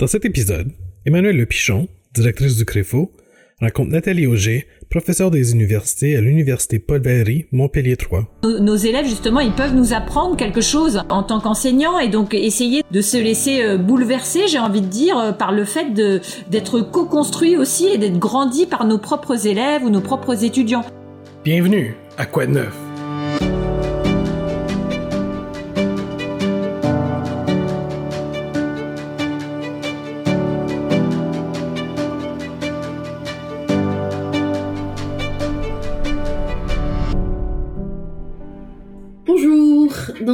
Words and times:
Dans 0.00 0.08
cet 0.08 0.24
épisode, 0.24 0.72
Emmanuel 1.06 1.36
Le 1.36 1.46
Pichon, 1.46 1.86
directrice 2.12 2.56
du 2.56 2.64
CREFO, 2.64 3.12
raconte 3.60 3.90
Nathalie 3.90 4.26
Auger, 4.26 4.66
professeure 4.90 5.30
des 5.30 5.52
universités 5.52 6.16
à 6.16 6.20
l'Université 6.20 6.80
Paul 6.80 7.00
Valéry, 7.00 7.46
Montpellier 7.52 7.96
3. 7.96 8.26
Nos 8.42 8.74
élèves, 8.74 9.06
justement, 9.06 9.38
ils 9.38 9.52
peuvent 9.52 9.76
nous 9.76 9.92
apprendre 9.92 10.36
quelque 10.36 10.62
chose 10.62 11.00
en 11.10 11.22
tant 11.22 11.38
qu'enseignants 11.38 12.00
et 12.00 12.08
donc 12.08 12.34
essayer 12.34 12.82
de 12.90 13.00
se 13.00 13.16
laisser 13.16 13.62
euh, 13.62 13.78
bouleverser, 13.78 14.48
j'ai 14.48 14.58
envie 14.58 14.80
de 14.80 14.88
dire, 14.88 15.16
euh, 15.16 15.30
par 15.30 15.52
le 15.52 15.64
fait 15.64 15.92
d'être 15.94 16.80
co-construit 16.80 17.56
aussi 17.56 17.86
et 17.86 17.96
d'être 17.96 18.18
grandi 18.18 18.66
par 18.66 18.88
nos 18.88 18.98
propres 18.98 19.46
élèves 19.46 19.84
ou 19.84 19.90
nos 19.90 20.00
propres 20.00 20.42
étudiants. 20.42 20.84
Bienvenue 21.44 21.94
à 22.18 22.26
Quoi 22.26 22.46
de 22.46 22.52
neuf? 22.54 22.83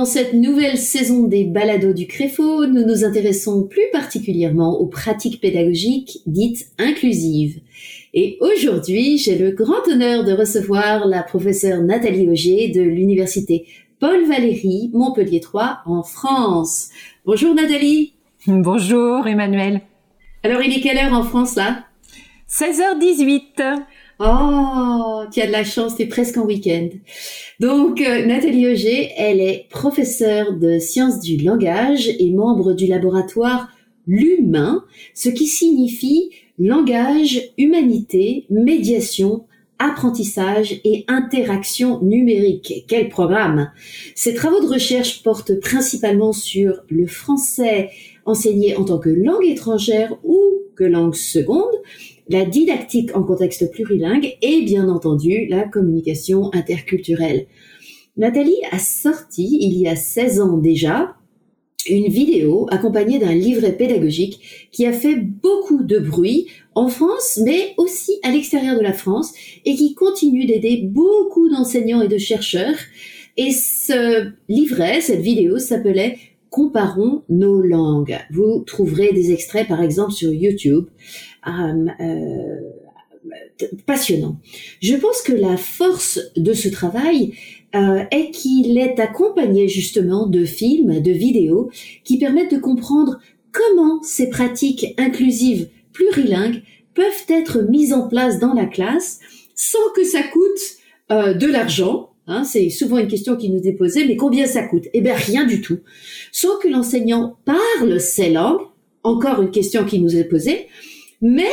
Dans 0.00 0.06
cette 0.06 0.32
nouvelle 0.32 0.78
saison 0.78 1.24
des 1.24 1.44
balados 1.44 1.92
du 1.92 2.06
Créfo, 2.06 2.64
nous 2.64 2.86
nous 2.86 3.04
intéressons 3.04 3.64
plus 3.64 3.84
particulièrement 3.92 4.80
aux 4.80 4.86
pratiques 4.86 5.42
pédagogiques 5.42 6.20
dites 6.24 6.68
inclusives. 6.78 7.60
Et 8.14 8.38
aujourd'hui, 8.40 9.18
j'ai 9.18 9.36
le 9.36 9.50
grand 9.50 9.86
honneur 9.92 10.24
de 10.24 10.32
recevoir 10.32 11.06
la 11.06 11.22
professeure 11.22 11.82
Nathalie 11.82 12.30
Auger 12.30 12.68
de 12.68 12.80
l'université 12.80 13.66
Paul 13.98 14.24
Valéry, 14.26 14.88
Montpellier 14.94 15.40
3, 15.40 15.80
en 15.84 16.02
France. 16.02 16.88
Bonjour 17.26 17.54
Nathalie. 17.54 18.14
Bonjour 18.46 19.26
Emmanuel. 19.26 19.82
Alors 20.42 20.62
il 20.62 20.74
est 20.74 20.80
quelle 20.80 20.96
heure 20.96 21.12
en 21.12 21.24
France 21.24 21.56
là? 21.56 21.84
16h18. 22.48 23.82
Oh, 24.22 25.22
tu 25.32 25.40
as 25.40 25.46
de 25.46 25.52
la 25.52 25.64
chance, 25.64 25.98
es 25.98 26.04
presque 26.04 26.36
en 26.36 26.44
week-end. 26.44 26.90
Donc, 27.58 28.02
euh, 28.02 28.26
Nathalie 28.26 28.68
Auger, 28.68 29.12
elle 29.16 29.40
est 29.40 29.66
professeure 29.70 30.52
de 30.52 30.78
sciences 30.78 31.20
du 31.20 31.38
langage 31.38 32.06
et 32.18 32.30
membre 32.30 32.74
du 32.74 32.86
laboratoire 32.86 33.70
L'Humain, 34.06 34.84
ce 35.14 35.30
qui 35.30 35.46
signifie 35.46 36.30
langage, 36.58 37.40
humanité, 37.56 38.44
médiation, 38.50 39.46
apprentissage 39.78 40.82
et 40.84 41.06
interaction 41.08 42.02
numérique. 42.02 42.84
Quel 42.88 43.08
programme 43.08 43.70
Ses 44.14 44.34
travaux 44.34 44.60
de 44.60 44.68
recherche 44.68 45.22
portent 45.22 45.58
principalement 45.60 46.34
sur 46.34 46.82
le 46.90 47.06
français 47.06 47.88
enseigné 48.26 48.76
en 48.76 48.84
tant 48.84 48.98
que 48.98 49.08
langue 49.08 49.46
étrangère 49.46 50.18
ou 50.24 50.38
que 50.76 50.84
langue 50.84 51.14
seconde, 51.14 51.72
la 52.30 52.44
didactique 52.44 53.14
en 53.16 53.24
contexte 53.24 53.70
plurilingue 53.72 54.36
et 54.40 54.62
bien 54.62 54.88
entendu 54.88 55.46
la 55.46 55.64
communication 55.64 56.50
interculturelle. 56.54 57.46
Nathalie 58.16 58.62
a 58.70 58.78
sorti 58.78 59.58
il 59.60 59.76
y 59.76 59.88
a 59.88 59.96
16 59.96 60.40
ans 60.40 60.56
déjà 60.56 61.16
une 61.88 62.06
vidéo 62.06 62.66
accompagnée 62.70 63.18
d'un 63.18 63.34
livret 63.34 63.72
pédagogique 63.72 64.68
qui 64.70 64.86
a 64.86 64.92
fait 64.92 65.16
beaucoup 65.16 65.82
de 65.82 65.98
bruit 65.98 66.46
en 66.74 66.88
France, 66.88 67.40
mais 67.44 67.74
aussi 67.78 68.12
à 68.22 68.30
l'extérieur 68.30 68.76
de 68.76 68.82
la 68.82 68.92
France, 68.92 69.32
et 69.64 69.74
qui 69.74 69.94
continue 69.94 70.46
d'aider 70.46 70.82
beaucoup 70.84 71.48
d'enseignants 71.48 72.02
et 72.02 72.08
de 72.08 72.18
chercheurs. 72.18 72.76
Et 73.36 73.50
ce 73.50 74.30
livret, 74.48 75.00
cette 75.00 75.20
vidéo 75.20 75.58
s'appelait 75.58 76.18
Comparons 76.50 77.22
nos 77.28 77.62
langues. 77.62 78.18
Vous 78.32 78.64
trouverez 78.66 79.12
des 79.12 79.30
extraits, 79.30 79.68
par 79.68 79.80
exemple, 79.80 80.10
sur 80.10 80.32
YouTube. 80.32 80.86
Euh, 81.46 81.86
euh, 82.00 82.60
passionnant. 83.86 84.38
Je 84.80 84.96
pense 84.96 85.22
que 85.22 85.32
la 85.32 85.56
force 85.56 86.18
de 86.36 86.52
ce 86.52 86.68
travail 86.68 87.34
euh, 87.74 88.02
est 88.10 88.30
qu'il 88.30 88.78
est 88.78 88.98
accompagné 88.98 89.68
justement 89.68 90.26
de 90.26 90.44
films, 90.44 91.00
de 91.00 91.12
vidéos 91.12 91.70
qui 92.04 92.18
permettent 92.18 92.52
de 92.52 92.58
comprendre 92.58 93.18
comment 93.52 94.02
ces 94.02 94.30
pratiques 94.30 94.94
inclusives 94.98 95.68
plurilingues 95.92 96.62
peuvent 96.94 97.26
être 97.28 97.62
mises 97.62 97.92
en 97.92 98.08
place 98.08 98.38
dans 98.38 98.54
la 98.54 98.66
classe 98.66 99.20
sans 99.54 99.78
que 99.94 100.04
ça 100.04 100.22
coûte 100.22 100.42
euh, 101.12 101.34
de 101.34 101.46
l'argent. 101.46 102.10
Hein, 102.26 102.44
c'est 102.44 102.70
souvent 102.70 102.98
une 102.98 103.08
question 103.08 103.36
qui 103.36 103.50
nous 103.50 103.66
est 103.66 103.72
posée, 103.72 104.06
mais 104.06 104.16
combien 104.16 104.46
ça 104.46 104.62
coûte? 104.62 104.84
Eh 104.92 105.00
bien, 105.00 105.14
rien 105.14 105.44
du 105.44 105.60
tout. 105.60 105.78
Sans 106.32 106.58
que 106.58 106.68
l'enseignant 106.68 107.36
parle 107.44 108.00
ces 108.00 108.30
langues, 108.30 108.62
encore 109.02 109.42
une 109.42 109.50
question 109.50 109.84
qui 109.84 110.00
nous 110.00 110.16
est 110.16 110.24
posée, 110.24 110.68
mais 111.20 111.52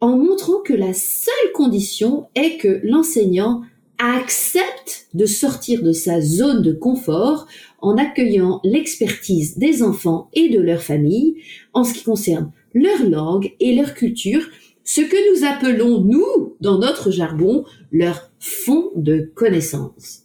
en 0.00 0.16
montrant 0.16 0.60
que 0.64 0.72
la 0.72 0.92
seule 0.92 1.52
condition 1.54 2.26
est 2.34 2.58
que 2.58 2.80
l'enseignant 2.82 3.62
accepte 3.98 5.06
de 5.14 5.26
sortir 5.26 5.82
de 5.82 5.92
sa 5.92 6.20
zone 6.20 6.62
de 6.62 6.72
confort 6.72 7.46
en 7.80 7.96
accueillant 7.96 8.60
l'expertise 8.64 9.58
des 9.58 9.82
enfants 9.82 10.28
et 10.32 10.48
de 10.48 10.60
leur 10.60 10.82
famille 10.82 11.36
en 11.72 11.84
ce 11.84 11.94
qui 11.94 12.04
concerne 12.04 12.50
leur 12.74 13.08
langue 13.08 13.52
et 13.60 13.76
leur 13.76 13.94
culture, 13.94 14.42
ce 14.84 15.02
que 15.02 15.30
nous 15.30 15.46
appelons, 15.46 16.00
nous, 16.00 16.56
dans 16.60 16.78
notre 16.78 17.10
jargon, 17.10 17.64
leur 17.92 18.30
fond 18.40 18.90
de 18.96 19.30
connaissances. 19.34 20.22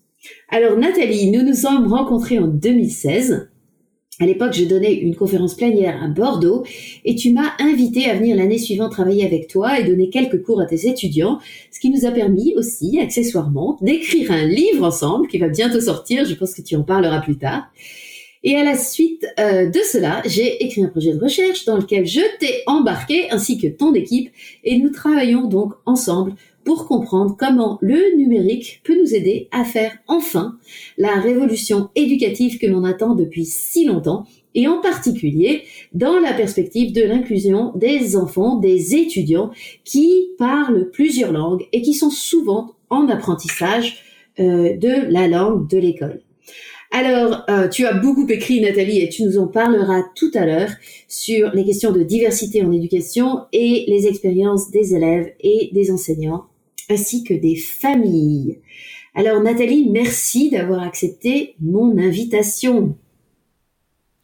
Alors 0.50 0.78
Nathalie, 0.78 1.30
nous 1.30 1.44
nous 1.44 1.54
sommes 1.54 1.88
rencontrés 1.88 2.40
en 2.40 2.48
2016 2.48 3.50
à 4.20 4.26
l'époque, 4.26 4.54
je 4.54 4.66
donnais 4.66 4.94
une 4.94 5.16
conférence 5.16 5.54
plénière 5.54 6.02
à 6.02 6.08
Bordeaux 6.08 6.64
et 7.06 7.16
tu 7.16 7.32
m'as 7.32 7.52
invité 7.60 8.10
à 8.10 8.16
venir 8.16 8.36
l'année 8.36 8.58
suivante 8.58 8.92
travailler 8.92 9.24
avec 9.24 9.48
toi 9.48 9.80
et 9.80 9.84
donner 9.84 10.10
quelques 10.10 10.42
cours 10.44 10.60
à 10.60 10.66
tes 10.66 10.88
étudiants, 10.88 11.40
ce 11.72 11.80
qui 11.80 11.92
nous 11.92 12.06
a 12.06 12.12
permis 12.12 12.56
aussi, 12.56 13.00
accessoirement, 13.00 13.78
d'écrire 13.82 14.32
un 14.32 14.46
livre 14.46 14.84
ensemble 14.86 15.28
qui 15.28 15.38
va 15.38 15.50
bientôt 15.50 15.80
sortir. 15.80 16.26
Je 16.26 16.34
pense 16.34 16.56
que 16.56 16.64
tu 16.64 16.76
en 16.76 16.84
parleras 16.84 17.22
plus 17.22 17.38
tard. 17.38 17.70
Et 18.48 18.56
à 18.56 18.64
la 18.64 18.78
suite 18.78 19.28
euh, 19.42 19.66
de 19.66 19.80
cela, 19.80 20.22
j'ai 20.26 20.64
écrit 20.64 20.82
un 20.82 20.88
projet 20.88 21.14
de 21.14 21.20
recherche 21.20 21.66
dans 21.66 21.76
lequel 21.76 22.06
je 22.06 22.22
t'ai 22.40 22.64
embarqué 22.66 23.30
ainsi 23.30 23.58
que 23.58 23.68
ton 23.68 23.94
équipe 23.94 24.32
et 24.64 24.78
nous 24.80 24.90
travaillons 24.90 25.50
donc 25.50 25.74
ensemble 25.86 26.34
pour 26.64 26.88
comprendre 26.88 27.36
comment 27.38 27.78
le 27.82 28.16
numérique 28.16 28.80
peut 28.86 28.98
nous 28.98 29.14
aider 29.14 29.50
à 29.52 29.66
faire 29.66 29.98
enfin 30.08 30.58
la 30.98 31.16
révolution 31.20 31.90
éducative 31.96 32.58
que 32.58 32.68
l'on 32.68 32.86
attend 32.86 33.16
depuis 33.16 33.44
si 33.44 33.84
longtemps 33.84 34.26
et 34.56 34.70
en 34.70 34.80
particulier 34.80 35.64
dans 35.92 36.18
la 36.18 36.32
perspective 36.32 36.94
de 36.94 37.04
l'inclusion 37.04 37.74
des 37.76 38.16
enfants, 38.16 38.56
des 38.56 38.96
étudiants 38.96 39.52
qui 39.84 40.30
parlent 40.38 40.90
plusieurs 40.92 41.34
langues 41.34 41.66
et 41.74 41.82
qui 41.82 41.94
sont 41.94 42.12
souvent 42.12 42.76
en 42.90 43.10
apprentissage 43.10 44.06
euh, 44.40 44.78
de 44.78 45.12
la 45.12 45.28
langue 45.28 45.70
de 45.70 45.80
l'école. 45.80 46.22
Alors, 46.92 47.44
euh, 47.50 47.68
tu 47.68 47.86
as 47.86 47.94
beaucoup 47.94 48.26
écrit, 48.28 48.62
Nathalie, 48.62 49.00
et 49.00 49.10
tu 49.10 49.24
nous 49.24 49.38
en 49.38 49.48
parleras 49.48 50.04
tout 50.16 50.32
à 50.34 50.46
l'heure 50.46 50.70
sur 51.08 51.52
les 51.54 51.66
questions 51.66 51.92
de 51.92 52.04
diversité 52.04 52.64
en 52.64 52.72
éducation 52.72 53.42
et 53.52 53.86
les 53.88 54.08
expériences 54.08 54.72
des 54.72 54.96
élèves 54.96 55.34
et 55.42 55.70
des 55.74 55.92
enseignants 55.92 56.46
ainsi 56.90 57.26
que 57.26 57.34
des 57.34 57.58
familles. 57.58 58.60
Alors 59.14 59.42
Nathalie, 59.42 59.90
merci 59.90 60.50
d'avoir 60.50 60.82
accepté 60.84 61.56
mon 61.60 61.98
invitation. 61.98 62.96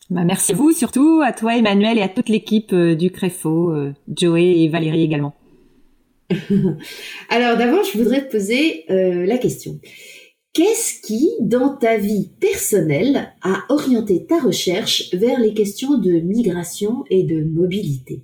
Bah, 0.09 0.23
merci 0.23 0.53
à 0.53 0.55
vous 0.55 0.71
surtout, 0.71 1.21
à 1.25 1.33
toi 1.33 1.57
Emmanuel 1.57 1.97
et 1.97 2.01
à 2.01 2.07
toute 2.07 2.29
l'équipe 2.29 2.71
euh, 2.71 2.95
du 2.95 3.11
Créfo, 3.11 3.71
euh, 3.71 3.91
Joey 4.15 4.61
et 4.61 4.69
Valérie 4.69 5.03
également. 5.03 5.35
Alors 7.29 7.57
d'abord, 7.57 7.83
je 7.83 7.97
voudrais 7.97 8.25
te 8.25 8.31
poser 8.31 8.85
la 8.87 9.37
question. 9.37 9.79
Qu'est-ce 10.53 11.01
qui, 11.01 11.31
dans 11.41 11.75
ta 11.75 11.97
vie 11.97 12.29
personnelle, 12.39 13.33
a 13.41 13.63
orienté 13.69 14.27
ta 14.27 14.39
recherche 14.39 15.09
vers 15.11 15.39
les 15.39 15.55
questions 15.55 15.97
de 15.97 16.19
migration 16.19 17.05
et 17.09 17.23
de 17.23 17.43
mobilité? 17.43 18.21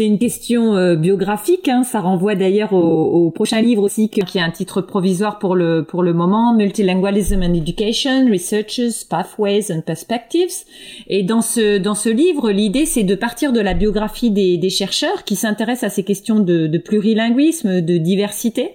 C'est 0.00 0.06
une 0.06 0.18
question 0.18 0.76
euh, 0.76 0.96
biographique, 0.96 1.68
hein. 1.68 1.82
ça 1.82 2.00
renvoie 2.00 2.34
d'ailleurs 2.34 2.72
au, 2.72 3.30
prochain 3.30 3.60
livre 3.60 3.82
aussi 3.82 4.08
qui 4.08 4.38
a 4.38 4.42
un 4.42 4.50
titre 4.50 4.80
provisoire 4.80 5.38
pour 5.38 5.54
le 5.54 5.84
pour 5.84 6.02
le 6.02 6.14
moment, 6.14 6.54
Multilingualism 6.54 7.42
and 7.42 7.52
Education, 7.52 8.26
Researches, 8.30 9.04
Pathways 9.10 9.70
and 9.70 9.82
Perspectives. 9.82 10.64
Et 11.06 11.22
dans 11.22 11.42
ce 11.42 11.76
dans 11.76 11.94
ce 11.94 12.08
livre, 12.08 12.50
l'idée 12.50 12.86
c'est 12.86 13.02
de 13.02 13.14
partir 13.14 13.52
de 13.52 13.60
la 13.60 13.74
biographie 13.74 14.30
des, 14.30 14.70
chercheurs 14.70 15.24
qui 15.24 15.36
s'intéressent 15.36 15.92
à 15.92 15.94
ces 15.94 16.02
questions 16.02 16.40
de, 16.40 16.78
plurilinguisme, 16.78 17.82
de 17.82 17.98
diversité, 17.98 18.70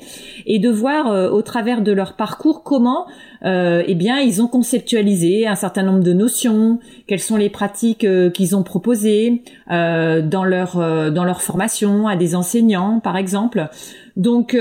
et 0.46 0.60
de 0.60 0.70
voir 0.70 1.08
euh, 1.08 1.32
au 1.32 1.42
travers 1.42 1.82
de 1.82 1.92
leur 1.92 2.14
parcours 2.14 2.62
comment 2.62 3.08
euh, 3.46 3.84
eh 3.86 3.96
bien, 3.96 4.20
ils 4.20 4.42
ont 4.42 4.48
conceptualisé 4.48 5.46
un 5.46 5.56
certain 5.56 5.84
nombre 5.84 6.04
de 6.04 6.14
notions, 6.14 6.80
quelles 7.06 7.20
sont 7.20 7.38
les 7.38 7.50
pratiques 7.50 8.08
qu'ils 8.34 8.56
ont 8.56 8.64
proposées 8.64 9.44
dans 9.70 10.44
leur 10.44 10.80
dans 11.16 11.24
leur 11.24 11.42
formation 11.42 12.08
à 12.08 12.16
des 12.16 12.36
enseignants, 12.36 13.00
par 13.00 13.18
exemple. 13.18 13.70
Donc 14.16 14.56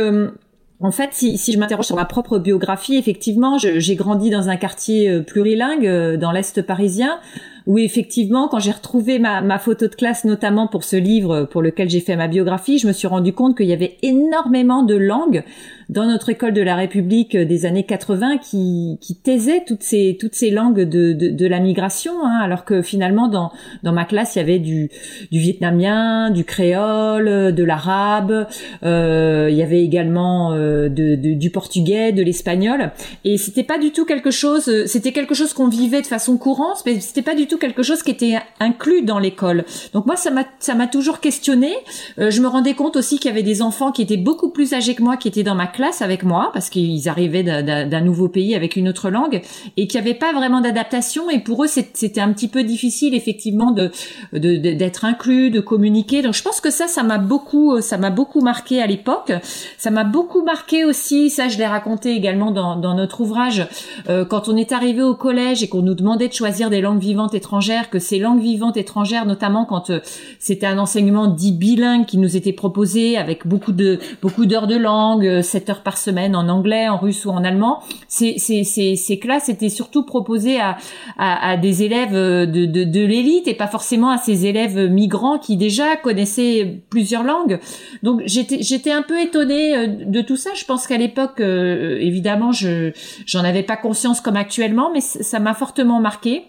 en 0.81 0.91
fait, 0.91 1.11
si, 1.12 1.37
je 1.53 1.59
m'interroge 1.59 1.87
sur 1.87 1.97
ma 1.97 2.06
propre 2.06 2.39
biographie, 2.39 2.97
effectivement, 2.97 3.59
j'ai 3.59 3.97
grandi 3.97 4.31
dans 4.31 4.49
un 4.49 4.56
quartier 4.56 5.21
plurilingue 5.21 6.17
dans 6.17 6.33
l'est 6.33 6.62
parisien. 6.62 7.19
Où 7.66 7.78
effectivement, 7.78 8.49
quand 8.49 8.58
j'ai 8.58 8.72
retrouvé 8.72 9.19
ma, 9.19 9.40
ma, 9.40 9.58
photo 9.58 9.88
de 9.88 9.94
classe, 9.94 10.25
notamment 10.25 10.66
pour 10.69 10.84
ce 10.84 10.96
livre 10.96 11.44
pour 11.44 11.62
lequel 11.62 11.88
j'ai 11.88 12.00
fait 12.00 12.16
ma 12.16 12.28
biographie, 12.28 12.78
je 12.78 12.87
me 12.87 12.93
suis 12.93 13.06
rendu 13.06 13.32
compte 13.32 13.56
qu'il 13.56 13.66
y 13.66 13.72
avait 13.72 13.96
énormément 14.02 14.82
de 14.82 14.94
langues 14.94 15.44
dans 15.88 16.06
notre 16.06 16.31
école 16.31 16.52
de 16.52 16.62
la 16.62 16.76
République 16.76 17.37
des 17.37 17.66
années 17.66 17.84
80 17.84 18.38
qui, 18.38 18.99
qui 19.00 19.16
taisaient 19.16 19.64
toutes 19.66 19.82
ces 19.82 20.16
toutes 20.19 20.34
ces 20.34 20.50
langues 20.50 20.81
de, 20.81 21.12
de, 21.12 21.28
de 21.31 21.46
la 21.46 21.61
migration, 21.61 22.12
hein, 22.25 22.38
alors 22.43 22.64
que 22.64 22.82
finalement 22.82 23.28
dans 23.28 23.52
dans 23.82 23.93
ma 23.93 24.05
classe 24.05 24.37
il 24.37 24.38
y 24.38 24.43
avait 24.43 24.58
du 24.58 24.90
du 25.31 25.38
vietnamien, 25.38 26.31
du 26.31 26.44
créole, 26.44 27.55
de 27.55 27.64
l'arabe, 27.64 28.46
euh, 28.82 29.49
il 29.50 29.56
y 29.56 29.62
avait 29.62 29.82
également 29.82 30.52
euh, 30.52 30.88
de, 30.88 31.14
de, 31.16 31.34
du 31.34 31.50
portugais, 31.50 32.12
de 32.12 32.22
l'espagnol, 32.22 32.93
et 33.25 33.37
c'était 33.37 33.64
pas 33.64 33.78
du 33.78 33.90
tout 33.90 34.05
quelque 34.05 34.31
chose, 34.31 34.87
c'était 34.87 35.12
quelque 35.12 35.34
chose 35.34 35.52
qu'on 35.52 35.69
vivait 35.69 36.02
de 36.02 36.06
façon 36.06 36.37
courante, 36.37 36.82
mais 36.87 37.00
c'était 37.00 37.22
pas 37.22 37.34
du 37.34 37.46
tout 37.46 37.54
quelque 37.59 37.83
chose 37.83 38.03
qui 38.03 38.11
était 38.11 38.37
inclus 38.61 39.03
dans 39.03 39.19
l'école. 39.19 39.65
Donc 39.93 40.06
moi 40.06 40.17
ça 40.17 40.31
m'a 40.31 40.45
ça 40.59 40.75
m'a 40.75 40.87
toujours 40.87 41.21
questionné. 41.21 41.73
Euh, 42.19 42.31
je 42.31 42.41
me 42.41 42.49
rendais 42.49 42.75
compte 42.75 42.97
aussi 42.97 43.19
qu'il 43.19 43.31
y 43.31 43.33
avait 43.33 43.43
des 43.43 43.62
enfants 43.62 43.93
qui 43.93 44.03
étaient 44.03 44.17
beaucoup 44.17 44.51
plus 44.51 44.75
âgés 44.75 44.95
que 44.95 45.03
moi 45.03 45.17
qui 45.17 45.29
étaient 45.29 45.43
dans 45.43 45.55
ma 45.55 45.67
classe 45.67 46.03
avec 46.03 46.23
moi 46.23 46.51
parce 46.53 46.71
qu'ils 46.71 47.09
arrivaient 47.09 47.43
d'un 47.43 48.01
nouveau 48.01 48.29
pays 48.29 48.55
avec 48.55 48.77
une 48.77 48.89
autre 48.89 49.11
langue 49.11 49.43
et 49.77 49.87
qu'il 49.87 50.01
n'y 50.01 50.06
avait 50.06 50.19
pas 50.19 50.33
vraiment 50.33 50.61
d'adaptation 50.61 51.31
et 51.31 51.39
pour 51.39 51.65
eux 51.65 51.69
c'était 51.69 52.21
un 52.21 52.33
petit 52.33 52.49
peu 52.49 52.62
difficile 52.62 53.15
effectivement 53.15 53.71
de 53.71 53.91
d'être 54.33 55.05
inclus, 55.05 55.50
de 55.50 55.61
communiquer. 55.61 56.23
Donc 56.23 56.35
je 56.35 56.43
pense 56.43 56.61
que 56.61 56.71
ça 56.71 56.89
ça 56.89 57.03
m'a 57.03 57.19
beaucoup 57.19 57.81
ça 57.81 57.99
m'a 57.99 58.11
beaucoup 58.11 58.41
marqué 58.41 58.83
à 58.83 58.87
l'époque. 58.87 59.33
Ça 59.79 59.91
m'a 59.91 60.05
beaucoup 60.05 60.43
marqué 60.43 60.85
aussi, 60.85 61.31
ça 61.31 61.49
je 61.49 61.59
l'ai 61.59 61.67
raconté 61.67 62.12
également 62.12 62.50
dans, 62.50 62.77
dans 62.77 62.95
notre 62.95 63.21
ouvrage 63.21 63.67
euh, 64.09 64.25
quand 64.25 64.49
on 64.49 64.57
est 64.57 64.73
arrivé 64.73 65.03
au 65.03 65.15
collège 65.15 65.62
et 65.62 65.69
qu'on 65.69 65.83
nous 65.83 65.95
demandait 65.95 66.29
de 66.29 66.33
choisir 66.33 66.71
des 66.71 66.81
langues 66.81 67.00
vivantes 67.00 67.35
étrangères, 67.44 67.91
que 67.91 67.99
ces 67.99 68.19
langues 68.19 68.41
vivantes 68.41 68.79
étrangères 68.79 69.26
notamment 69.26 69.67
quand 69.67 69.91
euh, 69.91 70.00
c'était 70.38 70.67
un 70.67 70.79
enseignement 70.79 71.26
dit 71.26 71.52
bilingue 71.52 72.06
qui 72.06 72.17
nous 72.17 72.37
était 72.37 72.55
proposé 72.55 73.19
avec 73.19 73.46
beaucoup 73.46 73.73
de 73.73 73.99
beaucoup 74.23 74.46
d'heures 74.46 74.67
de 74.67 74.76
langue, 74.76 75.43
cette 75.43 75.69
heures 75.69 75.82
par 75.82 75.99
semaine 75.99 76.35
en 76.35 76.49
anglais, 76.49 76.88
en 76.88 76.96
russe 76.96 77.26
ou 77.26 77.31
en 77.31 77.44
allemand. 77.44 77.81
Ces, 78.08 78.38
ces, 78.38 78.64
ces, 78.64 79.19
classes 79.19 79.49
étaient 79.49 79.69
surtout 79.69 80.05
proposées 80.05 80.58
à, 80.58 80.76
à, 81.19 81.50
à 81.50 81.56
des 81.56 81.82
élèves 81.82 82.12
de, 82.12 82.64
de, 82.64 82.85
de 82.85 83.05
l'élite 83.05 83.47
et 83.47 83.55
pas 83.55 83.67
forcément 83.67 84.11
à 84.11 84.19
ces 84.19 84.47
élèves 84.47 84.79
migrants 84.90 85.38
qui 85.38 85.56
déjà 85.56 85.97
connaissaient 85.97 86.82
plusieurs 86.88 87.25
langues. 87.25 87.61
Donc 88.02 88.23
j'étais 88.25 88.62
j'étais 88.62 88.90
un 88.90 89.02
peu 89.02 89.20
étonnée 89.20 89.76
euh, 89.76 89.87
de 89.87 90.20
tout 90.23 90.37
ça. 90.37 90.50
Je 90.55 90.64
pense 90.64 90.87
qu'à 90.87 90.97
l'époque, 90.97 91.40
euh, 91.40 91.99
évidemment, 92.00 92.52
je 92.52 92.93
j'en 93.26 93.44
avais 93.44 93.62
pas 93.62 93.76
conscience 93.76 94.20
comme 94.20 94.37
actuellement, 94.37 94.90
mais 94.93 95.00
ça 95.00 95.38
m'a 95.40 95.55
fortement 95.55 96.00
marqué. 96.00 96.44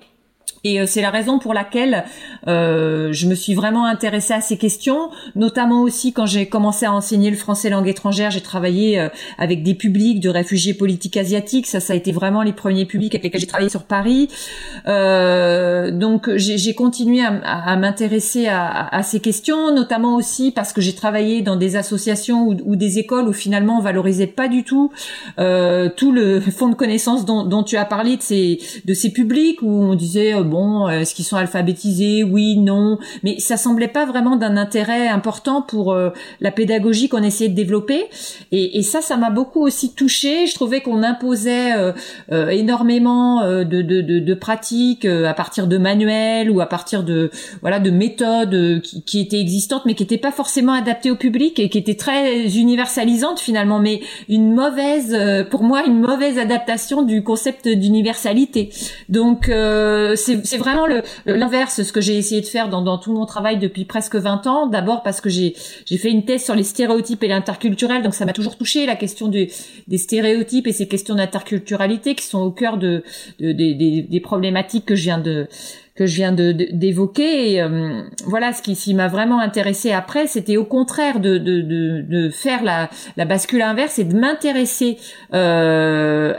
Et 0.65 0.81
euh, 0.81 0.85
c'est 0.87 1.01
la 1.01 1.11
raison 1.11 1.37
pour 1.37 1.53
laquelle 1.53 2.03
euh, 2.47 3.13
je 3.13 3.27
me 3.27 3.35
suis 3.35 3.53
vraiment 3.53 3.85
intéressée 3.85 4.33
à 4.33 4.41
ces 4.41 4.57
questions, 4.57 5.11
notamment 5.35 5.83
aussi 5.83 6.11
quand 6.11 6.25
j'ai 6.25 6.47
commencé 6.47 6.87
à 6.87 6.91
enseigner 6.91 7.29
le 7.29 7.37
français 7.37 7.69
langue 7.69 7.87
étrangère, 7.87 8.31
j'ai 8.31 8.41
travaillé 8.41 8.99
euh, 8.99 9.09
avec 9.37 9.61
des 9.61 9.75
publics 9.75 10.19
de 10.19 10.29
réfugiés 10.29 10.73
politiques 10.73 11.17
asiatiques. 11.17 11.67
Ça, 11.67 11.79
ça 11.79 11.93
a 11.93 11.95
été 11.95 12.11
vraiment 12.11 12.41
les 12.41 12.51
premiers 12.51 12.85
publics 12.85 13.13
avec 13.13 13.25
lesquels 13.25 13.41
j'ai 13.41 13.47
travaillé 13.47 13.69
sur 13.69 13.83
Paris. 13.83 14.27
Euh, 14.87 15.91
donc, 15.91 16.35
j'ai 16.35 16.73
continué 16.73 17.21
à, 17.21 17.29
à, 17.43 17.75
m'intéresser 17.77 18.47
à, 18.47 18.87
à, 18.87 19.03
ces 19.03 19.19
questions, 19.19 19.73
notamment 19.73 20.15
aussi 20.15 20.51
parce 20.51 20.73
que 20.73 20.81
j'ai 20.81 20.95
travaillé 20.95 21.43
dans 21.43 21.57
des 21.57 21.75
associations 21.75 22.47
ou, 22.47 22.75
des 22.75 22.97
écoles 22.97 23.27
où 23.27 23.33
finalement 23.33 23.77
on 23.77 23.81
valorisait 23.81 24.25
pas 24.25 24.47
du 24.47 24.63
tout 24.63 24.91
euh, 25.37 25.89
tout 25.95 26.11
le 26.11 26.39
fond 26.57 26.69
de 26.69 26.75
connaissances 26.75 27.25
dont, 27.25 27.43
dont, 27.43 27.63
tu 27.63 27.77
as 27.77 27.85
parlé 27.85 28.17
de 28.17 28.21
ces 28.21 28.59
de 28.85 28.93
ces 28.93 29.11
publics 29.11 29.61
où 29.61 29.69
on 29.69 29.95
disait 29.95 30.33
bon, 30.43 30.54
est-ce 30.89 31.13
qu'ils 31.15 31.25
sont 31.25 31.37
alphabétisés? 31.37 32.23
Oui, 32.23 32.57
non. 32.57 32.97
Mais 33.23 33.39
ça 33.39 33.57
semblait 33.57 33.87
pas 33.87 34.05
vraiment 34.05 34.35
d'un 34.35 34.57
intérêt 34.57 35.07
important 35.07 35.61
pour 35.61 35.93
euh, 35.93 36.09
la 36.39 36.51
pédagogie 36.51 37.09
qu'on 37.09 37.23
essayait 37.23 37.49
de 37.49 37.55
développer. 37.55 38.05
Et, 38.51 38.77
et 38.77 38.81
ça, 38.83 39.01
ça 39.01 39.17
m'a 39.17 39.29
beaucoup 39.29 39.61
aussi 39.61 39.93
touché. 39.93 40.47
Je 40.47 40.53
trouvais 40.53 40.81
qu'on 40.81 41.03
imposait 41.03 41.73
euh, 41.75 41.91
euh, 42.31 42.49
énormément 42.49 43.45
de, 43.45 43.63
de, 43.63 44.01
de, 44.01 44.19
de, 44.19 44.33
pratiques 44.33 45.05
à 45.05 45.33
partir 45.33 45.67
de 45.67 45.77
manuels 45.77 46.49
ou 46.49 46.61
à 46.61 46.65
partir 46.65 47.03
de 47.03 47.31
voilà 47.61 47.79
de 47.79 47.89
méthodes 47.89 48.81
qui, 48.81 49.03
qui 49.03 49.19
étaient 49.19 49.39
existantes, 49.39 49.83
mais 49.85 49.93
qui 49.93 50.03
n'étaient 50.03 50.17
pas 50.17 50.31
forcément 50.31 50.73
adaptées 50.73 51.11
au 51.11 51.15
public 51.15 51.59
et 51.59 51.69
qui 51.69 51.77
étaient 51.77 51.95
très 51.95 52.57
universalisantes 52.57 53.39
finalement. 53.39 53.79
Mais 53.79 54.01
une 54.29 54.53
mauvaise, 54.53 55.17
pour 55.49 55.63
moi, 55.63 55.83
une 55.85 55.99
mauvaise 55.99 56.37
adaptation 56.37 57.01
du 57.01 57.23
concept 57.23 57.67
d'universalité. 57.67 58.69
Donc 59.09 59.45
c'est 60.15 60.44
c'est 60.45 60.57
vraiment 60.57 60.85
l'inverse, 61.25 61.83
ce 61.83 61.91
que 61.91 62.01
j'ai 62.01 62.17
essayé 62.17 62.41
de 62.41 62.45
faire 62.45 62.69
dans, 62.69 62.97
tout 62.97 63.13
mon 63.13 63.25
travail 63.25 63.57
depuis 63.57 63.85
presque 63.85 64.15
20 64.15 64.47
ans. 64.47 64.67
D'abord 64.67 65.03
parce 65.03 65.21
que 65.21 65.29
j'ai 65.29 65.53
fait 65.97 66.09
une 66.09 66.25
thèse 66.25 66.43
sur 66.43 66.55
les 66.55 66.63
stéréotypes 66.63 67.23
et 67.23 67.27
l'interculturel, 67.27 68.03
donc 68.03 68.13
ça 68.13 68.25
m'a 68.25 68.33
toujours 68.33 68.57
touché 68.57 68.85
la 68.85 68.95
question 68.95 69.27
des 69.27 69.49
stéréotypes 69.97 70.67
et 70.67 70.71
ces 70.71 70.87
questions 70.87 71.15
d'interculturalité 71.15 72.15
qui 72.15 72.25
sont 72.25 72.41
au 72.41 72.51
cœur 72.51 72.77
de, 72.77 73.03
de 73.39 73.51
des, 73.51 73.73
des 74.09 74.19
problématiques 74.19 74.85
que 74.85 74.95
je 74.95 75.03
viens 75.03 75.19
de 75.19 75.47
que 75.95 76.05
je 76.05 76.15
viens 76.15 76.33
d'évoquer. 76.33 77.61
Euh, 77.61 78.01
voilà, 78.25 78.51
ce 78.51 78.61
qui, 78.61 78.93
m'a 78.93 79.07
vraiment 79.07 79.39
intéressé 79.39 79.91
après, 79.91 80.27
c'était 80.27 80.57
au 80.57 80.65
contraire 80.65 81.21
de, 81.21 81.37
de, 81.37 81.61
de, 81.61 82.01
de, 82.01 82.29
faire 82.29 82.63
la, 82.63 82.89
la 83.15 83.25
bascule 83.25 83.61
inverse 83.61 83.97
et 83.97 84.03
de 84.03 84.13
m'intéresser 84.13 84.97
euh, 85.33 86.33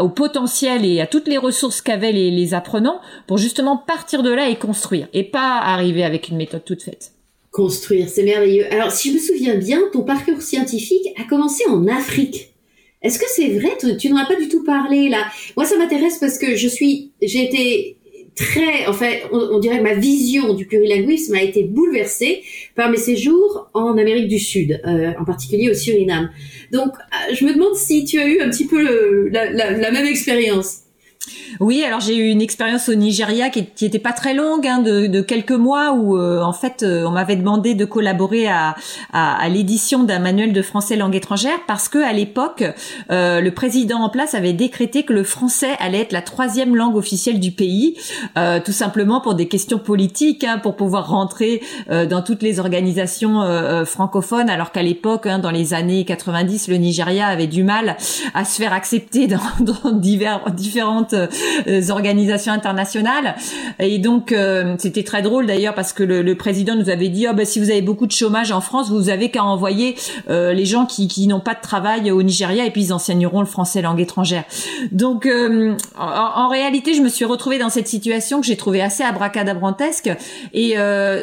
au 0.00 0.08
potentiel 0.10 0.84
et 0.84 1.00
à 1.00 1.06
toutes 1.06 1.28
les 1.28 1.38
ressources 1.38 1.80
qu'avaient 1.80 2.12
les, 2.12 2.30
les 2.30 2.52
apprenants 2.52 3.00
pour 3.26 3.38
justement 3.38 3.78
partir 3.78 4.22
de 4.22 4.30
là 4.30 4.50
et 4.50 4.56
construire 4.56 5.08
et 5.14 5.24
pas 5.24 5.60
arriver 5.60 6.04
avec 6.04 6.28
une 6.28 6.36
méthode 6.36 6.64
toute 6.64 6.82
faite. 6.82 7.12
Construire, 7.52 8.08
c'est 8.08 8.24
merveilleux. 8.24 8.70
Alors, 8.70 8.90
si 8.90 9.10
je 9.10 9.14
me 9.14 9.20
souviens 9.20 9.54
bien, 9.54 9.80
ton 9.92 10.02
parcours 10.02 10.42
scientifique 10.42 11.06
a 11.18 11.24
commencé 11.24 11.64
en 11.70 11.86
Afrique. 11.86 12.50
Est-ce 13.00 13.18
que 13.18 13.26
c'est 13.28 13.48
vrai? 13.58 13.70
Tu, 13.78 13.96
tu 13.96 14.10
n'en 14.10 14.16
as 14.16 14.26
pas 14.26 14.36
du 14.36 14.48
tout 14.48 14.64
parlé 14.64 15.08
là. 15.08 15.24
Moi, 15.56 15.64
ça 15.64 15.78
m'intéresse 15.78 16.18
parce 16.18 16.38
que 16.38 16.56
je 16.56 16.68
suis, 16.68 17.12
j'ai 17.22 17.44
été 17.44 17.96
très, 18.34 18.86
en 18.86 18.92
fait, 18.92 19.24
on, 19.32 19.58
dirait 19.58 19.78
que 19.78 19.82
ma 19.82 19.94
vision 19.94 20.54
du 20.54 20.66
plurilinguisme 20.66 21.34
a 21.34 21.42
été 21.42 21.64
bouleversée 21.64 22.42
par 22.74 22.90
mes 22.90 22.96
séjours 22.96 23.68
en 23.74 23.96
Amérique 23.96 24.28
du 24.28 24.38
Sud, 24.38 24.80
euh, 24.86 25.12
en 25.18 25.24
particulier 25.24 25.70
au 25.70 25.74
Suriname. 25.74 26.30
Donc, 26.72 26.92
euh, 26.94 27.34
je 27.34 27.44
me 27.44 27.52
demande 27.52 27.74
si 27.74 28.04
tu 28.04 28.18
as 28.18 28.26
eu 28.26 28.40
un 28.40 28.50
petit 28.50 28.66
peu 28.66 29.28
la, 29.28 29.50
la 29.50 29.90
même 29.90 30.06
expérience. 30.06 30.83
Oui, 31.60 31.84
alors 31.84 32.00
j'ai 32.00 32.16
eu 32.16 32.28
une 32.30 32.42
expérience 32.42 32.88
au 32.88 32.94
Nigeria 32.94 33.48
qui, 33.48 33.66
qui 33.66 33.84
était 33.84 33.98
pas 33.98 34.12
très 34.12 34.34
longue, 34.34 34.66
hein, 34.66 34.80
de, 34.80 35.20
quelques 35.20 35.52
mois, 35.52 35.92
où 35.92 36.18
euh, 36.18 36.42
en 36.42 36.52
fait 36.52 36.82
euh, 36.82 37.04
on 37.06 37.10
m'avait 37.10 37.36
demandé 37.36 37.74
de 37.74 37.84
collaborer 37.84 38.48
à, 38.48 38.74
l'édition 39.48 40.02
d'un 40.04 40.18
manuel 40.18 40.52
de 40.52 40.62
français 40.62 40.96
langue 40.96 41.14
étrangère 41.14 41.58
parce 41.66 41.88
que 41.88 41.98
à 41.98 42.12
l'époque 42.12 42.64
euh, 43.10 43.40
le 43.40 43.50
président 43.52 44.00
en 44.00 44.08
place 44.08 44.34
avait 44.34 44.52
décrété 44.52 45.04
que 45.04 45.12
le 45.12 45.22
français 45.22 45.76
allait 45.78 46.00
être 46.00 46.12
la 46.12 46.22
troisième 46.22 46.74
langue 46.74 46.96
officielle 46.96 47.38
du 47.40 47.52
pays, 47.52 47.96
tout 48.64 48.72
simplement 48.72 49.20
pour 49.20 49.34
des 49.34 49.48
questions 49.48 49.78
politiques, 49.78 50.44
hein, 50.44 50.58
pour 50.58 50.76
pouvoir 50.76 51.08
rentrer 51.08 51.62
dans 51.88 52.22
toutes 52.22 52.42
les 52.42 52.58
organisations 52.58 53.42
francophones, 53.84 54.50
alors 54.50 54.72
qu'à 54.72 54.82
l'époque, 54.82 55.26
hein, 55.26 55.38
dans 55.38 55.50
les 55.50 55.74
années 55.74 56.04
90, 56.04 56.68
le 56.68 56.76
Nigeria 56.76 57.26
avait 57.26 57.46
du 57.46 57.62
mal 57.62 57.96
à 58.34 58.44
se 58.44 58.56
faire 58.56 58.72
accepter 58.72 59.26
dans, 59.26 59.38
dans 59.60 59.92
différentes 59.92 61.13
euh, 61.14 61.90
organisations 61.90 62.52
internationales. 62.52 63.36
Et 63.78 63.98
donc 63.98 64.32
euh, 64.32 64.74
c'était 64.78 65.02
très 65.02 65.22
drôle 65.22 65.46
d'ailleurs 65.46 65.74
parce 65.74 65.92
que 65.92 66.02
le, 66.02 66.22
le, 66.22 66.34
président 66.34 66.74
nous 66.74 66.90
avait 66.90 67.08
dit 67.08 67.26
oh, 67.28 67.34
bah, 67.34 67.44
si 67.44 67.60
vous 67.60 67.70
avez 67.70 67.82
beaucoup 67.82 68.06
de 68.06 68.12
chômage 68.12 68.52
en 68.52 68.60
France, 68.60 68.90
vous 68.90 69.08
avez 69.08 69.30
qu'à 69.30 69.44
envoyer 69.44 69.96
euh, 70.30 70.52
les 70.52 70.64
gens 70.64 70.86
qui, 70.86 71.08
qui 71.08 71.26
n'ont 71.26 71.40
pas 71.40 71.54
de 71.54 71.60
travail 71.60 72.10
au 72.10 72.22
Nigeria 72.22 72.64
et 72.64 72.70
puis 72.70 72.84
ils 72.84 72.92
enseigneront 72.92 73.40
le 73.40 73.46
français 73.46 73.82
langue 73.82 74.00
étrangère. 74.00 74.44
Donc 74.92 75.26
en, 75.26 75.76
en, 75.98 76.48
réalité, 76.48 76.94
je 76.94 77.02
me 77.02 77.08
suis 77.08 77.24
retrouvée 77.24 77.58
dans 77.58 77.68
cette 77.68 77.88
situation 77.88 78.40
que 78.40 78.46
j'ai 78.46 78.56
trouvée 78.56 78.82
assez 78.82 79.02
abracadabrantesque 79.02 80.10
et 80.52 80.74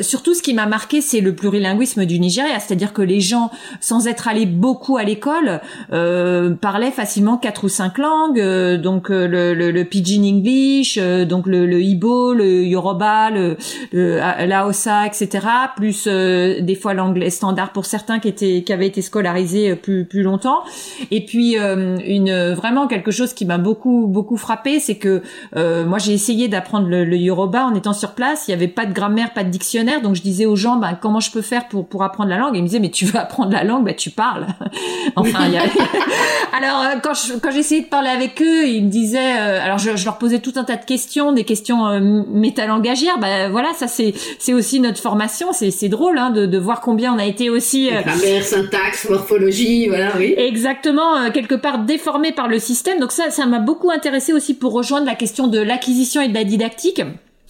surtout 0.01 0.33
ce 0.33 0.41
qui 0.41 0.53
m'a 0.53 0.65
marqué, 0.65 1.01
c'est 1.01 1.21
le 1.21 1.35
plurilinguisme 1.35 2.05
du 2.05 2.19
Nigeria, 2.19 2.59
c'est-à-dire 2.59 2.93
que 2.93 3.01
les 3.01 3.19
gens, 3.19 3.51
sans 3.79 4.07
être 4.07 4.27
allés 4.27 4.45
beaucoup 4.45 4.97
à 4.97 5.03
l'école, 5.03 5.61
parlaient 5.89 6.91
facilement 6.91 7.37
quatre 7.37 7.65
ou 7.65 7.69
cinq 7.69 7.97
langues. 7.97 8.41
donc 8.81 9.09
le, 9.09 9.53
le, 9.53 9.80
le 9.81 9.87
pidgin 9.87 10.23
English, 10.23 10.97
euh, 11.01 11.25
donc 11.25 11.47
le, 11.47 11.65
le 11.65 11.81
Ibo, 11.81 12.33
le 12.33 12.63
Yoruba, 12.63 13.31
le, 13.31 13.57
le 13.91 14.19
Laosa, 14.45 15.07
etc. 15.07 15.47
Plus 15.75 16.05
euh, 16.07 16.61
des 16.61 16.75
fois 16.75 16.93
l'anglais 16.93 17.29
standard 17.29 17.71
pour 17.71 17.85
certains 17.85 18.19
qui 18.19 18.27
étaient 18.27 18.63
qui 18.63 18.71
avaient 18.71 18.87
été 18.87 19.01
scolarisés 19.01 19.71
euh, 19.71 19.75
plus 19.75 20.05
plus 20.05 20.21
longtemps. 20.21 20.63
Et 21.09 21.25
puis 21.25 21.55
une 21.55 22.53
vraiment 22.53 22.87
quelque 22.87 23.11
chose 23.11 23.33
qui 23.33 23.45
m'a 23.45 23.57
beaucoup 23.57 24.07
beaucoup 24.07 24.37
frappé, 24.37 24.79
c'est 24.79 24.97
que 24.97 25.21
moi 25.55 25.97
j'ai 25.97 26.13
essayé 26.13 26.47
d'apprendre 26.47 26.87
le, 26.87 27.03
le, 27.03 27.17
Yoruba 27.17 27.65
en 27.65 27.75
étant 27.75 27.93
sur 27.93 28.11
place. 28.11 28.47
Il 28.47 28.51
y 28.51 28.53
avait 28.53 28.67
pas 28.67 28.85
de 28.85 28.93
grammaire, 28.93 29.33
pas 29.33 29.43
de 29.43 29.49
dictionnaire, 29.49 30.01
donc 30.01 30.15
je 30.15 30.21
disais 30.21 30.45
aux 30.45 30.55
gens 30.55 30.77
ben, 30.77 30.97
comment 30.99 31.19
je 31.19 31.31
peux 31.31 31.41
faire 31.41 31.67
pour 31.67 31.87
pour 31.87 32.03
apprendre 32.03 32.29
la 32.29 32.37
langue? 32.37 32.55
Et 32.55 32.59
ils 32.59 32.63
me 32.63 32.67
disaient 32.67 32.79
mais 32.79 32.91
tu 32.91 33.05
veux 33.05 33.19
apprendre 33.19 33.51
la 33.51 33.63
langue, 33.63 33.85
ben 33.85 33.95
tu 33.95 34.09
parles. 34.09 34.47
enfin 35.15 35.45
il 35.47 35.53
y 35.53 35.57
avait... 35.57 35.71
alors 36.57 37.01
quand 37.01 37.13
je, 37.13 37.33
quand 37.39 37.51
j'essayais 37.51 37.81
de 37.81 37.87
parler 37.87 38.09
avec 38.09 38.41
eux, 38.41 38.67
ils 38.67 38.85
me 38.85 38.89
disaient 38.89 39.61
alors 39.71 39.79
je, 39.79 39.95
je, 39.95 40.03
leur 40.03 40.17
posais 40.17 40.39
tout 40.39 40.51
un 40.57 40.65
tas 40.65 40.75
de 40.75 40.83
questions, 40.83 41.31
des 41.31 41.45
questions 41.45 41.87
euh, 41.87 42.23
métalangagières. 42.27 43.17
Bah 43.19 43.47
voilà, 43.47 43.69
ça 43.73 43.87
c'est 43.87 44.13
c'est 44.37 44.53
aussi 44.53 44.81
notre 44.81 44.99
formation. 44.99 45.53
C'est 45.53 45.71
c'est 45.71 45.87
drôle 45.87 46.17
hein, 46.17 46.29
de, 46.29 46.45
de 46.45 46.57
voir 46.57 46.81
combien 46.81 47.13
on 47.13 47.17
a 47.17 47.25
été 47.25 47.49
aussi 47.49 47.89
euh, 47.89 48.01
grammaire, 48.01 48.43
syntaxe, 48.43 49.09
morphologie, 49.09 49.87
voilà, 49.87 50.11
oui. 50.17 50.33
Exactement, 50.35 51.15
euh, 51.17 51.31
quelque 51.31 51.55
part 51.55 51.79
déformé 51.79 52.33
par 52.33 52.49
le 52.49 52.59
système. 52.59 52.99
Donc 52.99 53.13
ça 53.13 53.31
ça 53.31 53.45
m'a 53.45 53.59
beaucoup 53.59 53.91
intéressé 53.91 54.33
aussi 54.33 54.53
pour 54.53 54.73
rejoindre 54.73 55.05
la 55.05 55.15
question 55.15 55.47
de 55.47 55.59
l'acquisition 55.59 56.21
et 56.21 56.27
de 56.27 56.33
la 56.33 56.43
didactique. 56.43 57.01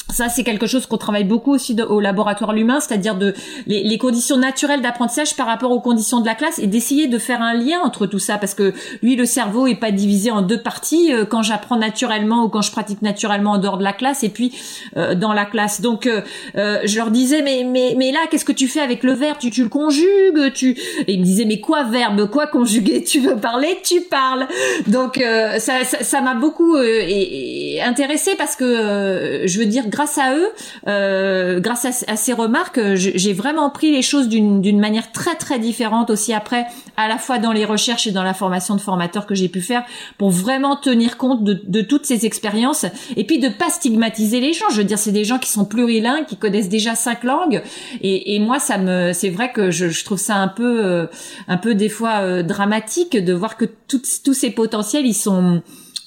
Ça, 0.09 0.27
c'est 0.27 0.43
quelque 0.43 0.67
chose 0.67 0.85
qu'on 0.87 0.97
travaille 0.97 1.23
beaucoup 1.23 1.53
aussi 1.53 1.75
au 1.81 2.01
laboratoire 2.01 2.53
l'humain, 2.53 2.79
c'est-à-dire 2.79 3.15
de 3.15 3.33
les, 3.65 3.83
les 3.83 3.97
conditions 3.97 4.37
naturelles 4.37 4.81
d'apprentissage 4.81 5.35
par 5.35 5.47
rapport 5.47 5.71
aux 5.71 5.79
conditions 5.79 6.19
de 6.19 6.25
la 6.25 6.35
classe 6.35 6.59
et 6.59 6.67
d'essayer 6.67 7.07
de 7.07 7.17
faire 7.17 7.41
un 7.41 7.53
lien 7.53 7.79
entre 7.81 8.07
tout 8.07 8.19
ça, 8.19 8.37
parce 8.37 8.53
que 8.53 8.73
lui, 9.01 9.15
le 9.15 9.25
cerveau 9.25 9.67
est 9.67 9.79
pas 9.79 9.91
divisé 9.91 10.29
en 10.29 10.41
deux 10.41 10.61
parties 10.61 11.13
euh, 11.13 11.25
quand 11.25 11.43
j'apprends 11.43 11.77
naturellement 11.77 12.43
ou 12.43 12.49
quand 12.49 12.61
je 12.61 12.71
pratique 12.71 13.01
naturellement 13.01 13.51
en 13.51 13.57
dehors 13.57 13.77
de 13.77 13.83
la 13.83 13.93
classe 13.93 14.23
et 14.23 14.29
puis 14.29 14.53
euh, 14.97 15.15
dans 15.15 15.33
la 15.33 15.45
classe. 15.45 15.79
Donc, 15.81 16.07
euh, 16.07 16.21
je 16.55 16.97
leur 16.97 17.11
disais, 17.11 17.41
mais 17.41 17.63
mais 17.63 17.95
mais 17.97 18.11
là, 18.11 18.19
qu'est-ce 18.29 18.45
que 18.45 18.51
tu 18.51 18.67
fais 18.67 18.81
avec 18.81 19.03
le 19.03 19.13
verbe? 19.13 19.37
Tu, 19.39 19.49
tu 19.49 19.63
le 19.63 19.69
conjugues 19.69 20.51
Tu 20.53 20.71
et 21.07 21.13
ils 21.13 21.19
me 21.19 21.25
disaient, 21.25 21.45
mais 21.45 21.59
quoi 21.61 21.83
verbe, 21.83 22.29
quoi 22.29 22.47
conjuguer? 22.47 23.03
Tu 23.03 23.19
veux 23.19 23.37
parler, 23.37 23.79
tu 23.83 24.01
parles. 24.01 24.47
Donc 24.87 25.23
ça 25.59 25.83
ça 25.83 26.21
m'a 26.21 26.33
beaucoup 26.33 26.77
et, 26.77 27.81
intéressé 27.81 28.35
parce 28.37 28.55
que 28.55 29.43
je 29.45 29.59
veux 29.59 29.65
dire 29.65 29.89
grâce 29.91 30.17
à 30.17 30.35
eux, 30.35 30.49
euh, 30.87 31.59
grâce 31.59 31.85
à, 31.85 32.15
ces 32.15 32.33
remarques, 32.33 32.79
j'ai 32.95 33.33
vraiment 33.33 33.69
pris 33.69 33.91
les 33.91 34.01
choses 34.01 34.29
d'une 34.29 34.79
manière 34.79 35.11
très 35.11 35.35
très 35.35 35.59
différente 35.59 36.09
aussi 36.09 36.33
après, 36.33 36.65
à 36.97 37.07
la 37.07 37.17
fois 37.17 37.37
dans 37.37 37.51
les 37.51 37.65
recherches 37.65 38.07
et 38.07 38.11
dans 38.11 38.23
la 38.23 38.33
formation 38.33 38.75
de 38.75 38.81
formateurs 38.81 39.27
que 39.27 39.35
j'ai 39.35 39.49
pu 39.49 39.61
faire, 39.61 39.83
pour 40.17 40.31
vraiment 40.31 40.75
tenir 40.75 41.17
compte 41.17 41.43
de, 41.43 41.81
toutes 41.81 42.05
ces 42.05 42.25
expériences 42.25 42.85
et 43.17 43.25
puis 43.25 43.39
de 43.39 43.49
pas 43.49 43.69
stigmatiser 43.69 44.39
les 44.39 44.53
gens. 44.53 44.65
Je 44.71 44.77
veux 44.77 44.83
dire, 44.83 44.97
c'est 44.97 45.11
des 45.11 45.25
gens 45.25 45.37
qui 45.37 45.49
sont 45.49 45.65
plurilingues, 45.65 46.25
qui 46.25 46.37
connaissent 46.37 46.69
déjà 46.69 46.95
cinq 46.95 47.23
langues, 47.23 47.61
et, 48.01 48.39
moi 48.39 48.59
ça 48.59 48.77
me, 48.77 49.11
c'est 49.13 49.29
vrai 49.29 49.51
que 49.51 49.69
je, 49.69 50.03
trouve 50.03 50.17
ça 50.17 50.35
un 50.35 50.47
peu, 50.47 50.83
euh, 50.83 51.05
un 51.47 51.57
peu 51.57 51.75
des 51.75 51.89
fois 51.89 52.21
euh, 52.21 52.43
dramatique 52.43 53.17
de 53.17 53.33
voir 53.33 53.57
que 53.57 53.65
tous 53.87 54.33
ces 54.33 54.51
potentiels 54.51 55.05
ils 55.05 55.13
sont 55.13 55.61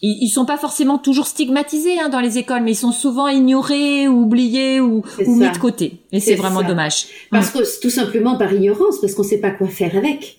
ils, 0.06 0.28
sont 0.28 0.44
pas 0.44 0.56
forcément 0.56 0.98
toujours 0.98 1.26
stigmatisés 1.26 1.98
hein, 1.98 2.08
dans 2.08 2.20
les 2.20 2.38
écoles, 2.38 2.62
mais 2.62 2.72
ils 2.72 2.76
sont 2.76 2.92
souvent 2.92 3.28
ignorés, 3.28 4.06
ou 4.08 4.22
oubliés 4.22 4.80
ou, 4.80 5.02
ou 5.24 5.34
mis 5.34 5.50
de 5.50 5.58
côté. 5.58 5.94
Et 6.12 6.20
c'est 6.20 6.34
vraiment 6.34 6.62
dommage. 6.62 7.06
Parce 7.30 7.50
que 7.50 7.80
tout 7.80 7.90
simplement 7.90 8.36
par 8.36 8.52
ignorance, 8.52 9.00
parce 9.00 9.14
qu'on 9.14 9.22
sait 9.22 9.40
pas 9.40 9.50
quoi 9.50 9.68
faire 9.68 9.96
avec. 9.96 10.36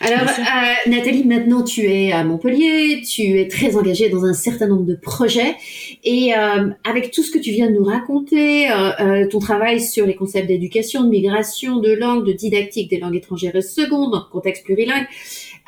Alors, 0.00 0.28
euh, 0.28 0.90
Nathalie, 0.90 1.24
maintenant 1.24 1.62
tu 1.62 1.82
es 1.82 2.12
à 2.12 2.22
Montpellier, 2.24 3.02
tu 3.02 3.40
es 3.40 3.48
très 3.48 3.76
engagée 3.76 4.10
dans 4.10 4.24
un 4.24 4.34
certain 4.34 4.66
nombre 4.66 4.84
de 4.84 4.94
projets, 4.94 5.56
et 6.04 6.34
euh, 6.34 6.68
avec 6.84 7.10
tout 7.10 7.22
ce 7.22 7.30
que 7.30 7.38
tu 7.38 7.50
viens 7.50 7.68
de 7.68 7.74
nous 7.74 7.84
raconter, 7.84 8.70
euh, 8.70 8.90
euh 9.00 9.28
ton 9.28 9.38
travail 9.38 9.80
sur 9.80 10.06
les 10.06 10.14
concepts 10.14 10.46
d'éducation, 10.46 11.02
de 11.02 11.08
migration, 11.08 11.78
de 11.78 11.92
langue, 11.92 12.26
de 12.26 12.32
didactique 12.32 12.90
des 12.90 12.98
langues 12.98 13.16
étrangères 13.16 13.56
et 13.56 13.62
secondes, 13.62 14.26
contexte 14.30 14.64
plurilingue, 14.64 15.06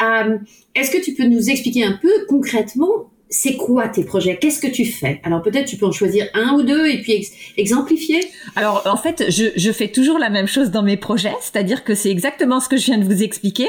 euh, 0.02 0.38
est-ce 0.74 0.90
que 0.90 1.02
tu 1.02 1.14
peux 1.14 1.24
nous 1.24 1.50
expliquer 1.50 1.84
un 1.84 1.98
peu 2.00 2.10
concrètement 2.28 3.10
c'est 3.30 3.56
quoi 3.56 3.88
tes 3.88 4.04
projets? 4.04 4.38
Qu'est-ce 4.38 4.60
que 4.60 4.66
tu 4.66 4.84
fais? 4.84 5.20
Alors 5.24 5.42
peut-être 5.42 5.66
tu 5.66 5.76
peux 5.76 5.86
en 5.86 5.92
choisir 5.92 6.26
un 6.34 6.54
ou 6.54 6.62
deux 6.62 6.86
et 6.86 7.00
puis 7.02 7.26
exemplifier. 7.56 8.20
Alors 8.56 8.82
en 8.86 8.96
fait, 8.96 9.24
je, 9.28 9.46
je, 9.56 9.72
fais 9.72 9.88
toujours 9.88 10.18
la 10.18 10.30
même 10.30 10.46
chose 10.46 10.70
dans 10.70 10.82
mes 10.82 10.96
projets, 10.96 11.34
c'est-à-dire 11.40 11.84
que 11.84 11.94
c'est 11.94 12.10
exactement 12.10 12.60
ce 12.60 12.68
que 12.68 12.76
je 12.76 12.86
viens 12.86 12.98
de 12.98 13.04
vous 13.04 13.22
expliquer, 13.22 13.68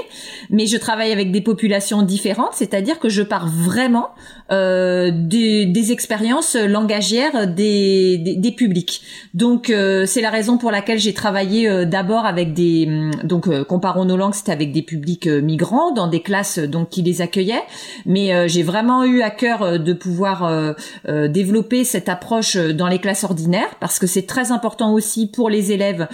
mais 0.50 0.66
je 0.66 0.78
travaille 0.78 1.12
avec 1.12 1.32
des 1.32 1.42
populations 1.42 2.02
différentes, 2.02 2.54
c'est-à-dire 2.54 3.00
que 3.00 3.10
je 3.10 3.22
pars 3.22 3.48
vraiment 3.48 4.10
euh, 4.52 5.12
des, 5.14 5.66
des, 5.66 5.92
expériences 5.92 6.56
langagières 6.56 7.48
des, 7.48 8.18
des, 8.18 8.36
des 8.36 8.52
publics. 8.52 9.02
Donc 9.34 9.70
euh, 9.70 10.06
c'est 10.06 10.22
la 10.22 10.30
raison 10.30 10.58
pour 10.58 10.72
laquelle 10.72 11.00
j'ai 11.00 11.14
travaillé 11.14 11.70
euh, 11.70 11.86
d'abord 11.86 12.26
avec 12.26 12.54
des 12.54 12.86
hum, 12.88 13.12
donc 13.24 13.48
euh, 13.48 13.64
comparons 13.64 14.06
nos 14.06 14.18
langues, 14.18 14.34
c'était 14.34 14.52
avec 14.52 14.72
des 14.72 14.82
publics 14.82 15.28
migrants 15.28 15.92
dans 15.92 16.08
des 16.08 16.22
classes 16.22 16.60
donc 16.60 16.90
qui 16.90 17.02
les 17.02 17.22
accueillaient, 17.22 17.64
mais 18.06 18.48
j'ai 18.48 18.64
vraiment 18.64 19.04
eu 19.04 19.22
à 19.22 19.30
euh, 19.50 19.78
de 19.78 19.94
pouvoir 19.94 20.44
euh, 20.44 20.74
euh, 21.08 21.28
développer 21.28 21.84
cette 21.84 22.10
approche 22.10 22.56
dans 22.58 22.88
les 22.88 23.00
classes 23.00 23.24
ordinaires 23.24 23.70
parce 23.80 23.98
que 24.00 24.08
c'est 24.08 24.26
très 24.26 24.52
important 24.52 24.94
aussi 24.94 25.28
pour 25.28 25.50
les 25.50 25.72
élèves 25.72 26.08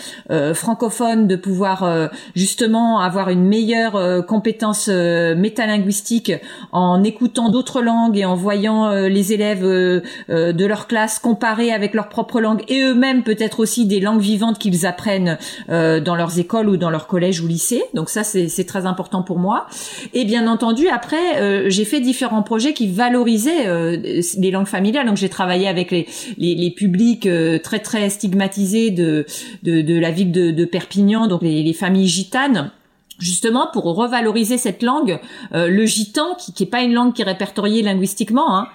francophones 0.54 1.28
de 1.28 1.36
pouvoir 1.36 2.10
justement 2.36 3.00
avoir 3.00 3.30
une 3.30 3.44
meilleure 3.44 4.26
compétence 4.26 4.88
métalinguistique 4.88 6.32
en 6.72 7.04
écoutant 7.04 7.50
d'autres 7.50 7.82
langues 7.82 8.18
et 8.18 8.26
en 8.26 8.36
voyant 8.36 8.90
les 8.92 9.34
élèves 9.34 9.64
de 9.64 10.66
leur 10.66 10.88
classe 10.88 11.20
comparer 11.20 11.72
avec 11.72 11.94
leur 11.94 12.10
propre 12.10 12.40
langue 12.42 12.64
et 12.68 12.82
eux-mêmes 12.82 13.24
peut-être 13.24 13.60
aussi 13.60 13.86
des 13.86 14.00
langues 14.00 14.22
vivantes 14.22 14.60
qu'ils 14.60 14.86
apprennent 14.86 15.38
dans 15.68 16.16
leurs 16.16 16.40
écoles 16.40 16.70
ou 16.70 16.78
dans 16.78 16.90
leur 16.90 17.08
collège 17.08 17.42
ou 17.42 17.48
lycée. 17.48 17.84
Donc 17.94 18.10
ça 18.10 18.24
c'est 18.24 18.68
très 18.68 18.86
important 18.86 19.24
pour 19.24 19.40
moi. 19.40 19.68
Et 20.14 20.26
bien 20.26 20.48
entendu 20.48 20.88
après 20.88 21.70
j'ai 21.70 21.86
fait 21.86 22.00
différents 22.00 22.44
projets 22.44 22.74
qui 22.74 22.92
valorisent 22.92 23.25
euh, 23.28 23.98
les 24.38 24.52
langues 24.52 24.68
familiales. 24.68 25.06
Donc 25.06 25.18
j'ai 25.18 25.30
travaillé 25.30 25.68
avec 25.68 25.92
les, 25.92 26.06
les, 26.38 26.72
publics 26.72 27.26
euh, 27.26 27.60
très 27.60 27.80
très 27.80 28.10
stigmatisés 28.10 28.92
de, 28.92 29.26
de, 29.64 30.00
la 30.00 30.12
ville 30.12 30.32
de, 30.32 30.66
Perpignan, 30.66 31.28
donc 31.28 31.42
les, 31.42 31.74
familles 31.74 32.08
gitanes 32.08 32.72
justement 33.18 33.68
pour 33.72 33.86
revaloriser 33.86 34.58
cette 34.58 34.84
langue, 34.84 35.20
euh, 35.54 35.70
le 35.70 35.86
gitan, 35.86 36.36
qui 36.36 36.52
n'est 36.60 36.70
pas 36.70 36.82
une 36.82 36.94
langue 36.94 37.14
qui 37.14 37.22
est 37.22 37.26
répertoriée 37.26 37.82
linguistiquement. 37.82 38.58
Hein. 38.58 38.68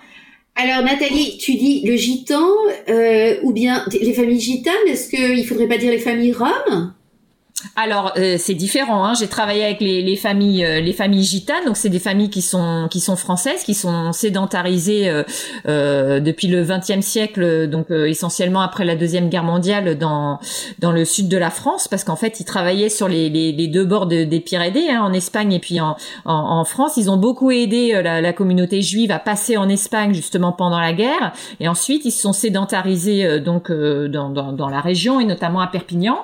Alors 0.57 0.83
Nathalie, 0.83 1.37
tu 1.39 1.55
dis 1.55 1.83
le 1.87 1.97
gitan 1.97 2.47
ou 3.43 3.53
bien 3.53 3.85
les 4.01 4.13
familles 4.15 4.41
gitanes, 4.41 4.75
est-ce 4.87 5.09
qu'il 5.09 5.47
faudrait 5.47 5.69
pas 5.69 5.79
dire 5.79 5.91
les 5.91 5.99
familles 5.99 6.33
roms? 6.33 6.93
Alors 7.77 8.13
euh, 8.17 8.37
c'est 8.39 8.55
différent. 8.55 9.05
Hein. 9.05 9.15
J'ai 9.19 9.29
travaillé 9.29 9.65
avec 9.65 9.81
les, 9.81 10.03
les 10.03 10.17
familles, 10.17 10.65
euh, 10.65 10.81
les 10.81 10.93
familles 10.93 11.25
gitanes. 11.25 11.65
Donc 11.67 11.77
c'est 11.77 11.89
des 11.89 11.99
familles 11.99 12.31
qui 12.31 12.43
sont 12.43 12.89
qui 12.91 13.01
sont 13.01 13.17
françaises, 13.17 13.63
qui 13.65 13.75
sont 13.75 14.13
sédentarisées 14.13 15.09
euh, 15.09 15.23
euh 15.67 16.21
depuis 16.21 16.49
le 16.49 16.65
XXe 16.65 17.05
siècle, 17.05 17.69
donc 17.69 17.91
essentiellement 17.91 18.61
après 18.61 18.85
la 18.85 18.97
deuxième 18.97 19.29
guerre 19.29 19.45
mondiale 19.45 19.97
dans 19.97 20.39
dans 20.79 20.93
le 20.93 21.05
sud 21.05 21.29
de 21.29 21.37
la 21.37 21.51
France, 21.51 21.89
parce 21.89 22.05
qu'en 22.05 22.17
fait 22.17 22.41
ils 22.41 22.45
travaillaient 22.45 22.89
sur 22.89 23.09
les, 23.09 23.31
les, 23.31 23.53
les 23.53 23.69
deux 23.69 23.85
bords 23.85 24.07
des 24.07 24.41
Pyrénées, 24.41 24.91
hein, 24.91 25.03
en 25.03 25.13
Espagne 25.13 25.53
et 25.53 25.59
puis 25.59 25.81
en, 25.81 25.97
en, 26.25 26.35
en, 26.35 26.65
France. 26.65 26.97
Ils 26.97 27.11
ont 27.11 27.17
beaucoup 27.17 27.51
aidé 27.51 28.01
la, 28.03 28.21
la, 28.21 28.33
communauté 28.33 28.83
juive 28.83 29.11
à 29.11 29.19
passer 29.19 29.57
en 29.57 29.69
Espagne 29.69 30.15
justement 30.15 30.53
pendant 30.53 30.79
la 30.79 30.93
guerre, 30.93 31.33
et 31.59 31.69
ensuite 31.69 32.05
ils 32.05 32.11
se 32.11 32.21
sont 32.21 32.33
sédentarisés 32.33 33.41
donc 33.41 33.71
dans, 33.71 34.31
dans, 34.31 34.53
dans 34.53 34.69
la 34.69 34.81
région 34.81 35.21
et 35.21 35.25
notamment 35.25 35.61
à 35.61 35.67
Perpignan. 35.67 36.19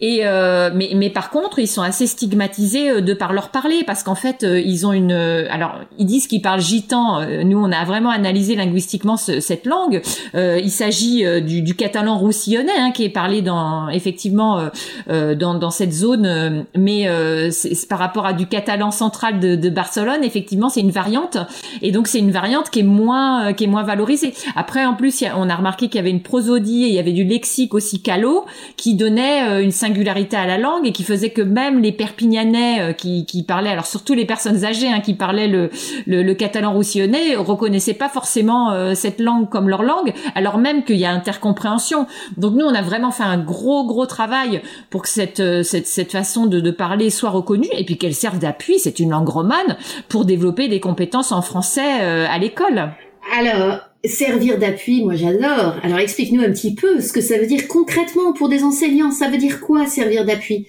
Et 0.00 0.20
euh, 0.24 0.69
mais, 0.74 0.90
mais 0.94 1.10
par 1.10 1.30
contre, 1.30 1.58
ils 1.58 1.66
sont 1.66 1.82
assez 1.82 2.06
stigmatisés 2.06 2.90
euh, 2.90 3.00
de 3.00 3.14
par 3.14 3.32
leur 3.32 3.50
parler 3.50 3.82
parce 3.86 4.02
qu'en 4.02 4.14
fait, 4.14 4.44
euh, 4.44 4.60
ils 4.60 4.86
ont 4.86 4.92
une. 4.92 5.12
Alors, 5.12 5.76
ils 5.98 6.06
disent 6.06 6.26
qu'ils 6.26 6.42
parlent 6.42 6.60
gitan. 6.60 7.20
Nous, 7.44 7.58
on 7.58 7.72
a 7.72 7.84
vraiment 7.84 8.10
analysé 8.10 8.54
linguistiquement 8.56 9.16
cette 9.16 9.66
langue. 9.66 10.02
il 10.34 10.70
s'agit 10.70 11.24
du, 11.42 11.62
du, 11.62 11.74
catalan 11.74 12.18
roussillonnais 12.18 12.78
hein, 12.78 12.90
qui 12.92 13.04
est 13.04 13.10
parlé 13.10 13.42
dans 13.42 13.88
effectivement 13.88 14.70
dans, 15.08 15.54
dans 15.54 15.70
cette 15.70 15.92
zone, 15.92 16.64
mais 16.76 17.08
c'est 17.50 17.88
par 17.88 17.98
rapport 17.98 18.26
à 18.26 18.32
du 18.32 18.46
catalan 18.46 18.90
central 18.90 19.40
de, 19.40 19.56
de 19.56 19.70
Barcelone, 19.70 20.22
effectivement, 20.22 20.68
c'est 20.68 20.80
une 20.80 20.90
variante. 20.90 21.38
Et 21.82 21.92
donc, 21.92 22.08
c'est 22.08 22.18
une 22.18 22.30
variante 22.30 22.70
qui 22.70 22.80
est 22.80 22.84
moins 22.84 23.52
qui 23.52 23.64
est 23.64 23.68
moins 23.68 23.82
valorisée. 23.82 24.34
Après, 24.56 24.84
en 24.84 24.94
plus, 24.94 25.24
on 25.36 25.48
a 25.48 25.56
remarqué 25.56 25.88
qu'il 25.88 25.96
y 25.96 26.00
avait 26.00 26.10
une 26.10 26.22
prosodie 26.22 26.84
et 26.84 26.88
il 26.88 26.94
y 26.94 26.98
avait 26.98 27.12
du 27.12 27.24
lexique 27.24 27.74
aussi 27.74 28.02
calo 28.02 28.46
qui 28.76 28.94
donnait 28.94 29.62
une 29.62 29.72
singularité 29.72 30.36
à 30.36 30.46
la 30.46 30.58
langue 30.60 30.86
et 30.86 30.92
qui 30.92 31.02
faisait 31.02 31.30
que 31.30 31.42
même 31.42 31.80
les 31.80 31.92
Perpignanais 31.92 32.80
euh, 32.80 32.92
qui, 32.92 33.26
qui 33.26 33.42
parlaient, 33.42 33.70
alors 33.70 33.86
surtout 33.86 34.14
les 34.14 34.24
personnes 34.24 34.64
âgées 34.64 34.88
hein, 34.88 35.00
qui 35.00 35.14
parlaient 35.14 35.48
le, 35.48 35.70
le, 36.06 36.34
catalan 36.34 36.72
roussillonnais, 36.72 37.36
reconnaissaient 37.36 37.94
pas 37.94 38.08
forcément 38.08 38.70
euh, 38.70 38.94
cette 38.94 39.20
langue 39.20 39.48
comme 39.48 39.68
leur 39.68 39.82
langue, 39.82 40.12
alors 40.34 40.58
même 40.58 40.84
qu'il 40.84 40.96
y 40.96 41.04
a 41.04 41.10
intercompréhension. 41.10 42.06
Donc 42.36 42.54
nous, 42.54 42.64
on 42.64 42.74
a 42.74 42.82
vraiment 42.82 43.10
fait 43.10 43.24
un 43.24 43.38
gros 43.38 43.86
gros 43.86 44.06
travail 44.06 44.62
pour 44.90 45.02
que 45.02 45.08
cette 45.08 45.40
euh, 45.40 45.62
cette, 45.62 45.86
cette 45.86 46.12
façon 46.12 46.46
de, 46.46 46.60
de 46.60 46.70
parler 46.70 47.10
soit 47.10 47.30
reconnue 47.30 47.68
et 47.76 47.84
puis 47.84 47.98
qu'elle 47.98 48.14
serve 48.14 48.38
d'appui. 48.38 48.78
C'est 48.78 49.00
une 49.00 49.10
langue 49.10 49.28
romane 49.28 49.76
pour 50.08 50.24
développer 50.24 50.68
des 50.68 50.80
compétences 50.80 51.32
en 51.32 51.42
français 51.42 51.80
à 51.80 52.38
l'école. 52.38 52.90
Alors, 53.38 53.89
servir 54.04 54.58
d'appui, 54.58 55.04
moi 55.04 55.14
j'adore. 55.14 55.76
Alors 55.82 55.98
explique-nous 55.98 56.42
un 56.42 56.50
petit 56.50 56.74
peu 56.74 57.00
ce 57.00 57.12
que 57.12 57.20
ça 57.20 57.38
veut 57.38 57.46
dire 57.46 57.68
concrètement 57.68 58.32
pour 58.32 58.48
des 58.48 58.62
enseignants. 58.62 59.10
Ça 59.10 59.28
veut 59.28 59.38
dire 59.38 59.60
quoi 59.60 59.86
servir 59.86 60.24
d'appui? 60.24 60.66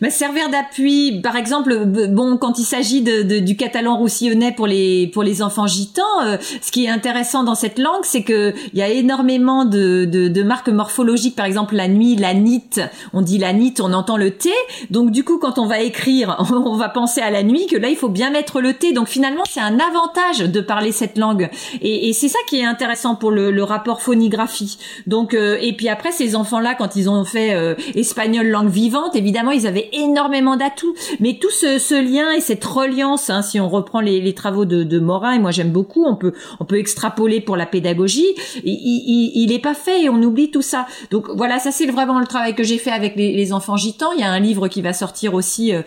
Bah, 0.00 0.10
servir 0.10 0.48
d'appui, 0.50 1.20
par 1.22 1.36
exemple, 1.36 1.84
bon, 1.86 2.36
quand 2.36 2.58
il 2.58 2.64
s'agit 2.64 3.02
de, 3.02 3.22
de, 3.22 3.38
du 3.38 3.56
catalan 3.56 3.96
roussillonnais 3.96 4.52
pour 4.52 4.66
les 4.66 5.08
pour 5.12 5.22
les 5.22 5.42
enfants 5.42 5.66
gitans, 5.66 6.02
euh, 6.24 6.36
ce 6.60 6.70
qui 6.70 6.84
est 6.84 6.88
intéressant 6.88 7.44
dans 7.44 7.54
cette 7.54 7.78
langue, 7.78 8.04
c'est 8.04 8.22
que 8.22 8.54
il 8.72 8.78
y 8.78 8.82
a 8.82 8.88
énormément 8.88 9.64
de, 9.64 10.04
de, 10.04 10.28
de, 10.28 10.42
marques 10.42 10.68
morphologiques. 10.68 11.36
Par 11.36 11.46
exemple, 11.46 11.74
la 11.74 11.88
nuit, 11.88 12.16
la 12.16 12.34
nit, 12.34 12.64
on 13.12 13.22
dit 13.22 13.38
la 13.38 13.52
nit, 13.52 13.74
on 13.80 13.92
entend 13.92 14.16
le 14.16 14.32
T. 14.32 14.50
Donc 14.90 15.10
du 15.10 15.24
coup, 15.24 15.38
quand 15.38 15.58
on 15.58 15.66
va 15.66 15.80
écrire, 15.80 16.36
on 16.52 16.76
va 16.76 16.88
penser 16.88 17.20
à 17.20 17.30
la 17.30 17.42
nuit, 17.42 17.66
que 17.66 17.76
là, 17.76 17.88
il 17.88 17.96
faut 17.96 18.08
bien 18.08 18.30
mettre 18.30 18.60
le 18.60 18.74
T. 18.74 18.92
Donc 18.92 19.08
finalement, 19.08 19.44
c'est 19.48 19.60
un 19.60 19.78
avantage 19.78 20.38
de 20.50 20.60
parler 20.60 20.92
cette 20.92 21.18
langue. 21.18 21.48
Et, 21.80 22.08
et 22.08 22.12
c'est 22.12 22.28
ça 22.28 22.38
qui 22.48 22.58
est 22.58 22.64
intéressant 22.64 23.14
pour 23.14 23.30
le, 23.30 23.50
le 23.50 23.62
rapport 23.62 24.02
phonographie. 24.02 24.78
Donc 25.06 25.34
euh, 25.34 25.58
et 25.60 25.72
puis 25.72 25.88
après, 25.88 26.12
ces 26.12 26.36
enfants-là, 26.36 26.74
quand 26.74 26.96
ils 26.96 27.08
ont 27.08 27.24
fait 27.24 27.54
euh, 27.54 27.74
espagnol 27.94 28.46
langue 28.48 28.68
vivante, 28.68 29.14
évidemment, 29.14 29.50
ils 29.50 29.66
avaient 29.66 29.75
énormément 29.92 30.56
d'atouts. 30.56 30.94
Mais 31.20 31.38
tout 31.40 31.50
ce, 31.50 31.78
ce, 31.78 31.94
lien 31.94 32.32
et 32.32 32.40
cette 32.40 32.64
reliance, 32.64 33.30
hein, 33.30 33.42
si 33.42 33.60
on 33.60 33.68
reprend 33.68 34.00
les, 34.00 34.20
les 34.20 34.34
travaux 34.34 34.64
de, 34.64 34.82
de, 34.82 34.98
Morin, 34.98 35.32
et 35.32 35.38
moi 35.38 35.50
j'aime 35.50 35.70
beaucoup, 35.70 36.04
on 36.04 36.16
peut, 36.16 36.32
on 36.60 36.64
peut 36.64 36.78
extrapoler 36.78 37.40
pour 37.40 37.56
la 37.56 37.66
pédagogie, 37.66 38.34
il, 38.64 38.72
il, 38.72 39.32
il 39.34 39.52
est 39.52 39.58
pas 39.58 39.74
fait 39.74 40.02
et 40.02 40.08
on 40.08 40.22
oublie 40.22 40.50
tout 40.50 40.62
ça. 40.62 40.86
Donc 41.10 41.28
voilà, 41.34 41.58
ça 41.58 41.70
c'est 41.70 41.86
vraiment 41.86 42.18
le 42.18 42.26
travail 42.26 42.54
que 42.54 42.62
j'ai 42.62 42.78
fait 42.78 42.90
avec 42.90 43.16
les, 43.16 43.32
les, 43.32 43.52
enfants 43.52 43.76
gitans. 43.76 44.12
Il 44.12 44.20
y 44.20 44.24
a 44.24 44.30
un 44.30 44.40
livre 44.40 44.68
qui 44.68 44.82
va 44.82 44.92
sortir 44.92 45.34
aussi 45.34 45.72
euh, 45.72 45.82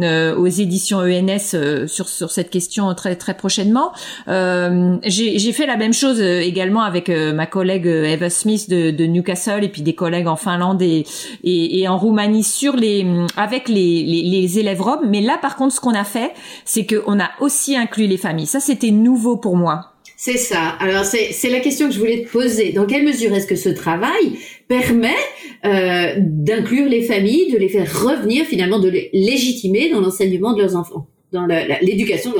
euh 0.00 0.36
aux 0.36 0.46
éditions 0.46 0.98
ENS 0.98 1.54
euh, 1.54 1.86
sur, 1.86 2.08
sur 2.08 2.30
cette 2.30 2.50
question 2.50 2.94
très, 2.94 3.16
très 3.16 3.34
prochainement. 3.34 3.92
Euh, 4.28 4.96
j'ai 5.04 5.52
fait 5.52 5.66
la 5.66 5.76
même 5.76 5.92
chose 5.92 6.20
également 6.20 6.82
avec 6.82 7.08
ma 7.08 7.46
collègue 7.46 7.86
Eva 7.86 8.30
Smith 8.30 8.70
de, 8.70 8.90
de, 8.90 9.04
Newcastle 9.04 9.64
et 9.64 9.68
puis 9.68 9.82
des 9.82 9.94
collègues 9.94 10.26
en 10.26 10.36
Finlande 10.36 10.80
et, 10.82 11.04
et, 11.44 11.80
et 11.80 11.88
en 11.88 11.98
Roumanie 11.98 12.44
sur 12.44 12.76
les 12.76 13.06
avec 13.36 13.68
les, 13.68 14.02
les, 14.04 14.22
les 14.22 14.58
élèves 14.58 14.80
roms. 14.80 15.08
Mais 15.08 15.20
là, 15.20 15.38
par 15.40 15.56
contre, 15.56 15.74
ce 15.74 15.80
qu'on 15.80 15.94
a 15.94 16.04
fait, 16.04 16.32
c'est 16.64 16.86
qu'on 16.86 17.18
a 17.20 17.30
aussi 17.40 17.76
inclus 17.76 18.06
les 18.06 18.16
familles. 18.16 18.46
Ça, 18.46 18.60
c'était 18.60 18.90
nouveau 18.90 19.36
pour 19.36 19.56
moi. 19.56 19.92
C'est 20.24 20.36
ça. 20.36 20.76
Alors 20.78 21.04
c'est 21.04 21.50
la 21.50 21.58
question 21.58 21.88
que 21.88 21.94
je 21.94 21.98
voulais 21.98 22.22
te 22.22 22.30
poser. 22.30 22.70
Dans 22.70 22.86
quelle 22.86 23.04
mesure 23.04 23.34
est-ce 23.34 23.48
que 23.48 23.56
ce 23.56 23.68
travail 23.68 24.38
permet 24.68 25.16
euh, 25.64 26.14
d'inclure 26.20 26.88
les 26.88 27.02
familles, 27.02 27.50
de 27.50 27.58
les 27.58 27.68
faire 27.68 27.88
revenir 28.04 28.44
finalement, 28.44 28.78
de 28.78 28.88
les 28.88 29.10
légitimer 29.12 29.90
dans 29.90 30.00
l'enseignement 30.00 30.52
de 30.52 30.62
leurs 30.62 30.76
enfants? 30.76 31.08
Dans 31.32 31.46
l'éducation 31.46 32.32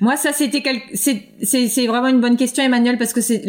Moi, 0.00 0.16
ça, 0.16 0.32
c'était 0.32 0.62
c'est 0.94 1.86
vraiment 1.86 2.08
une 2.08 2.20
bonne 2.20 2.36
question, 2.36 2.64
Emmanuel, 2.64 2.98
parce 2.98 3.12
que 3.12 3.20
c'est 3.20 3.42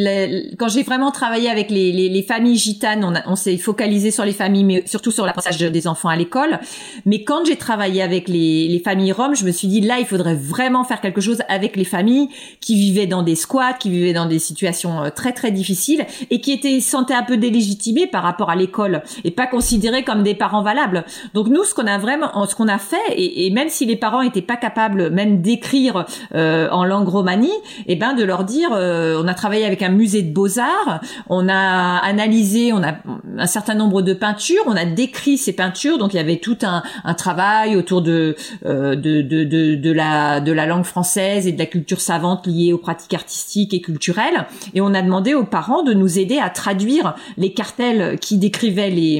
quand 0.59 0.67
j'ai 0.67 0.83
vraiment 0.83 1.12
travaillé 1.12 1.50
avec 1.50 1.71
les, 1.71 1.91
les, 1.91 2.09
les 2.09 2.21
familles 2.21 2.57
gitanes, 2.57 3.03
on, 3.03 3.31
on 3.31 3.35
s'est 3.35 3.57
focalisé 3.57 4.12
sur 4.12 4.23
les 4.23 4.33
familles, 4.33 4.63
mais 4.63 4.83
surtout 4.85 5.09
sur 5.09 5.25
l'apprentissage 5.25 5.71
des 5.71 5.88
enfants 5.88 6.09
à 6.09 6.15
l'école. 6.15 6.59
Mais 7.05 7.23
quand 7.23 7.43
j'ai 7.45 7.55
travaillé 7.55 8.03
avec 8.03 8.27
les, 8.27 8.67
les 8.67 8.79
familles 8.79 9.12
roms, 9.13 9.35
je 9.35 9.45
me 9.45 9.51
suis 9.51 9.67
dit 9.67 9.81
là, 9.81 9.97
il 10.00 10.05
faudrait 10.05 10.35
vraiment 10.35 10.83
faire 10.83 11.01
quelque 11.01 11.21
chose 11.21 11.41
avec 11.50 11.75
les 11.75 11.85
familles 11.85 12.29
qui 12.62 12.75
vivaient 12.75 13.07
dans 13.07 13.23
des 13.23 13.35
squats, 13.35 13.73
qui 13.73 13.89
vivaient 13.89 14.13
dans 14.13 14.27
des 14.27 14.39
situations 14.39 15.03
euh, 15.03 15.09
très 15.09 15.31
très 15.31 15.51
difficiles 15.51 16.05
et 16.29 16.39
qui 16.39 16.51
étaient 16.51 16.79
sentaient 16.81 17.15
un 17.15 17.23
peu 17.23 17.38
délégitimées 17.38 18.05
par 18.05 18.21
rapport 18.21 18.51
à 18.51 18.55
l'école 18.55 19.01
et 19.23 19.31
pas 19.31 19.47
considérées 19.47 20.03
comme 20.03 20.21
des 20.21 20.35
parents 20.35 20.62
valables. 20.62 21.03
Donc 21.33 21.47
nous, 21.47 21.63
ce 21.63 21.73
qu'on 21.73 21.88
a 21.88 21.97
vraiment, 21.97 22.45
ce 22.45 22.53
qu'on 22.53 22.67
a 22.67 22.77
fait, 22.77 22.97
et, 23.15 23.47
et 23.47 23.50
même 23.50 23.69
si 23.69 23.88
les 23.88 23.95
parents 23.95 24.21
étaient 24.21 24.41
pas 24.43 24.55
capables 24.57 24.83
même 24.90 25.42
d'écrire 25.42 26.06
euh, 26.36 26.70
en 26.72 26.86
langue 26.86 27.08
romanie, 27.08 27.48
et 27.88 27.94
eh 27.94 27.96
ben 27.96 28.13
de 28.13 28.24
leur 28.24 28.44
dire, 28.44 28.70
euh, 28.74 29.22
on 29.24 29.28
a 29.28 29.34
travaillé 29.34 29.66
avec 29.66 29.82
un 29.82 29.90
musée 29.90 30.22
de 30.22 30.34
beaux-arts, 30.34 31.02
on 31.30 31.48
a 31.50 31.98
analysé, 31.98 32.74
on 32.74 32.84
a 32.84 32.96
un 33.38 33.46
certain 33.46 33.75
nombre 33.75 34.02
de 34.02 34.13
peintures, 34.13 34.63
on 34.68 34.75
a 34.75 34.86
décrit 34.86 35.38
ces 35.38 35.54
peintures, 35.54 35.98
donc 35.98 36.13
il 36.13 36.18
y 36.18 36.20
avait 36.20 36.38
tout 36.38 36.58
un, 36.63 36.84
un 37.04 37.13
travail 37.13 37.75
autour 37.75 38.02
de, 38.02 38.36
euh, 38.66 38.96
de, 38.96 39.22
de, 39.22 39.44
de, 39.44 39.75
de, 39.75 39.92
la, 39.92 40.40
de 40.40 40.52
la 40.52 40.66
langue 40.66 40.86
française 40.86 41.48
et 41.48 41.52
de 41.52 41.60
la 41.60 41.66
culture 41.66 42.02
savante 42.02 42.48
liée 42.48 42.74
aux 42.74 42.78
pratiques 42.78 43.13
artistiques 43.13 43.74
et 43.74 43.82
culturelles, 43.82 44.46
et 44.74 44.82
on 44.82 44.94
a 44.94 45.02
demandé 45.02 45.34
aux 45.34 45.46
parents 45.46 45.84
de 45.84 45.94
nous 45.94 46.20
aider 46.20 46.40
à 46.40 46.50
traduire 46.50 47.16
les 47.38 47.54
cartels 47.54 48.20
qui 48.20 48.38
décrivaient 48.38 48.90
les, 48.90 49.20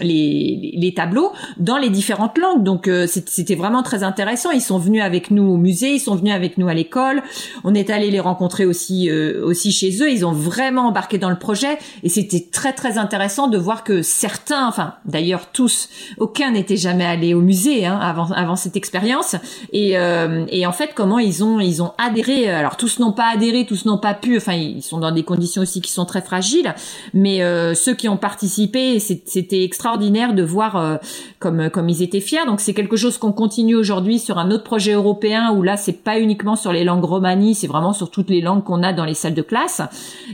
les, 0.00 0.74
les 0.76 0.94
tableaux 0.94 1.32
dans 1.58 1.76
les 1.76 1.90
différentes 1.90 2.38
langues. 2.38 2.62
Donc 2.62 2.90
c'était 3.06 3.54
vraiment 3.54 3.82
très 3.82 4.02
intéressant. 4.02 4.50
Ils 4.50 4.60
sont 4.60 4.78
venus 4.78 4.97
avec 5.02 5.30
nous 5.30 5.44
au 5.44 5.56
musée, 5.56 5.94
ils 5.94 6.00
sont 6.00 6.14
venus 6.14 6.34
avec 6.34 6.58
nous 6.58 6.68
à 6.68 6.74
l'école. 6.74 7.22
On 7.64 7.74
est 7.74 7.90
allé 7.90 8.10
les 8.10 8.20
rencontrer 8.20 8.64
aussi 8.66 9.10
euh, 9.10 9.44
aussi 9.44 9.72
chez 9.72 10.02
eux. 10.02 10.10
Ils 10.10 10.24
ont 10.24 10.32
vraiment 10.32 10.88
embarqué 10.88 11.18
dans 11.18 11.30
le 11.30 11.38
projet 11.38 11.78
et 12.02 12.08
c'était 12.08 12.46
très 12.50 12.72
très 12.72 12.98
intéressant 12.98 13.48
de 13.48 13.58
voir 13.58 13.84
que 13.84 14.02
certains, 14.02 14.66
enfin 14.66 14.94
d'ailleurs 15.04 15.50
tous, 15.52 15.88
aucun 16.18 16.52
n'était 16.52 16.76
jamais 16.76 17.04
allé 17.04 17.34
au 17.34 17.40
musée 17.40 17.86
hein, 17.86 17.98
avant 18.00 18.30
avant 18.32 18.56
cette 18.56 18.76
expérience 18.76 19.36
et 19.72 19.98
euh, 19.98 20.44
et 20.48 20.66
en 20.66 20.72
fait 20.72 20.92
comment 20.94 21.18
ils 21.18 21.44
ont 21.44 21.60
ils 21.60 21.82
ont 21.82 21.92
adhéré. 21.98 22.48
Alors 22.50 22.76
tous 22.76 22.98
n'ont 22.98 23.12
pas 23.12 23.30
adhéré, 23.32 23.66
tous 23.66 23.84
n'ont 23.84 23.98
pas 23.98 24.14
pu. 24.14 24.36
Enfin 24.36 24.54
ils 24.54 24.82
sont 24.82 24.98
dans 24.98 25.12
des 25.12 25.22
conditions 25.22 25.62
aussi 25.62 25.80
qui 25.80 25.92
sont 25.92 26.04
très 26.04 26.22
fragiles, 26.22 26.74
mais 27.14 27.42
euh, 27.42 27.74
ceux 27.74 27.94
qui 27.94 28.08
ont 28.08 28.16
participé, 28.16 28.98
c'était 28.98 29.64
extraordinaire 29.64 30.34
de 30.34 30.42
voir 30.42 30.98
comme 31.38 31.70
comme 31.70 31.88
ils 31.88 32.02
étaient 32.02 32.20
fiers. 32.20 32.44
Donc 32.46 32.60
c'est 32.60 32.74
quelque 32.74 32.96
chose 32.96 33.18
qu'on 33.18 33.32
continue 33.32 33.74
aujourd'hui 33.74 34.18
sur 34.18 34.38
un 34.38 34.50
autre 34.50 34.64
projet 34.64 34.87
européen 34.92 35.52
où 35.52 35.62
là 35.62 35.76
c'est 35.76 36.04
pas 36.04 36.18
uniquement 36.18 36.56
sur 36.56 36.72
les 36.72 36.84
langues 36.84 37.04
romanies, 37.04 37.54
c'est 37.54 37.66
vraiment 37.66 37.92
sur 37.92 38.10
toutes 38.10 38.30
les 38.30 38.40
langues 38.40 38.64
qu'on 38.64 38.82
a 38.82 38.92
dans 38.92 39.04
les 39.04 39.14
salles 39.14 39.34
de 39.34 39.42
classe. 39.42 39.82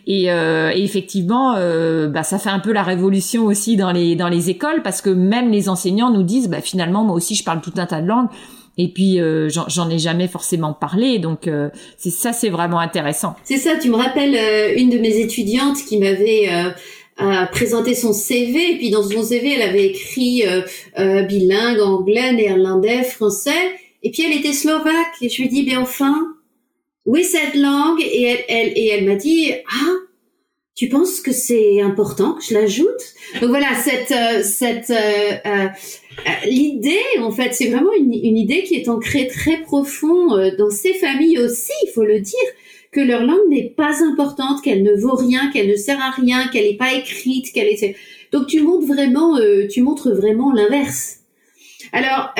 Et, 0.07 0.31
euh, 0.31 0.73
et 0.75 0.83
effectivement, 0.83 1.55
euh, 1.57 2.09
bah, 2.09 2.23
ça 2.23 2.39
fait 2.39 2.51
un 2.51 2.61
peu 2.61 2.73
la 2.73 2.83
révolution 2.83 3.45
aussi 3.47 3.77
dans 3.77 3.93
les 3.93 4.17
dans 4.17 4.29
les 4.29 4.51
écoles 4.51 4.83
parce 4.83 5.01
que 5.01 5.11
même 5.11 5.51
les 5.51 5.69
enseignants 5.69 6.11
nous 6.11 6.23
disent, 6.23 6.49
bah, 6.49 6.61
finalement 6.61 7.05
moi 7.05 7.17
aussi 7.17 7.35
je 7.35 7.45
parle 7.45 7.61
tout 7.61 7.75
un 7.77 7.87
tas 7.87 8.01
de 8.01 8.07
langues. 8.07 8.29
Et 8.77 8.89
puis 8.89 9.21
euh, 9.21 9.49
j'en 9.49 9.89
ai 9.89 9.99
jamais 9.99 10.27
forcément 10.27 10.73
parlé, 10.73 11.19
donc 11.19 11.47
euh, 11.47 11.69
c'est 11.97 12.11
ça, 12.11 12.33
c'est 12.33 12.49
vraiment 12.49 12.81
intéressant. 12.81 13.37
C'est 13.45 13.57
ça. 13.57 13.77
Tu 13.77 13.89
me 13.89 13.97
rappelles 13.97 14.35
euh, 14.35 14.75
une 14.77 14.91
de 14.91 14.99
mes 14.99 15.21
étudiantes 15.21 15.79
qui 15.89 15.99
m'avait 15.99 16.49
présenté 17.53 17.95
son 17.95 18.13
CV, 18.13 18.73
et 18.73 18.77
puis 18.79 18.91
dans 18.91 19.09
son 19.09 19.23
CV, 19.23 19.55
elle 19.55 19.69
avait 19.69 19.87
écrit 19.87 20.43
bilingue, 20.97 21.81
anglais, 21.81 22.33
néerlandais, 22.33 23.05
français. 23.05 23.53
Et 24.05 24.11
puis 24.11 24.23
elle 24.23 24.39
était 24.39 24.53
slovaque 24.53 25.17
et 25.23 25.31
je 25.31 25.43
lui 25.43 25.49
dis 25.49 25.63
bien 25.63 25.81
enfin 25.81 26.37
oui 27.07 27.25
cette 27.25 27.55
langue 27.55 28.01
et 28.01 28.23
elle, 28.23 28.45
elle 28.49 28.73
et 28.77 28.89
elle 28.89 29.07
m'a 29.07 29.17
dit 29.17 29.51
ah 29.67 29.95
tu 30.77 30.89
penses 30.89 31.21
que 31.21 31.33
c'est 31.33 31.81
important 31.81 32.35
que 32.35 32.45
je 32.45 32.53
l'ajoute? 32.53 33.15
Donc 33.41 33.49
voilà 33.49 33.75
cette 33.75 34.11
euh, 34.11 34.43
cette 34.43 34.91
euh, 34.91 35.37
euh, 35.47 35.69
l'idée 36.47 37.01
en 37.21 37.31
fait 37.31 37.55
c'est 37.55 37.71
vraiment 37.71 37.93
une, 37.95 38.13
une, 38.13 38.37
idée 38.37 38.63
qui 38.65 38.75
est 38.75 38.89
ancrée 38.91 39.27
très 39.27 39.63
profond 39.63 40.37
dans 40.59 40.71
ces 40.71 40.93
familles 40.95 41.39
aussi 41.39 41.73
il 41.85 41.91
faut 41.95 42.05
le 42.05 42.21
dire 42.21 42.49
que 42.93 43.01
leur 43.01 43.25
langue 43.25 43.49
n'est 43.49 43.71
pas 43.71 44.05
importante 44.05 44.63
qu'elle 44.63 44.83
ne 44.83 44.95
vaut 44.95 45.17
rien 45.17 45.51
qu'elle 45.51 45.69
ne 45.69 45.77
sert 45.77 46.01
à 46.01 46.11
rien 46.11 46.49
qu'elle 46.49 46.65
n'est 46.65 46.77
pas 46.77 46.93
écrite 46.93 47.53
qu'elle 47.53 47.69
est 47.69 47.97
donc 48.33 48.49
tu 48.49 48.61
montres 48.61 48.87
vraiment 48.87 49.39
tu 49.71 49.81
montres 49.81 50.11
vraiment 50.11 50.53
l'inverse. 50.53 51.21
Alors 51.93 52.35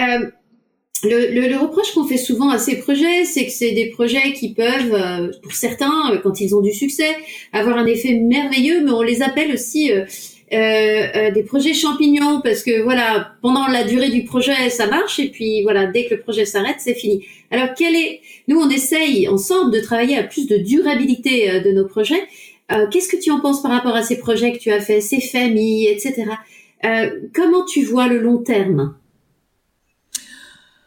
le, 1.05 1.31
le, 1.33 1.49
le, 1.49 1.57
reproche 1.57 1.93
qu'on 1.93 2.05
fait 2.05 2.17
souvent 2.17 2.51
à 2.51 2.59
ces 2.59 2.79
projets, 2.79 3.25
c'est 3.25 3.47
que 3.47 3.53
c'est 3.53 3.73
des 3.73 3.91
projets 3.91 4.33
qui 4.33 4.53
peuvent, 4.55 4.95
euh, 4.95 5.31
pour 5.43 5.53
certains, 5.53 6.13
euh, 6.13 6.19
quand 6.23 6.41
ils 6.41 6.55
ont 6.55 6.61
du 6.61 6.73
succès, 6.73 7.17
avoir 7.53 7.79
un 7.79 7.87
effet 7.87 8.15
merveilleux, 8.15 8.83
mais 8.85 8.91
on 8.91 9.03
les 9.03 9.23
appelle 9.23 9.53
aussi 9.53 9.93
euh, 9.93 10.05
euh, 10.53 11.31
des 11.31 11.43
projets 11.43 11.75
champignons 11.75 12.41
parce 12.43 12.63
que 12.63 12.83
voilà, 12.83 13.33
pendant 13.43 13.67
la 13.67 13.85
durée 13.85 14.11
du 14.11 14.25
projet, 14.25 14.71
ça 14.71 14.87
marche 14.87 15.19
et 15.19 15.29
puis 15.29 15.63
voilà, 15.63 15.87
dès 15.87 16.07
que 16.07 16.15
le 16.15 16.21
projet 16.21 16.45
s'arrête, 16.45 16.77
c'est 16.79 16.95
fini. 16.95 17.25
Alors 17.51 17.69
quel 17.77 17.95
est 17.95 18.21
Nous, 18.49 18.59
on 18.59 18.69
essaye 18.69 19.29
ensemble 19.29 19.73
de 19.73 19.81
travailler 19.81 20.19
à 20.19 20.23
plus 20.23 20.47
de 20.47 20.57
durabilité 20.57 21.61
de 21.61 21.71
nos 21.71 21.87
projets. 21.87 22.23
Qu'est-ce 22.91 23.09
que 23.09 23.21
tu 23.21 23.31
en 23.31 23.41
penses 23.41 23.63
par 23.63 23.71
rapport 23.71 23.95
à 23.95 24.03
ces 24.03 24.19
projets 24.19 24.53
que 24.53 24.59
tu 24.59 24.71
as 24.71 24.81
fait, 24.81 25.01
ces 25.01 25.21
familles, 25.21 25.87
etc. 25.87 26.25
comment 27.35 27.65
tu 27.65 27.85
vois 27.85 28.09
le 28.09 28.19
long 28.19 28.39
terme? 28.39 28.95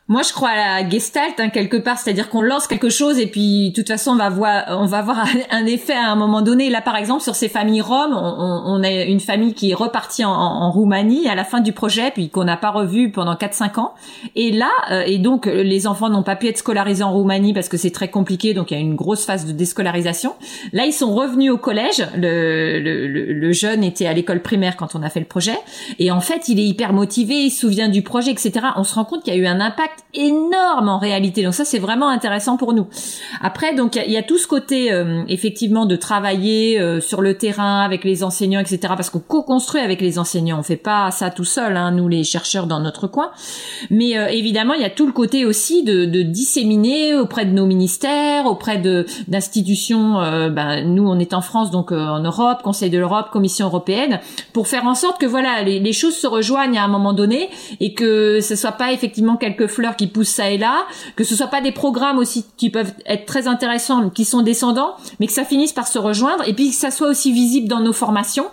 Moi, 0.10 0.22
je 0.22 0.32
crois 0.32 0.50
à 0.50 0.82
la 0.82 0.90
gestalt 0.90 1.38
hein, 1.38 1.50
quelque 1.50 1.76
part, 1.76 1.98
c'est-à-dire 1.98 2.30
qu'on 2.30 2.42
lance 2.42 2.66
quelque 2.66 2.90
chose 2.90 3.20
et 3.20 3.28
puis, 3.28 3.72
de 3.72 3.76
toute 3.76 3.90
façon, 3.90 4.12
on 4.12 4.16
va 4.16 4.30
voir, 4.30 4.64
on 4.70 4.86
va 4.86 5.02
voir 5.02 5.26
un 5.52 5.66
effet 5.66 5.96
à 5.96 6.10
un 6.10 6.16
moment 6.16 6.42
donné. 6.42 6.70
Là, 6.70 6.80
par 6.80 6.96
exemple, 6.96 7.22
sur 7.24 7.36
ces 7.36 7.50
familles 7.50 7.82
roms, 7.82 8.14
on, 8.14 8.62
on 8.66 8.84
a 8.84 8.90
une 8.90 9.20
famille 9.20 9.54
qui 9.54 9.72
est 9.72 9.74
repartie 9.74 10.24
en, 10.24 10.32
en, 10.32 10.72
Roumanie 10.72 11.28
à 11.28 11.36
la 11.36 11.44
fin 11.44 11.60
du 11.60 11.74
projet, 11.74 12.12
puis 12.12 12.30
qu'on 12.30 12.46
n'a 12.46 12.56
pas 12.56 12.70
revu 12.70 13.12
pendant 13.12 13.34
4-5 13.34 13.80
ans. 13.80 13.94
Et 14.36 14.52
là, 14.52 14.70
euh, 14.92 15.04
et 15.06 15.18
donc, 15.18 15.46
les 15.46 15.88
enfants 15.88 16.10
n'ont 16.10 16.24
pas 16.24 16.38
pu 16.38 16.48
être 16.48 16.58
scolarisés 16.58 17.04
en 17.04 17.12
Roumanie 17.12 17.54
parce 17.54 17.68
que 17.68 17.78
c'est 17.78 17.92
très 17.92 18.10
compliqué, 18.10 18.54
donc 18.54 18.72
il 18.72 18.76
y 18.76 18.78
a 18.78 18.80
une 18.80 18.96
grosse 18.96 19.26
phase 19.26 19.46
de 19.46 19.52
déscolarisation. 19.52 20.36
Là, 20.72 20.86
ils 20.86 20.94
sont 20.94 21.14
revenus 21.14 21.52
au 21.52 21.58
collège. 21.58 22.06
Le, 22.16 22.80
le, 22.80 23.08
le 23.08 23.52
jeune 23.52 23.84
était 23.84 24.08
à 24.08 24.14
l'école 24.14 24.42
primaire 24.42 24.78
quand 24.78 24.96
on 24.96 25.04
a 25.04 25.10
fait 25.10 25.20
le 25.20 25.26
projet, 25.26 25.58
et 26.00 26.12
en 26.12 26.22
fait, 26.22 26.48
il 26.48 26.60
est 26.60 26.66
hyper 26.66 26.94
motivé, 26.94 27.36
il 27.36 27.50
se 27.50 27.62
souvient 27.62 27.90
du 27.90 28.04
projet, 28.04 28.32
etc. 28.32 28.52
On 28.78 28.86
se 28.86 28.96
rend 28.96 29.04
compte 29.04 29.24
qu'il 29.24 29.34
y 29.34 29.38
a 29.38 29.40
eu 29.40 29.48
un 29.48 29.60
impact 29.60 29.97
impact 29.98 30.04
énorme 30.14 30.90
en 30.90 30.98
réalité. 30.98 31.44
Donc 31.44 31.54
ça, 31.54 31.66
c'est 31.66 31.80
vraiment 31.80 32.10
intéressant 32.10 32.58
pour 32.58 32.74
nous. 32.74 32.88
Après, 33.42 33.76
donc 33.76 33.96
il 33.96 34.12
y, 34.12 34.18
a 34.18 34.24
tout 34.24 34.38
ce 34.38 34.48
côté 34.48 34.92
euh, 34.92 35.24
effectivement 35.28 35.86
de 35.86 35.96
travailler 35.96 36.80
euh, 36.80 37.00
sur 37.00 37.22
le 37.22 37.38
terrain 37.38 37.82
avec 37.82 38.04
les 38.04 38.24
enseignants, 38.24 38.60
etc. 38.60 38.80
Parce 38.96 39.10
qu'on 39.10 39.20
co-construit 39.20 39.82
avec 39.82 40.02
les 40.02 40.18
enseignants. 40.18 40.60
On 40.60 40.64
fait 40.64 40.76
pas 40.76 41.12
ça 41.12 41.30
tout 41.30 41.46
seul, 41.46 41.78
hein, 41.78 41.92
nous 41.92 42.08
les 42.08 42.24
chercheurs 42.24 42.68
dans 42.68 42.80
notre 42.80 43.08
coin. 43.08 43.32
Mais 43.90 44.18
euh, 44.18 44.28
évidemment, 44.28 44.74
il 44.74 44.82
y 44.82 44.86
a 44.86 44.90
tout 44.90 45.06
le 45.06 45.14
côté 45.14 45.46
aussi 45.46 45.84
de, 45.84 46.06
de, 46.06 46.22
disséminer 46.24 47.16
auprès 47.16 47.46
de 47.46 47.52
nos 47.52 47.66
ministères, 47.66 48.46
auprès 48.46 48.78
de 48.78 49.06
d'institutions. 49.28 50.16
ben, 50.50 50.84
nous, 50.84 51.08
on 51.08 51.20
est 51.20 51.34
en 51.34 51.42
France, 51.42 51.72
donc 51.72 51.92
en 51.92 52.20
Europe, 52.20 52.62
Conseil 52.64 52.90
de 52.90 52.98
l'Europe, 52.98 53.30
Commission 53.32 53.68
européenne, 53.68 54.20
pour 54.54 54.68
faire 54.68 54.86
en 54.86 54.96
sorte 54.96 55.20
que 55.20 55.26
voilà, 55.26 55.62
les, 55.64 55.80
les 55.80 55.94
choses 55.94 56.16
se 56.16 56.28
rejoignent 56.28 56.78
à 56.78 56.84
un 56.84 56.88
moment 56.88 57.14
donné 57.14 57.50
et 57.80 57.94
que 57.94 58.40
ce 58.42 58.56
soit 58.56 58.74
pas 58.74 58.92
effectivement 58.92 59.38
quelques 59.38 59.68
fleurs 59.68 59.87
qui 59.96 60.08
poussent 60.08 60.30
ça 60.30 60.50
et 60.50 60.58
là, 60.58 60.86
que 61.16 61.24
ce 61.24 61.36
soit 61.36 61.48
pas 61.48 61.62
des 61.62 61.72
programmes 61.72 62.18
aussi 62.18 62.46
qui 62.58 62.70
peuvent 62.70 62.94
être 63.06 63.26
très 63.26 63.48
intéressants, 63.48 64.10
qui 64.10 64.26
sont 64.26 64.42
descendants, 64.42 64.96
mais 65.20 65.28
que 65.28 65.34
ça 65.34 65.46
finisse 65.46 65.74
par 65.74 65.88
se 65.88 66.00
rejoindre 66.00 66.48
et 66.48 66.54
puis 66.54 66.70
que 66.70 66.76
ça 66.76 66.92
soit 66.92 67.08
aussi 67.08 67.32
visible 67.32 67.68
dans 67.68 67.80
nos 67.80 67.94
formations. 67.94 68.48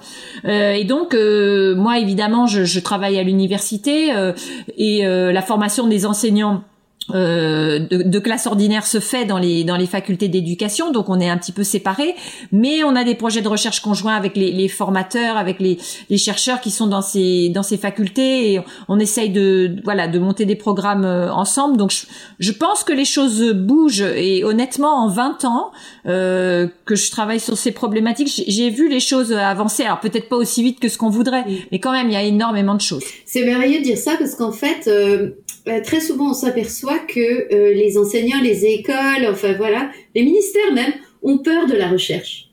Euh, 0.44 0.72
et 0.72 0.84
donc, 0.84 1.14
euh, 1.14 1.74
moi 1.74 1.98
évidemment, 1.98 2.46
je, 2.46 2.80
travaille 2.80 3.18
à 3.18 3.22
l'université 3.22 4.14
euh, 4.14 4.32
et 4.76 5.04
la 5.04 5.42
formation 5.42 5.86
des 5.86 6.06
enseignants 6.06 6.62
euh, 7.10 7.78
de, 7.80 8.02
de, 8.02 8.18
classe 8.18 8.46
ordinaire 8.46 8.86
se 8.86 8.98
fait 8.98 9.26
dans 9.26 9.38
les 9.38 9.62
dans 9.64 9.76
les 9.76 9.86
facultés 9.86 10.28
d'éducation, 10.28 10.90
donc 10.90 11.10
on 11.10 11.20
est 11.20 11.28
un 11.28 11.36
petit 11.36 11.52
peu 11.52 11.62
séparés, 11.62 12.14
mais 12.50 12.82
on 12.82 12.96
a 12.96 13.04
des 13.04 13.14
projets 13.14 13.42
de 13.42 13.48
recherche 13.48 13.80
conjoints 13.80 14.14
avec 14.14 14.36
les, 14.36 14.50
les 14.52 14.68
formateurs, 14.68 15.36
avec 15.36 15.60
les, 15.60 15.78
les, 16.08 16.16
chercheurs 16.16 16.62
qui 16.62 16.70
sont 16.70 16.86
dans 16.86 17.02
ces 17.02 17.50
dans 17.50 17.62
ces 17.62 17.76
facultés, 17.76 18.54
et 18.54 18.60
on 18.88 18.98
essaye 18.98 19.28
de 19.28 19.76
voilà 19.84 20.08
de 20.08 20.18
monter 20.18 20.46
des 20.46 20.56
programmes 20.56 21.04
euh, 21.04 21.30
ensemble. 21.30 21.76
Donc 21.76 21.90
je, 21.90 22.06
je 22.38 22.52
pense 22.52 22.84
que 22.84 22.92
les 22.92 23.04
choses 23.04 23.52
bougent 23.52 24.00
et 24.16 24.42
honnêtement 24.42 25.04
en 25.04 25.08
20 25.08 25.44
ans 25.44 25.72
euh, 26.06 26.68
que 26.86 26.96
je 26.96 27.10
travaille 27.10 27.40
sur 27.40 27.58
ces 27.58 27.72
problématiques, 27.72 28.44
j'ai 28.46 28.70
vu 28.70 28.88
les 28.88 29.00
choses 29.00 29.32
avancer. 29.32 29.84
Alors 29.84 30.00
peut-être 30.00 30.30
pas 30.30 30.36
aussi 30.36 30.62
vite 30.62 30.80
que 30.80 30.88
ce 30.88 30.96
qu'on 30.96 31.10
voudrait, 31.10 31.44
mais 31.70 31.80
quand 31.80 31.92
même 31.92 32.08
il 32.08 32.14
y 32.14 32.16
a 32.16 32.22
énormément 32.22 32.74
de 32.74 32.80
choses. 32.80 33.04
C'est 33.34 33.44
merveilleux 33.44 33.80
de 33.80 33.82
dire 33.82 33.98
ça 33.98 34.14
parce 34.16 34.36
qu'en 34.36 34.52
fait 34.52 34.86
euh, 34.86 35.30
euh, 35.66 35.80
très 35.82 35.98
souvent 35.98 36.30
on 36.30 36.34
s'aperçoit 36.34 37.00
que 37.00 37.52
euh, 37.52 37.74
les 37.74 37.98
enseignants, 37.98 38.40
les 38.40 38.64
écoles, 38.64 39.26
enfin 39.28 39.54
voilà, 39.54 39.90
les 40.14 40.22
ministères 40.22 40.72
même 40.72 40.92
ont 41.20 41.38
peur 41.38 41.66
de 41.66 41.74
la 41.74 41.88
recherche. 41.88 42.50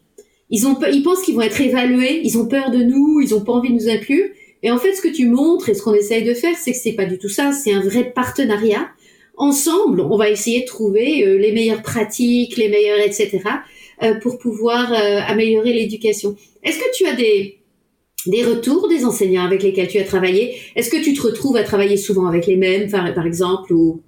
Ils 0.49 0.65
ont 0.65 0.75
ils 0.91 1.03
pensent 1.03 1.21
qu'ils 1.21 1.35
vont 1.35 1.43
être 1.43 1.61
évalués, 1.61 2.21
ils 2.23 2.35
ont 2.39 2.47
peur 2.47 2.71
de 2.71 2.79
nous, 2.79 3.21
ils 3.21 3.35
ont 3.35 3.41
pas 3.41 3.51
envie 3.51 3.69
de 3.69 3.75
nous 3.75 3.89
inclure. 3.89 4.27
Et 4.63 4.71
en 4.71 4.79
fait, 4.79 4.95
ce 4.95 5.03
que 5.03 5.07
tu 5.07 5.27
montres 5.27 5.69
et 5.69 5.75
ce 5.75 5.83
qu'on 5.83 5.93
essaye 5.93 6.23
de 6.23 6.33
faire, 6.33 6.55
c'est 6.59 6.71
que 6.71 6.79
c'est 6.79 6.93
pas 6.93 7.05
du 7.05 7.19
tout 7.19 7.29
ça, 7.29 7.51
c'est 7.51 7.73
un 7.73 7.81
vrai 7.81 8.05
partenariat. 8.05 8.89
Ensemble, 9.37 10.01
on 10.01 10.17
va 10.17 10.31
essayer 10.31 10.61
de 10.61 10.65
trouver 10.65 11.23
euh, 11.23 11.37
les 11.37 11.51
meilleures 11.51 11.83
pratiques, 11.83 12.57
les 12.57 12.69
meilleures, 12.69 13.01
etc., 13.05 13.39
pour 14.23 14.39
pouvoir 14.39 14.91
améliorer 15.27 15.73
l'éducation. 15.73 16.35
Est-ce 16.63 16.79
que 16.79 16.91
tu 16.97 17.05
as 17.05 17.13
des, 17.13 17.60
des 18.25 18.43
retours 18.43 18.87
des 18.87 19.05
enseignants 19.05 19.45
avec 19.45 19.63
lesquels 19.63 19.87
tu 19.87 19.97
as 19.97 20.03
travaillé? 20.03 20.55
Est-ce 20.75 20.89
que 20.89 21.01
tu 21.03 21.13
te 21.13 21.21
retrouves 21.21 21.55
à 21.55 21.63
travailler 21.63 21.97
souvent 21.97 22.27
avec 22.27 22.47
les 22.47 22.55
mêmes, 22.55 22.89
par 22.89 23.25
exemple, 23.25 23.73
ou 23.73 24.01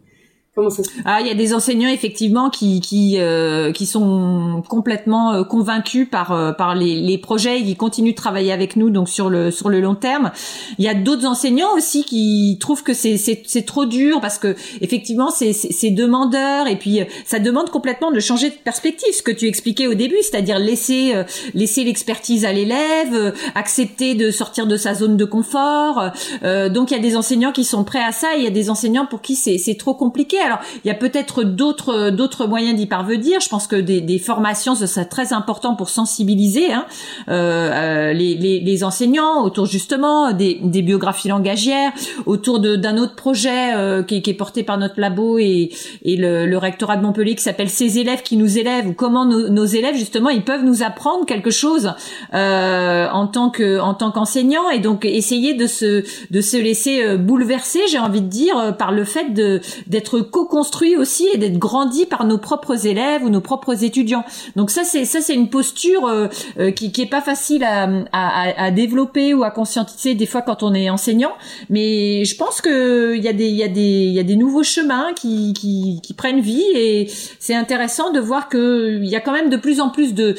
Comment 0.55 0.69
ça 0.69 0.83
Ah, 1.03 1.19
il 1.19 1.25
y 1.25 1.31
a 1.31 1.33
des 1.33 1.55
enseignants 1.55 1.89
effectivement 1.89 2.51
qui 2.51 2.79
qui 2.79 3.15
euh, 3.17 3.71
qui 3.71 3.87
sont 3.87 4.61
complètement 4.69 5.33
euh, 5.33 5.43
convaincus 5.43 6.07
par 6.07 6.31
euh, 6.31 6.51
par 6.51 6.75
les, 6.75 7.01
les 7.01 7.17
projets 7.17 7.59
et 7.59 7.63
qui 7.63 7.75
continuent 7.75 8.11
de 8.11 8.15
travailler 8.15 8.51
avec 8.51 8.75
nous 8.75 8.91
donc 8.91 9.09
sur 9.09 9.31
le 9.31 9.49
sur 9.49 9.69
le 9.69 9.81
long 9.81 9.95
terme. 9.95 10.31
Il 10.77 10.85
y 10.85 10.87
a 10.87 10.93
d'autres 10.93 11.25
enseignants 11.25 11.73
aussi 11.75 12.03
qui 12.03 12.59
trouvent 12.59 12.83
que 12.83 12.93
c'est 12.93 13.17
c'est 13.17 13.41
c'est 13.47 13.63
trop 13.63 13.87
dur 13.87 14.21
parce 14.21 14.37
que 14.37 14.55
effectivement 14.81 15.31
c'est 15.31 15.53
c'est 15.53 15.89
demandeur 15.89 16.67
et 16.67 16.77
puis 16.77 16.99
ça 17.25 17.39
demande 17.39 17.71
complètement 17.71 18.11
de 18.11 18.19
changer 18.19 18.51
de 18.51 18.55
perspective 18.55 19.11
ce 19.11 19.23
que 19.23 19.31
tu 19.31 19.47
expliquais 19.47 19.87
au 19.87 19.95
début, 19.95 20.17
c'est-à-dire 20.21 20.59
laisser 20.59 21.13
laisser 21.55 21.83
l'expertise 21.83 22.45
à 22.45 22.53
l'élève, 22.53 23.33
accepter 23.55 24.13
de 24.13 24.29
sortir 24.29 24.67
de 24.67 24.77
sa 24.77 24.93
zone 24.93 25.17
de 25.17 25.25
confort. 25.25 26.11
donc 26.43 26.91
il 26.91 26.93
y 26.93 26.99
a 26.99 27.01
des 27.01 27.17
enseignants 27.17 27.51
qui 27.51 27.63
sont 27.63 27.83
prêts 27.83 28.03
à 28.03 28.11
ça 28.11 28.35
et 28.35 28.37
il 28.37 28.43
y 28.43 28.47
a 28.47 28.51
des 28.51 28.69
enseignants 28.69 29.07
pour 29.07 29.23
qui 29.23 29.35
c'est 29.35 29.57
c'est 29.57 29.75
trop 29.75 29.95
compliqué 29.95 30.42
alors, 30.43 30.59
il 30.83 30.87
y 30.87 30.91
a 30.91 30.95
peut-être 30.95 31.43
d'autres 31.43 32.09
d'autres 32.09 32.47
moyens 32.47 32.75
d'y 32.75 32.85
parvenir. 32.85 33.39
Je 33.39 33.49
pense 33.49 33.67
que 33.67 33.75
des, 33.75 34.01
des, 34.01 34.19
formations, 34.19 34.75
ce 34.75 34.85
serait 34.85 35.05
très 35.05 35.33
important 35.33 35.75
pour 35.75 35.89
sensibiliser 35.89 36.71
hein, 36.71 36.85
euh, 37.29 37.71
euh 37.73 38.13
les, 38.13 38.35
les, 38.35 38.59
les, 38.59 38.83
enseignants 38.83 39.43
autour 39.43 39.65
justement 39.65 40.31
des, 40.31 40.59
des 40.61 40.81
biographies 40.81 41.29
langagières, 41.29 41.91
autour 42.25 42.59
d'un 42.59 42.97
autre 42.97 43.15
projet 43.15 43.73
euh, 43.75 44.03
qui, 44.03 44.21
qui, 44.21 44.29
est 44.29 44.35
porté 44.35 44.63
par 44.63 44.77
notre 44.77 44.99
labo 44.99 45.37
et, 45.39 45.71
et 46.03 46.17
le, 46.17 46.45
le, 46.45 46.57
rectorat 46.57 46.97
de 46.97 47.01
Montpellier 47.01 47.35
qui 47.35 47.43
s'appelle 47.43 47.69
Ces 47.69 47.99
élèves 47.99 48.21
qui 48.21 48.37
nous 48.37 48.57
élèvent 48.57 48.87
ou 48.87 48.93
comment 48.93 49.25
nos, 49.25 49.49
nos, 49.49 49.65
élèves 49.65 49.95
justement 49.95 50.29
ils 50.29 50.43
peuvent 50.43 50.63
nous 50.63 50.83
apprendre 50.83 51.25
quelque 51.25 51.49
chose 51.49 51.93
euh, 52.33 53.07
en 53.09 53.27
tant 53.27 53.49
que 53.49 53.79
en 53.79 53.93
tant 53.93 54.11
qu'enseignants 54.11 54.69
et 54.69 54.79
donc 54.79 55.05
essayer 55.05 55.53
de 55.53 55.67
se 55.67 56.03
de 56.31 56.41
se 56.41 56.57
laisser 56.57 57.03
euh, 57.03 57.17
bouleverser, 57.17 57.81
j'ai 57.89 57.99
envie 57.99 58.21
de 58.21 58.27
dire, 58.27 58.75
par 58.77 58.91
le 58.91 59.03
fait 59.03 59.33
de 59.33 59.61
d'être 59.87 60.19
co-construit 60.33 60.97
aussi 60.97 61.27
et 61.31 61.37
d'être 61.37 61.59
grandi 61.59 62.05
par 62.07 62.25
nos 62.25 62.39
propres 62.39 62.87
élèves 62.87 63.23
ou 63.23 63.29
nos 63.29 63.39
propres 63.39 63.83
étudiants. 63.83 64.25
Donc 64.55 64.71
ça 64.71 64.83
c'est 64.83 65.05
ça 65.05 65.21
c'est 65.21 65.35
une 65.35 65.49
posture 65.49 66.07
euh, 66.07 66.27
euh, 66.59 66.71
qui 66.71 66.91
qui 66.91 67.03
est 67.03 67.09
pas 67.09 67.21
facile 67.21 67.63
à, 67.63 67.87
à, 68.11 68.65
à, 68.65 68.71
développer 68.71 69.35
ou 69.35 69.43
à 69.43 69.51
conscientiser 69.51 70.15
des 70.15 70.25
fois 70.25 70.41
quand 70.41 70.63
on 70.63 70.73
est 70.73 70.89
enseignant, 70.89 71.33
mais 71.69 72.25
je 72.25 72.35
pense 72.35 72.61
que 72.61 73.15
il 73.15 73.23
y 73.23 73.27
a 73.27 73.33
des 73.33 73.47
il 73.47 73.55
y 73.55 73.63
a 73.63 73.67
des 73.67 73.81
il 73.81 74.13
y 74.13 74.19
a 74.19 74.23
des 74.23 74.35
nouveaux 74.35 74.63
chemins 74.63 75.13
qui 75.13 75.53
qui, 75.53 76.01
qui 76.01 76.13
prennent 76.13 76.41
vie 76.41 76.65
et 76.73 77.09
c'est 77.39 77.55
intéressant 77.55 78.11
de 78.11 78.19
voir 78.19 78.49
que 78.49 78.99
il 79.01 79.09
y 79.09 79.15
a 79.15 79.19
quand 79.19 79.33
même 79.33 79.51
de 79.51 79.57
plus 79.57 79.79
en 79.79 79.89
plus 79.89 80.15
de 80.15 80.35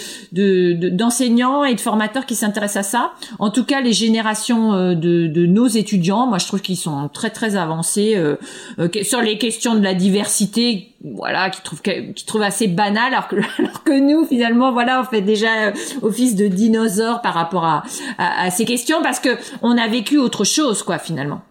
d'enseignants 0.90 1.62
de, 1.62 1.68
et 1.68 1.74
de 1.74 1.80
formateurs 1.80 2.26
qui 2.26 2.34
s'intéressent 2.34 2.84
à 2.84 2.88
ça. 2.90 3.12
En 3.38 3.50
tout 3.50 3.64
cas 3.64 3.80
les 3.80 3.92
générations 3.92 4.72
euh, 4.72 4.94
de, 4.96 5.28
de 5.28 5.46
nos 5.46 5.68
étudiants, 5.68 6.26
moi 6.26 6.38
je 6.38 6.48
trouve 6.48 6.62
qu'ils 6.62 6.76
sont 6.76 7.08
très 7.08 7.30
très 7.30 7.54
avancés 7.54 8.20
sur 9.02 9.20
les 9.20 9.38
questions 9.38 9.76
de 9.76 9.83
la 9.84 9.94
diversité, 9.94 10.94
voilà, 11.02 11.50
qui 11.50 11.62
trouve 11.62 11.80
qui 11.82 12.26
trouve 12.26 12.42
assez 12.42 12.66
banal, 12.66 13.12
alors 13.12 13.28
que 13.28 13.36
alors 13.58 13.84
que 13.84 13.98
nous 13.98 14.24
finalement, 14.24 14.72
voilà, 14.72 15.00
on 15.00 15.04
fait 15.04 15.20
déjà 15.22 15.68
euh, 15.68 15.72
office 16.02 16.34
de 16.34 16.48
dinosaure 16.48 17.20
par 17.22 17.34
rapport 17.34 17.64
à, 17.64 17.84
à, 18.18 18.44
à 18.44 18.50
ces 18.50 18.64
questions 18.64 19.02
parce 19.02 19.20
que 19.20 19.30
on 19.62 19.76
a 19.78 19.86
vécu 19.86 20.18
autre 20.18 20.44
chose, 20.44 20.82
quoi, 20.82 20.98
finalement. 20.98 21.42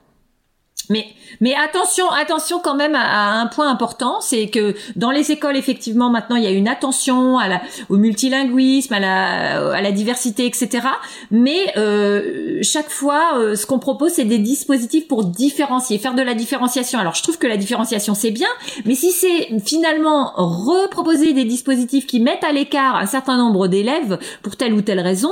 Mais 0.89 1.07
mais 1.41 1.55
attention, 1.55 2.09
attention 2.09 2.59
quand 2.59 2.75
même 2.75 2.95
à, 2.95 3.39
un 3.39 3.47
point 3.47 3.69
important, 3.69 4.21
c'est 4.21 4.47
que 4.47 4.75
dans 4.95 5.11
les 5.11 5.31
écoles, 5.31 5.57
effectivement, 5.57 6.09
maintenant, 6.09 6.35
il 6.35 6.43
y 6.43 6.47
a 6.47 6.51
une 6.51 6.67
attention 6.67 7.37
à 7.37 7.47
la, 7.47 7.61
au 7.89 7.97
multilinguisme, 7.97 8.93
à 8.93 8.99
la, 8.99 9.73
à 9.73 9.81
la 9.81 9.91
diversité, 9.91 10.45
etc. 10.45 10.87
Mais 11.31 11.73
euh, 11.77 12.59
chaque 12.61 12.89
fois, 12.89 13.37
euh, 13.37 13.55
ce 13.55 13.65
qu'on 13.65 13.79
propose, 13.79 14.13
c'est 14.13 14.25
des 14.25 14.37
dispositifs 14.37 15.07
pour 15.07 15.25
différencier, 15.25 15.97
faire 15.97 16.13
de 16.13 16.21
la 16.21 16.33
différenciation. 16.33 16.99
Alors, 16.99 17.15
je 17.15 17.23
trouve 17.23 17.37
que 17.37 17.47
la 17.47 17.57
différenciation, 17.57 18.13
c'est 18.13 18.31
bien, 18.31 18.49
mais 18.85 18.95
si 18.95 19.11
c'est 19.11 19.59
finalement 19.65 20.33
reproposer 20.35 21.33
des 21.33 21.45
dispositifs 21.45 22.07
qui 22.07 22.19
mettent 22.19 22.43
à 22.43 22.51
l'écart 22.51 22.95
un 22.95 23.05
certain 23.05 23.37
nombre 23.37 23.67
d'élèves 23.67 24.19
pour 24.41 24.55
telle 24.55 24.73
ou 24.73 24.81
telle 24.81 24.99
raison, 24.99 25.31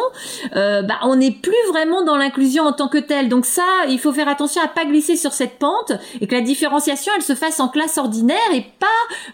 euh, 0.56 0.82
bah, 0.82 0.96
on 1.04 1.16
n'est 1.16 1.32
plus 1.32 1.54
vraiment 1.70 2.04
dans 2.04 2.18
l'inclusion 2.18 2.64
en 2.64 2.74
tant 2.74 2.88
que 2.88 2.98
telle. 2.98 3.30
Donc 3.30 3.46
ça, 3.46 3.64
il 3.90 4.00
faut 4.00 4.12
faire 4.12 4.28
attention 4.28 4.62
à 4.64 4.68
pas 4.68 4.86
glisser 4.86 5.16
sur 5.16 5.34
cette 5.42 5.58
pente 5.58 5.94
et 6.20 6.28
que 6.28 6.36
la 6.36 6.42
différenciation 6.42 7.12
elle 7.16 7.24
se 7.24 7.34
fasse 7.34 7.60
en 7.60 7.68
classe 7.68 7.98
ordinaire 7.98 8.38
et 8.54 8.64
pas 8.80 8.88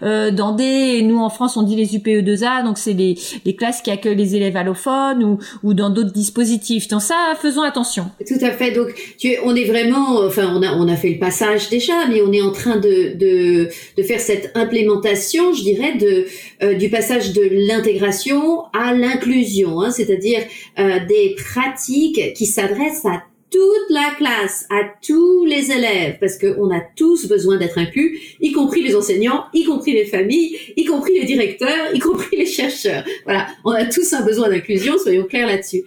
euh, 0.03 0.31
dans 0.31 0.53
des 0.53 1.01
nous 1.01 1.19
en 1.19 1.29
France 1.29 1.57
on 1.57 1.63
dit 1.63 1.75
les 1.75 1.97
UPE2A 1.97 2.63
donc 2.63 2.77
c'est 2.77 2.93
les, 2.93 3.15
les 3.43 3.55
classes 3.55 3.81
qui 3.81 3.91
accueillent 3.91 4.15
les 4.15 4.35
élèves 4.35 4.55
allophones 4.55 5.21
ou, 5.23 5.39
ou 5.63 5.73
dans 5.73 5.89
d'autres 5.89 6.13
dispositifs. 6.13 6.87
Donc 6.87 7.01
ça 7.01 7.15
faisons 7.41 7.61
attention. 7.61 8.05
Tout 8.25 8.39
à 8.41 8.51
fait. 8.51 8.71
Donc 8.71 8.87
tu 9.19 9.35
on 9.43 9.53
est 9.53 9.65
vraiment 9.65 10.21
enfin 10.25 10.49
on 10.55 10.61
a 10.61 10.71
on 10.75 10.87
a 10.87 10.95
fait 10.95 11.09
le 11.09 11.19
passage 11.19 11.69
déjà 11.69 12.07
mais 12.07 12.21
on 12.21 12.31
est 12.31 12.41
en 12.41 12.51
train 12.51 12.77
de 12.77 13.17
de, 13.17 13.69
de 13.97 14.03
faire 14.03 14.21
cette 14.21 14.51
implémentation, 14.55 15.53
je 15.53 15.63
dirais 15.63 15.95
de 15.95 16.25
euh, 16.63 16.73
du 16.75 16.89
passage 16.89 17.33
de 17.33 17.41
l'intégration 17.67 18.63
à 18.73 18.93
l'inclusion, 18.93 19.81
hein, 19.81 19.91
c'est-à-dire 19.91 20.41
euh, 20.79 21.05
des 21.05 21.35
pratiques 21.35 22.33
qui 22.33 22.45
s'adressent 22.45 23.05
à 23.05 23.23
toute 23.49 23.89
la 23.89 24.13
classe, 24.17 24.65
à 24.69 24.81
tous 25.05 25.45
les 25.45 25.71
élèves, 25.71 26.17
parce 26.19 26.37
qu'on 26.37 26.69
a 26.69 26.81
tous 26.95 27.27
besoin 27.27 27.57
d'être 27.57 27.77
inclus, 27.77 28.19
y 28.41 28.51
compris 28.51 28.83
les 28.83 28.95
enseignants, 28.95 29.45
y 29.53 29.63
compris 29.63 29.93
les 29.93 30.05
familles, 30.05 30.57
y 30.75 30.85
compris 30.85 31.19
les 31.19 31.25
directeurs, 31.25 31.93
y 31.93 31.99
compris 31.99 32.37
les 32.37 32.45
chercheurs. 32.45 33.03
Voilà, 33.23 33.47
on 33.63 33.71
a 33.71 33.85
tous 33.85 34.11
un 34.13 34.25
besoin 34.25 34.49
d'inclusion, 34.49 34.97
soyons 34.97 35.25
clairs 35.25 35.47
là-dessus. 35.47 35.83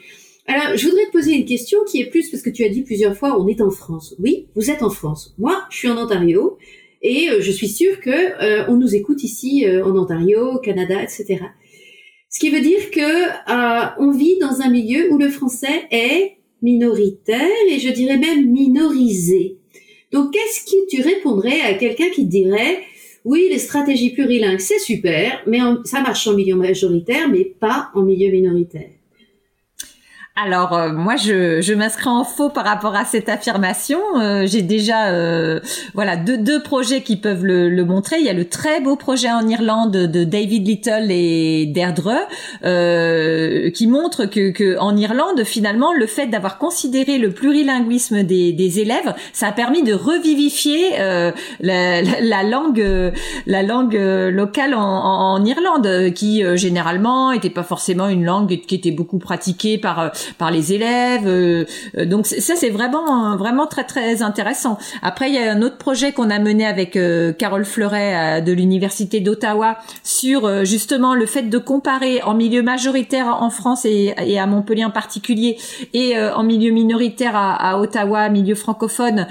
Alors, 0.47 0.77
je 0.77 0.89
voudrais 0.89 1.07
te 1.07 1.13
poser 1.13 1.33
une 1.33 1.45
question 1.45 1.79
qui 1.87 2.01
est 2.01 2.07
plus 2.07 2.29
parce 2.29 2.43
que 2.43 2.51
tu 2.51 2.65
as 2.65 2.69
dit 2.69 2.83
plusieurs 2.83 3.17
fois, 3.17 3.41
on 3.41 3.47
est 3.47 3.61
en 3.61 3.71
France. 3.71 4.17
Oui, 4.19 4.49
vous 4.57 4.71
êtes 4.71 4.83
en 4.83 4.91
France. 4.91 5.35
Moi, 5.39 5.63
je 5.71 5.77
suis 5.77 5.89
en 5.89 5.97
Ontario 5.97 6.59
et 7.03 7.31
euh, 7.31 7.41
je 7.41 7.51
suis 7.51 7.69
sûre 7.69 8.01
que 8.01 8.11
euh, 8.11 8.65
on 8.69 8.77
nous 8.77 8.95
écoute 8.95 9.23
ici 9.23 9.67
euh, 9.67 9.85
en 9.85 9.97
Ontario, 9.97 10.55
au 10.55 10.59
Canada, 10.59 11.01
etc. 11.03 11.39
Ce 12.29 12.39
qui 12.39 12.51
veut 12.51 12.61
dire 12.61 12.91
que 12.91 14.01
on 14.01 14.13
vit 14.13 14.39
dans 14.39 14.61
un 14.61 14.71
milieu 14.71 15.13
où 15.13 15.19
le 15.19 15.29
français 15.29 15.87
est 15.91 16.37
minoritaire 16.63 17.41
et 17.71 17.79
je 17.79 17.91
dirais 17.91 18.19
même 18.19 18.51
minorisé. 18.51 19.57
Donc, 20.13 20.33
qu'est-ce 20.33 20.65
que 20.65 20.89
tu 20.89 21.03
répondrais 21.03 21.61
à 21.61 21.75
quelqu'un 21.75 22.09
qui 22.11 22.27
dirait, 22.27 22.81
oui, 23.25 23.49
les 23.51 23.59
stratégies 23.59 24.11
plurilingues, 24.11 24.61
c'est 24.61 24.79
super, 24.79 25.43
mais 25.47 25.59
ça 25.85 26.01
marche 26.01 26.27
en 26.27 26.35
milieu 26.35 26.57
majoritaire, 26.57 27.29
mais 27.29 27.45
pas 27.45 27.91
en 27.95 28.03
milieu 28.03 28.31
minoritaire? 28.31 28.91
Alors 30.37 30.73
euh, 30.73 30.93
moi 30.93 31.17
je, 31.17 31.61
je 31.61 31.75
m'inscris 31.75 32.09
en 32.09 32.25
faux 32.25 32.49
par 32.49 32.65
rapport 32.65 32.95
à 32.95 33.05
cette 33.05 33.29
affirmation. 33.29 33.99
Euh, 34.17 34.47
j'ai 34.47 34.63
déjà 34.63 35.09
euh, 35.09 35.61
voilà 35.93 36.17
deux, 36.17 36.39
deux 36.39 36.63
projets 36.63 37.03
qui 37.03 37.17
peuvent 37.17 37.45
le, 37.45 37.69
le, 37.69 37.85
montrer. 37.85 38.17
Il 38.21 38.25
y 38.25 38.31
a 38.31 38.33
le 38.33 38.49
très 38.49 38.81
beau 38.81 38.97
projet 38.97 39.31
en 39.31 39.47
Irlande 39.49 39.93
de 39.93 40.25
David 40.25 40.67
Little 40.67 41.11
et 41.11 41.67
Deirdre 41.67 42.15
qui 43.73 43.87
montre 43.87 44.27
que, 44.27 44.51
que, 44.51 44.79
en 44.79 44.97
Irlande 44.97 45.45
finalement 45.45 45.93
le 45.93 46.07
fait 46.07 46.27
d'avoir 46.27 46.59
considéré 46.59 47.19
le 47.19 47.33
plurilinguisme 47.33 48.23
des, 48.23 48.53
des, 48.53 48.81
élèves, 48.81 49.15
ça 49.33 49.49
a 49.49 49.53
permis 49.53 49.83
de 49.83 49.93
revivifier 49.93 50.97
la, 51.61 52.03
la, 52.03 52.43
langue 52.45 53.13
la 53.47 53.63
langue 53.63 53.99
locale 54.33 54.75
en, 54.75 54.81
en, 54.81 55.45
Irlande 55.45 56.13
qui 56.15 56.43
généralement 56.57 57.33
était 57.33 57.51
pas 57.51 57.63
forcément 57.63 58.09
une 58.09 58.25
langue 58.25 58.61
qui 58.67 58.75
était 58.75 58.91
beaucoup 58.91 59.19
pratiquée 59.19 59.79
par 59.79 60.13
par 60.39 60.51
les 60.51 60.73
élèves. 60.73 61.27
Euh, 61.27 61.65
euh, 61.97 62.05
donc 62.05 62.27
ça 62.27 62.55
c'est 62.57 62.71
vraiment 62.71 63.37
vraiment 63.37 63.67
très 63.67 63.85
très 63.85 64.23
intéressant. 64.23 64.79
Après 65.03 65.29
il 65.29 65.35
y 65.35 65.39
a 65.39 65.51
un 65.51 65.63
autre 65.63 65.79
projet 65.79 66.13
qu'on 66.13 66.31
a 66.31 66.39
mené 66.39 66.67
avec 66.67 66.97
euh, 66.97 67.33
Carole 67.33 67.65
Fleuret 67.65 68.43
de 68.43 68.53
l'université 68.53 69.21
d'Ottawa 69.21 69.79
sur 70.03 70.65
justement 70.65 71.15
le 71.15 71.27
fait 71.27 71.43
de 71.43 71.59
comparer 71.59 72.23
en 72.23 72.35
milieu 72.35 72.63
majoritaire 72.63 73.39
en 73.41 73.51
France 73.51 73.85
et, 73.85 74.15
à 74.39 74.47
Montpellier 74.47 74.85
en 74.85 74.91
particulier 74.91 75.57
et 75.95 76.19
en 76.19 76.43
milieu 76.43 76.71
minoritaire 76.71 77.33
à, 77.35 77.79
Ottawa, 77.79 78.29
milieu 78.29 78.55
francophone, 78.55 79.27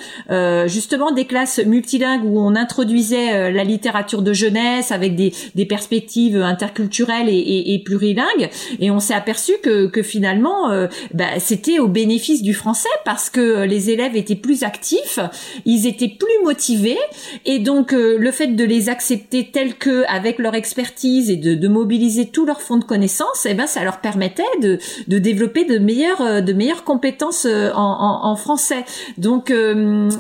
justement 0.68 1.12
des 1.12 1.26
classes 1.26 1.60
multilingues 1.66 2.24
où 2.24 2.40
on 2.40 2.56
introduisait 2.56 3.52
la 3.52 3.64
littérature 3.64 4.22
de 4.22 4.34
jeunesse 4.34 4.92
avec 4.92 5.16
des, 5.16 5.34
des 5.56 5.66
perspectives 5.66 6.42
interculturelles 6.42 7.30
et, 7.30 7.38
et, 7.38 7.74
et 7.74 7.80
plurilingues. 7.80 8.50
Et 8.80 8.92
on 8.92 9.00
s'est 9.00 9.14
aperçu 9.14 9.54
que, 9.64 9.88
que 9.88 10.02
finalement 10.02 10.70
euh, 10.80 10.88
bah, 11.14 11.40
c'était 11.40 11.80
au 11.80 11.88
bénéfice 11.88 12.42
du 12.42 12.54
français 12.54 12.90
parce 13.06 13.30
que 13.30 13.64
les 13.64 13.90
élèves 13.90 14.16
étaient 14.16 14.36
plus 14.36 14.64
actifs, 14.64 15.20
ils 15.66 15.88
étaient 15.88 16.10
plus 16.10 16.44
motivés 16.44 16.98
et 17.46 17.60
donc 17.60 17.94
euh, 17.94 18.18
le 18.18 18.32
fait 18.32 18.48
de 18.48 18.64
les 18.64 18.90
accepter 18.90 19.50
tels 19.52 19.76
que 19.76 20.04
avec 20.08 20.40
leur 20.40 20.56
expertise 20.56 21.30
et 21.30 21.36
de, 21.36 21.54
de 21.56 21.68
mobiliser 21.68 22.28
tous 22.28 22.46
leurs 22.46 22.62
fonds 22.62 22.78
de 22.78 22.84
connaissances, 22.84 23.46
eh 23.46 23.54
ben 23.54 23.68
ça 23.68 23.84
leur 23.84 24.00
permettait 24.02 24.44
de, 24.62 24.80
de 25.08 25.20
développer 25.20 25.66
de 25.66 25.78
meilleures 25.78 26.22
euh, 26.22 26.42
de 26.42 26.54
meilleures 26.54 26.84
compétences 26.84 27.46
en, 27.46 27.76
en, 27.76 28.30
en 28.30 28.36
français. 28.36 28.86
Donc 29.18 29.54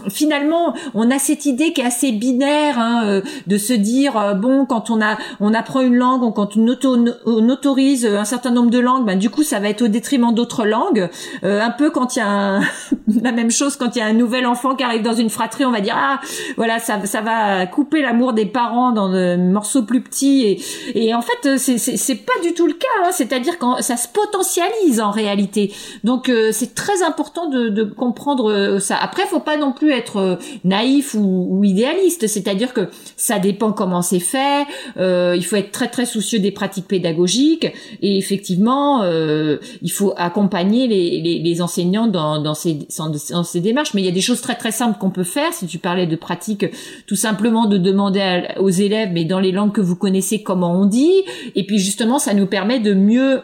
finalement, 0.09 0.73
on 0.93 1.09
a 1.11 1.19
cette 1.19 1.45
idée 1.45 1.73
qui 1.73 1.81
est 1.81 1.85
assez 1.85 2.11
binaire 2.11 2.77
hein, 2.79 3.21
de 3.47 3.57
se 3.57 3.73
dire 3.73 4.35
bon 4.35 4.65
quand 4.65 4.89
on 4.89 5.01
a 5.01 5.17
on 5.39 5.53
apprend 5.53 5.81
une 5.81 5.95
langue, 5.95 6.33
quand 6.33 6.57
on, 6.57 7.05
on 7.25 7.49
autorise 7.49 8.05
un 8.05 8.25
certain 8.25 8.51
nombre 8.51 8.69
de 8.69 8.79
langues, 8.79 9.05
ben 9.05 9.17
du 9.17 9.29
coup 9.29 9.43
ça 9.43 9.59
va 9.59 9.69
être 9.69 9.81
au 9.81 9.87
détriment 9.87 10.33
d'autres 10.33 10.48
langue. 10.57 11.09
Euh, 11.43 11.61
un 11.61 11.71
peu 11.71 11.89
quand 11.89 12.15
il 12.15 12.19
y 12.19 12.21
a 12.21 12.59
la 13.21 13.31
même 13.31 13.51
chose 13.51 13.75
quand 13.75 13.95
il 13.95 13.99
y 13.99 14.01
a 14.01 14.05
un 14.05 14.13
nouvel 14.13 14.45
enfant 14.45 14.75
qui 14.75 14.83
arrive 14.83 15.01
dans 15.01 15.13
une 15.13 15.29
fratrie, 15.29 15.65
on 15.65 15.71
va 15.71 15.81
dire 15.81 15.95
ah 15.97 16.19
voilà 16.57 16.79
ça 16.79 17.05
ça 17.05 17.21
va 17.21 17.65
couper 17.67 18.01
l'amour 18.01 18.33
des 18.33 18.45
parents 18.45 18.91
dans 18.91 19.09
de 19.09 19.35
morceaux 19.35 19.83
plus 19.83 20.01
petits 20.01 20.43
et, 20.43 21.07
et 21.07 21.13
en 21.13 21.21
fait 21.21 21.57
c'est 21.57 21.77
c'est 21.77 22.15
pas 22.15 22.33
du 22.43 22.53
tout 22.53 22.67
le 22.67 22.73
cas. 22.73 22.87
Hein. 23.03 23.09
C'est-à-dire 23.11 23.57
quand 23.57 23.81
ça 23.81 23.97
se 23.97 24.07
potentialise 24.07 25.01
en 25.01 25.11
réalité. 25.11 25.73
Donc 26.03 26.29
euh, 26.29 26.49
c'est 26.51 26.75
très 26.75 27.03
important 27.03 27.49
de, 27.49 27.69
de 27.69 27.83
comprendre 27.83 28.51
euh, 28.51 28.79
ça. 28.79 28.97
Après 28.97 29.23
faut 29.23 29.39
pas 29.39 29.57
non 29.57 29.71
plus 29.71 29.91
être 29.91 30.39
naïf 30.63 31.13
ou, 31.13 31.47
ou 31.49 31.63
idéaliste. 31.63 32.27
C'est-à-dire 32.27 32.73
que 32.73 32.89
ça 33.15 33.39
dépend 33.39 33.71
comment 33.71 34.01
c'est 34.01 34.19
fait. 34.19 34.65
il 34.97 35.45
faut 35.45 35.55
être 35.55 35.71
très 35.71 35.87
très 35.87 36.05
soucieux 36.05 36.39
des 36.39 36.51
pratiques 36.51 36.87
pédagogiques 36.87 37.67
et 38.01 38.17
effectivement 38.17 39.03
il 39.03 39.91
faut 39.91 40.13
accompagner 40.39 40.87
les, 40.87 41.39
les, 41.39 41.61
enseignants 41.61 42.07
dans, 42.07 42.41
dans, 42.41 42.53
ces, 42.53 42.79
dans 42.97 43.43
ces 43.43 43.59
démarches. 43.59 43.93
Mais 43.93 44.01
il 44.01 44.05
y 44.05 44.09
a 44.09 44.13
des 44.13 44.21
choses 44.21 44.41
très 44.41 44.55
très 44.55 44.71
simples 44.71 44.97
qu'on 44.97 45.09
peut 45.09 45.23
faire. 45.23 45.53
Si 45.53 45.67
tu 45.67 45.79
parlais 45.79 46.07
de 46.07 46.15
pratique, 46.15 46.65
tout 47.07 47.15
simplement 47.15 47.65
de 47.65 47.77
demander 47.77 48.47
aux 48.57 48.69
élèves, 48.69 49.09
mais 49.11 49.25
dans 49.25 49.39
les 49.39 49.51
langues 49.51 49.73
que 49.73 49.81
vous 49.81 49.97
connaissez, 49.97 50.41
comment 50.41 50.71
on 50.71 50.85
dit. 50.85 51.23
Et 51.55 51.65
puis 51.65 51.77
justement, 51.77 52.19
ça 52.19 52.33
nous 52.33 52.45
permet 52.45 52.79
de 52.79 52.93
mieux 52.93 53.41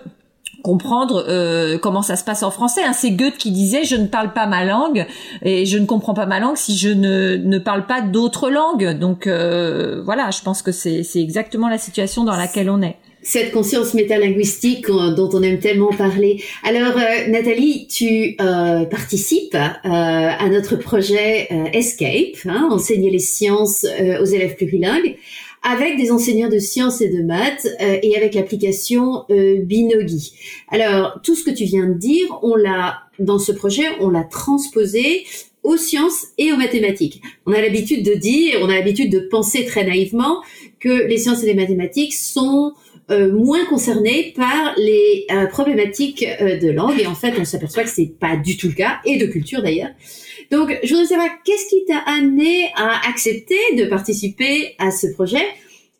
comprendre 0.63 1.25
euh, 1.27 1.77
comment 1.77 2.01
ça 2.01 2.15
se 2.15 2.23
passe 2.23 2.41
en 2.41 2.49
français. 2.49 2.81
Hein. 2.85 2.93
C'est 2.93 3.11
Goethe 3.11 3.37
qui 3.37 3.51
disait 3.51 3.83
je 3.83 3.97
ne 3.97 4.07
parle 4.07 4.31
pas 4.33 4.47
ma 4.47 4.63
langue 4.63 5.05
et 5.43 5.65
je 5.65 5.77
ne 5.77 5.85
comprends 5.85 6.13
pas 6.13 6.25
ma 6.25 6.39
langue 6.39 6.55
si 6.55 6.77
je 6.77 6.89
ne, 6.89 7.35
ne 7.35 7.59
parle 7.59 7.85
pas 7.85 8.01
d'autres 8.01 8.49
langues. 8.49 8.97
Donc 8.97 9.27
euh, 9.27 10.01
voilà, 10.03 10.31
je 10.31 10.41
pense 10.41 10.61
que 10.61 10.71
c'est 10.71 11.03
exactement 11.15 11.67
la 11.67 11.77
situation 11.77 12.23
dans 12.23 12.37
laquelle 12.37 12.69
on 12.69 12.81
est 12.81 12.97
cette 13.25 13.51
conscience 13.51 13.95
métalinguistique 13.95 14.85
dont 14.87 15.29
on 15.33 15.41
aime 15.41 15.59
tellement 15.59 15.91
parler. 15.91 16.43
Alors, 16.63 16.95
euh, 16.95 17.27
Nathalie, 17.27 17.87
tu 17.87 18.35
euh, 18.39 18.85
participes 18.85 19.55
euh, 19.55 19.59
à 19.83 20.47
notre 20.49 20.75
projet 20.75 21.49
Escape, 21.73 22.37
hein, 22.45 22.69
enseigner 22.71 23.09
les 23.09 23.19
sciences 23.19 23.85
aux 24.21 24.25
élèves 24.25 24.55
plurilingues, 24.55 25.17
avec 25.63 25.97
des 25.97 26.11
enseignants 26.11 26.49
de 26.49 26.59
sciences 26.59 27.01
et 27.01 27.09
de 27.09 27.23
maths 27.23 27.67
et 27.79 28.15
avec 28.15 28.35
l'application 28.35 29.25
Binogi. 29.29 30.33
Alors, 30.69 31.19
tout 31.23 31.33
ce 31.33 31.43
que 31.43 31.49
tu 31.49 31.63
viens 31.63 31.87
de 31.87 31.95
dire, 31.95 32.27
on 32.43 32.55
l'a 32.55 32.99
dans 33.17 33.39
ce 33.39 33.51
projet, 33.51 33.85
on 33.99 34.09
l'a 34.09 34.23
transposé 34.23 35.25
aux 35.63 35.77
sciences 35.77 36.27
et 36.37 36.53
aux 36.53 36.57
mathématiques. 36.57 37.21
On 37.47 37.51
a 37.51 37.61
l'habitude 37.61 38.05
de 38.05 38.13
dire, 38.13 38.59
on 38.61 38.69
a 38.69 38.75
l'habitude 38.75 39.11
de 39.11 39.19
penser 39.19 39.65
très 39.65 39.83
naïvement 39.83 40.43
que 40.79 41.07
les 41.07 41.17
sciences 41.17 41.41
et 41.41 41.47
les 41.47 41.55
mathématiques 41.55 42.13
sont 42.13 42.73
euh, 43.11 43.31
moins 43.31 43.63
concernés 43.65 44.33
par 44.35 44.73
les 44.77 45.27
euh, 45.31 45.45
problématiques 45.45 46.25
euh, 46.41 46.57
de 46.57 46.71
langue 46.71 46.99
et 46.99 47.05
en 47.05 47.13
fait 47.13 47.33
on 47.39 47.45
s'aperçoit 47.45 47.83
que 47.83 47.89
c'est 47.89 48.11
pas 48.19 48.35
du 48.35 48.57
tout 48.57 48.67
le 48.67 48.73
cas 48.73 48.99
et 49.05 49.17
de 49.17 49.27
culture 49.27 49.61
d'ailleurs. 49.61 49.91
Donc 50.49 50.75
je 50.83 50.89
voudrais 50.89 51.05
savoir 51.05 51.29
qu'est-ce 51.43 51.69
qui 51.69 51.85
t'a 51.85 51.99
amené 51.99 52.71
à 52.75 53.07
accepter 53.07 53.59
de 53.77 53.85
participer 53.85 54.73
à 54.79 54.89
ce 54.89 55.05
projet? 55.13 55.45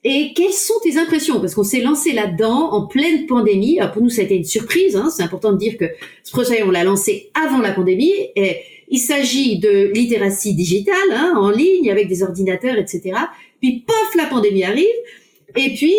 Et 0.03 0.33
quelles 0.35 0.53
sont 0.53 0.73
tes 0.83 0.97
impressions? 0.97 1.39
Parce 1.39 1.53
qu'on 1.53 1.63
s'est 1.63 1.81
lancé 1.81 2.11
là-dedans 2.11 2.71
en 2.71 2.87
pleine 2.87 3.27
pandémie. 3.27 3.79
Alors 3.79 3.91
pour 3.91 4.01
nous, 4.01 4.09
ça 4.09 4.21
a 4.21 4.25
été 4.25 4.35
une 4.35 4.43
surprise. 4.43 4.95
Hein. 4.95 5.09
C'est 5.15 5.23
important 5.23 5.51
de 5.51 5.57
dire 5.57 5.77
que 5.77 5.85
ce 6.23 6.31
projet, 6.31 6.61
on 6.61 6.69
l'a 6.69 6.83
lancé 6.83 7.31
avant 7.33 7.59
la 7.59 7.71
pandémie. 7.71 8.13
Et 8.35 8.57
il 8.89 8.99
s'agit 8.99 9.57
de 9.57 9.91
littératie 9.93 10.53
digitale, 10.53 10.95
hein, 11.11 11.33
en 11.37 11.49
ligne, 11.49 11.89
avec 11.89 12.07
des 12.07 12.21
ordinateurs, 12.21 12.77
etc. 12.77 13.13
Puis, 13.59 13.83
pof, 13.85 14.15
la 14.15 14.25
pandémie 14.25 14.63
arrive. 14.63 14.85
Et 15.55 15.73
puis, 15.73 15.95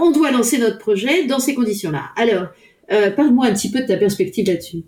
on 0.00 0.10
doit 0.10 0.30
lancer 0.30 0.58
notre 0.58 0.78
projet 0.78 1.26
dans 1.26 1.38
ces 1.38 1.54
conditions-là. 1.54 2.10
Alors, 2.16 2.48
euh, 2.92 3.10
parle-moi 3.10 3.46
un 3.46 3.52
petit 3.52 3.70
peu 3.70 3.80
de 3.80 3.86
ta 3.86 3.96
perspective 3.96 4.46
là-dessus. 4.46 4.82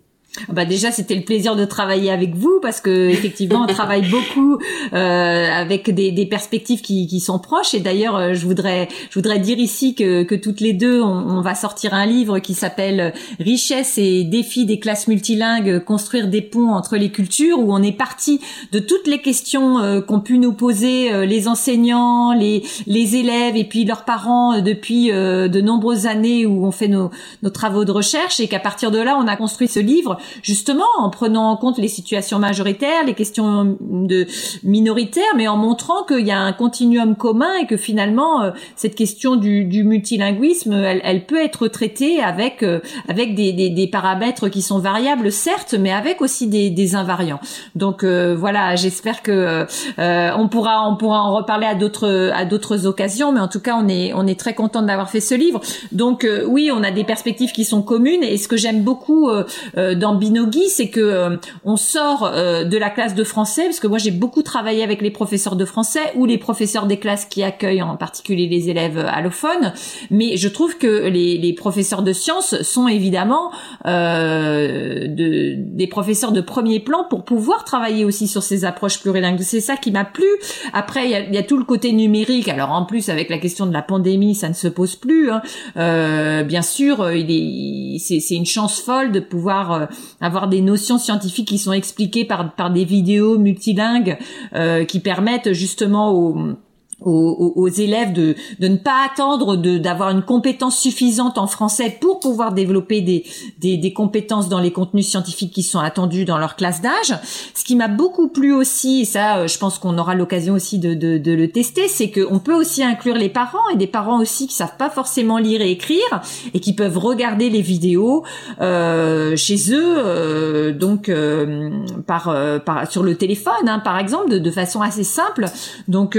Ah 0.49 0.53
bah 0.53 0.65
déjà 0.65 0.91
c'était 0.91 1.15
le 1.15 1.23
plaisir 1.23 1.57
de 1.57 1.65
travailler 1.65 2.11
avec 2.11 2.35
vous 2.35 2.59
parce 2.61 2.81
que 2.81 3.09
effectivement 3.09 3.63
on 3.63 3.67
travaille 3.67 4.09
beaucoup 4.11 4.59
euh, 4.93 5.51
avec 5.51 5.91
des, 5.91 6.13
des, 6.13 6.27
perspectives 6.27 6.81
qui, 6.81 7.07
qui, 7.07 7.21
sont 7.21 7.39
proches. 7.39 7.75
Et 7.75 7.81
d'ailleurs 7.81 8.17
euh, 8.17 8.35
je 8.35 8.45
voudrais 8.47 8.89
je 9.11 9.15
voudrais 9.19 9.39
dire 9.39 9.59
ici 9.59 9.95
que, 9.95 10.23
que 10.23 10.35
toutes 10.35 10.61
les 10.61 10.73
deux 10.73 11.01
on, 11.01 11.07
on 11.07 11.41
va 11.41 11.55
sortir 11.55 11.95
un 11.95 12.07
livre 12.07 12.39
qui 12.39 12.55
s'appelle 12.55 13.15
Richesse 13.41 13.99
et 13.99 14.25
défis 14.25 14.67
des 14.67 14.79
classes 14.79 15.09
multilingues 15.09 15.83
construire 15.85 16.29
des 16.29 16.43
ponts 16.43 16.71
entre 16.71 16.97
les 16.97 17.11
cultures 17.11 17.59
où 17.59 17.73
on 17.73 17.83
est 17.83 17.97
parti 17.97 18.41
de 18.73 18.79
toutes 18.79 19.07
les 19.07 19.21
questions 19.21 19.79
euh, 19.79 20.01
qu'ont 20.01 20.21
pu 20.21 20.39
nous 20.39 20.53
poser 20.53 21.13
euh, 21.13 21.25
les 21.25 21.49
enseignants 21.49 22.33
les 22.35 22.63
les 22.87 23.17
élèves 23.17 23.57
et 23.57 23.65
puis 23.65 23.85
leurs 23.85 24.05
parents 24.05 24.61
depuis 24.61 25.09
de 25.09 25.61
nombreuses 25.61 26.07
années 26.07 26.47
où 26.47 26.67
on 26.67 26.71
fait 26.71 26.89
nos, 26.89 27.11
nos 27.43 27.51
travaux 27.51 27.85
de 27.85 27.93
recherche. 27.93 28.41
Et 28.41 28.49
qu'à 28.49 28.61
partir 28.61 28.91
de 28.91 28.99
là 28.99 29.17
on 29.21 29.27
a 29.27 29.37
construit 29.37 29.69
ce 29.69 29.81
livre 29.81 30.19
justement 30.43 30.85
en 30.99 31.11
prenant 31.11 31.51
en 31.51 31.57
compte 31.57 31.79
les 31.79 31.89
situations 31.89 32.39
majoritaires, 32.39 33.05
les 33.05 33.15
questions 33.15 33.77
de 33.81 34.27
minoritaires, 34.63 35.25
mais 35.37 35.49
en 35.49 35.57
montrant 35.57 36.05
qu'il 36.05 36.27
y 36.27 36.31
a 36.31 36.39
un 36.39 36.53
continuum 36.53 37.17
commun 37.17 37.55
et 37.63 37.67
que 37.67 37.77
finalement 37.77 38.43
euh, 38.43 38.51
cette 38.75 38.95
question 38.95 39.37
du, 39.37 39.65
du 39.65 39.85
multilinguisme, 39.85 40.73
elle, 40.73 41.01
elle, 41.05 41.27
peut 41.27 41.43
être 41.43 41.69
traitée 41.69 42.21
avec 42.21 42.63
euh, 42.63 42.81
avec 43.09 43.35
des, 43.35 43.53
des, 43.53 43.71
des, 43.71 43.87
paramètres 43.87 44.49
qui 44.49 44.63
sont 44.63 44.79
variables 44.79 45.31
certes, 45.33 45.75
mais 45.79 45.93
avec 45.93 46.21
aussi 46.21 46.49
des, 46.49 46.71
des 46.71 46.95
invariants. 46.95 47.41
Donc 47.75 48.05
euh, 48.05 48.35
voilà, 48.37 48.77
j'espère 48.77 49.23
que 49.23 49.67
on 49.99 50.49
pourra 50.49 50.89
on 50.89 50.97
pourra 50.97 51.23
en 51.23 51.35
reparler 51.35 51.67
à 51.67 51.75
d'autres 51.75 52.31
à 52.35 52.45
d'autres 52.45 52.87
occasions, 52.87 53.33
mais 53.33 53.41
en 53.41 53.49
tout 53.49 53.61
cas 53.61 53.77
on 53.81 53.89
est 53.89 54.13
on 54.15 54.27
est 54.27 54.39
très 54.39 54.55
content 54.55 54.83
d'avoir 54.83 55.11
fait 55.11 55.21
ce 55.21 55.35
livre. 55.35 55.61
Donc 55.93 56.27
oui, 56.47 56.71
on 56.73 56.83
a 56.83 56.91
des 56.91 57.05
perspectives 57.05 57.53
qui 57.53 57.65
sont 57.65 57.83
communes 57.83 58.23
et 58.23 58.37
ce 58.37 58.49
que 58.49 58.57
j'aime 58.57 58.83
beaucoup 58.83 59.31
dans 59.75 60.15
Binogi, 60.17 60.69
c'est 60.69 60.89
que 60.89 61.39
on 61.65 61.77
sort 61.77 62.31
de 62.33 62.77
la 62.77 62.91
classe 62.91 63.15
de 63.15 63.25
français, 63.25 63.65
parce 63.65 63.81
que 63.81 63.87
moi 63.87 63.99
j'ai 63.99 64.11
beaucoup 64.11 64.43
travaillé 64.43 64.83
avec 64.83 65.03
les 65.03 65.11
professeurs 65.11 65.57
de 65.57 65.65
français 65.65 66.13
ou 66.15 66.27
les 66.27 66.39
professeurs 66.39 66.87
des 66.87 66.99
classes 66.99 67.25
qui 67.25 67.43
accueillent 67.43 67.83
en 67.83 67.97
particulier 67.97 68.49
les 68.49 68.71
élèves 68.71 68.99
allophones, 68.99 69.73
mais 70.11 70.37
je 70.37 70.49
trouve 70.49 70.79
que 70.79 71.09
les, 71.09 71.39
les 71.39 71.53
professeurs 71.53 72.03
de 72.03 72.13
sciences 72.13 72.61
sont 72.63 72.89
évidemment 72.89 73.51
de, 73.85 75.55
des 75.57 75.87
professeurs 75.87 76.33
de 76.33 76.41
premier 76.41 76.81
plan 76.81 77.05
pour 77.09 77.25
pouvoir 77.25 77.65
travailler 77.65 78.05
aussi 78.05 78.29
sur 78.29 78.43
ces 78.43 78.65
approches 78.65 79.01
plurilingues. 79.01 79.41
C'est 79.41 79.61
ça 79.61 79.77
qui 79.77 79.91
m'a 79.91 80.05
plu. 80.05 80.27
Après, 80.73 81.07
il 81.07 81.35
y 81.35 81.37
y 81.37 81.39
a, 81.39 81.43
tout 81.43 81.57
le 81.57 81.65
côté 81.65 81.93
numérique. 81.93 82.49
Alors 82.49 82.71
en 82.71 82.85
plus, 82.85 83.09
avec 83.09 83.31
la 83.31 83.39
question 83.39 83.67
de 83.67 83.73
la 83.73 83.83
pandémie, 83.83 84.35
ça 84.35 84.49
ne 84.49 84.55
se 84.55 84.69
pose 84.69 84.97
plus. 84.97 85.31
Hein. 85.31 85.43
Euh, 85.77 86.43
bien 86.43 86.63
sûr, 86.63 87.13
il 87.13 87.31
est, 87.31 87.99
c'est, 87.99 88.35
une 88.35 88.47
chance 88.47 88.81
folle 88.81 89.13
de 89.13 89.21
pouvoir 89.21 89.73
euh, 89.73 89.87
avoir 90.21 90.49
des 90.49 90.61
notions 90.61 90.99
scientifiques 90.99 91.49
qui 91.49 91.59
sont 91.59 91.73
expliquées 91.73 92.25
par, 92.25 92.55
par 92.55 92.71
des 92.71 92.85
vidéos 92.85 93.39
multilingues 93.39 94.19
euh, 94.55 94.85
qui 94.85 95.01
permettent 95.01 95.53
justement 95.53 96.13
aux 96.13 96.57
aux, 97.03 97.53
aux, 97.55 97.69
élèves 97.69 98.13
de, 98.13 98.35
de 98.59 98.69
ne 98.69 98.77
pas 98.77 99.05
attendre 99.05 99.57
d'avoir 99.57 100.11
une 100.11 100.23
compétence 100.23 100.79
suffisante 100.79 101.37
en 101.37 101.47
français 101.47 101.97
pour 102.01 102.21
pouvoir 102.21 102.53
développer 102.53 103.03
des, 103.03 103.25
des, 103.59 103.77
des, 103.77 103.93
compétences 103.93 104.49
dans 104.49 104.61
les 104.61 104.73
contenus 104.73 105.07
scientifiques 105.07 105.53
qui 105.53 105.63
sont 105.63 105.79
attendus 105.79 106.25
dans 106.25 106.39
leur 106.39 106.57
classe 106.57 106.81
d'âge. 106.81 107.19
Ce 107.55 107.65
qui 107.65 107.77
m'a 107.77 107.89
beaucoup 107.89 108.29
plu 108.29 108.53
aussi, 108.53 109.03
et 109.03 109.05
ça 109.05 109.39
euh, 109.39 109.47
je 109.47 109.59
pense 109.59 109.79
qu'on 109.79 109.99
aura 109.99 110.15
l'occasion 110.15 110.55
aussi 110.55 110.79
de, 110.79 110.95
de, 110.95 111.19
de, 111.19 111.33
le 111.33 111.51
tester, 111.51 111.87
c'est 111.89 112.11
qu'on 112.11 112.39
peut 112.39 112.55
aussi 112.55 112.83
inclure 112.83 113.17
les 113.17 113.29
parents 113.29 113.69
et 113.73 113.77
des 113.77 113.87
parents 113.87 114.21
aussi 114.21 114.47
qui 114.47 114.55
savent 114.55 114.77
pas 114.79 114.91
forcément 114.91 115.39
lire 115.39 115.61
et 115.61 115.71
écrire 115.71 116.23
et 116.55 116.61
qui 116.61 116.75
peuvent 116.75 116.99
regarder 116.99 117.51
les 117.51 117.63
vidéos 117.63 118.25
euh, 118.61 119.37
chez 119.37 119.73
eux, 119.73 119.97
euh, 119.99 120.73
donc 120.73 121.09
euh, 121.09 121.71
par, 122.07 122.29
euh, 122.29 122.59
par, 122.59 122.91
sur 122.91 123.03
le 123.03 123.17
téléphone 123.17 123.69
hein, 123.69 123.81
par 123.81 123.99
exemple, 123.99 124.31
de, 124.31 124.39
de 124.39 124.51
façon 124.51 124.81
assez 124.81 125.05
simple. 125.05 125.47
Donc 125.89 126.19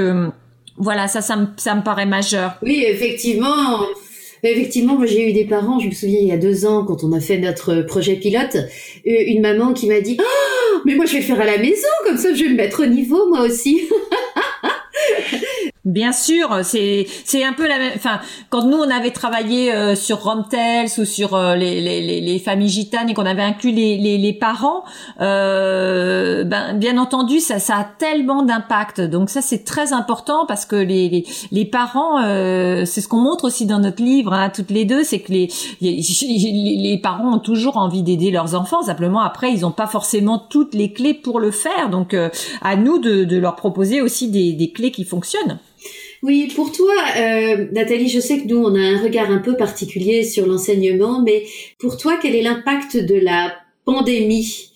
voilà, 0.78 1.08
ça, 1.08 1.22
ça 1.22 1.36
me, 1.36 1.48
ça 1.58 1.76
me 1.76 1.84
paraît 1.84 2.06
majeur. 2.06 2.58
Oui, 2.62 2.84
effectivement. 2.88 3.80
Effectivement, 4.44 5.04
j'ai 5.06 5.30
eu 5.30 5.34
des 5.34 5.46
parents, 5.46 5.80
je 5.80 5.88
me 5.88 5.92
souviens 5.92 6.20
il 6.22 6.28
y 6.28 6.32
a 6.32 6.38
deux 6.38 6.66
ans 6.66 6.86
quand 6.86 7.04
on 7.04 7.12
a 7.12 7.20
fait 7.20 7.40
notre 7.40 7.82
projet 7.82 8.16
pilote, 8.16 8.56
euh, 8.56 9.24
une 9.26 9.42
maman 9.42 9.74
qui 9.74 9.88
m'a 9.88 10.00
dit 10.00 10.18
oh, 10.20 10.78
mais 10.86 10.96
moi 10.96 11.06
je 11.06 11.13
vais 11.13 11.22
faire 11.22 11.42
à 11.42 11.46
la 11.46 11.58
maison, 11.58 11.88
comme 12.06 12.18
ça 12.18 12.34
je 12.34 12.44
vais 12.44 12.50
me 12.50 12.56
mettre 12.56 12.84
au 12.84 12.86
niveau 12.86 13.28
moi 13.30 13.42
aussi. 13.42 13.82
Bien 15.88 16.12
sûr, 16.12 16.50
c'est 16.63 17.08
c'est 17.23 17.45
un 17.45 17.54
peu 17.54 17.65
la 17.65 17.78
même. 17.78 17.93
Enfin, 17.95 18.19
quand 18.50 18.65
nous 18.65 18.76
on 18.76 18.89
avait 18.89 19.12
travaillé 19.12 19.73
euh, 19.73 19.95
sur 19.95 20.21
Romtels 20.21 20.89
ou 20.97 21.06
sur 21.06 21.34
euh, 21.34 21.56
les, 21.56 21.80
les, 21.80 22.19
les, 22.19 22.39
familles 22.39 22.67
gitanes 22.67 23.10
et 23.10 23.13
qu'on 23.13 23.26
avait 23.26 23.41
inclus 23.41 23.71
les, 23.71 23.95
les, 23.95 24.17
les 24.17 24.34
parents, 24.34 24.84
euh, 25.21 26.43
ben 26.43 26.73
bien 26.73 26.97
entendu 26.97 27.39
ça 27.39 27.60
ça 27.60 27.78
a 27.78 27.84
tellement 27.86 28.43
d'impact. 28.43 29.00
Donc 29.00 29.30
ça 29.30 29.41
c'est 29.41 29.63
très 29.63 29.93
important 29.93 30.45
parce 30.45 30.65
que 30.65 30.76
les 30.76 31.08
les, 31.08 31.26
les 31.54 31.63
parents, 31.63 32.21
euh, 32.21 32.84
c'est 32.84 33.00
ce 33.00 33.08
qu'on 33.08 33.21
montre 33.21 33.45
aussi 33.45 33.65
dans 33.65 33.80
notre 33.80 34.04
livre, 34.04 34.34
hein, 34.34 34.52
toutes 34.54 34.71
les 34.71 34.84
deux, 34.84 35.06
c'est 35.06 35.19
que 35.19 35.32
les, 35.32 35.47
les 35.80 37.00
parents 37.02 37.36
ont 37.36 37.39
toujours 37.39 37.78
envie 37.78 38.04
d'aider 38.04 38.30
leurs 38.30 38.56
enfants. 38.56 38.82
Simplement 38.82 39.21
après 39.21 39.54
ils 39.54 39.62
n'ont 39.62 39.71
pas 39.71 39.88
forcément 39.88 40.38
toutes 40.38 40.73
les 40.73 40.91
clés 40.91 41.13
pour 41.13 41.39
le 41.39 41.52
faire. 41.52 41.89
Donc 41.89 42.13
à 42.62 42.76
nous 42.76 43.00
de, 43.00 43.23
de 43.23 43.38
leur 43.38 43.56
proposer 43.56 44.02
aussi 44.02 44.30
des, 44.30 44.52
des 44.52 44.71
clés 44.71 44.91
qui 44.91 45.06
fonctionnent. 45.06 45.60
Oui, 46.24 46.52
pour 46.56 46.72
toi, 46.72 46.94
euh, 47.18 47.68
Nathalie, 47.72 48.10
je 48.10 48.20
sais 48.20 48.40
que 48.40 48.48
nous, 48.48 48.58
on 48.58 48.76
a 48.76 48.80
un 48.80 49.02
regard 49.02 49.30
un 49.30 49.38
peu 49.38 49.56
particulier 49.56 50.24
sur 50.24 50.48
l'enseignement, 50.48 51.22
mais 51.22 51.46
pour 51.78 51.98
toi, 51.98 52.18
quel 52.22 52.36
est 52.36 52.42
l'impact 52.42 52.98
de 52.98 53.16
la 53.16 53.56
pandémie 53.86 54.72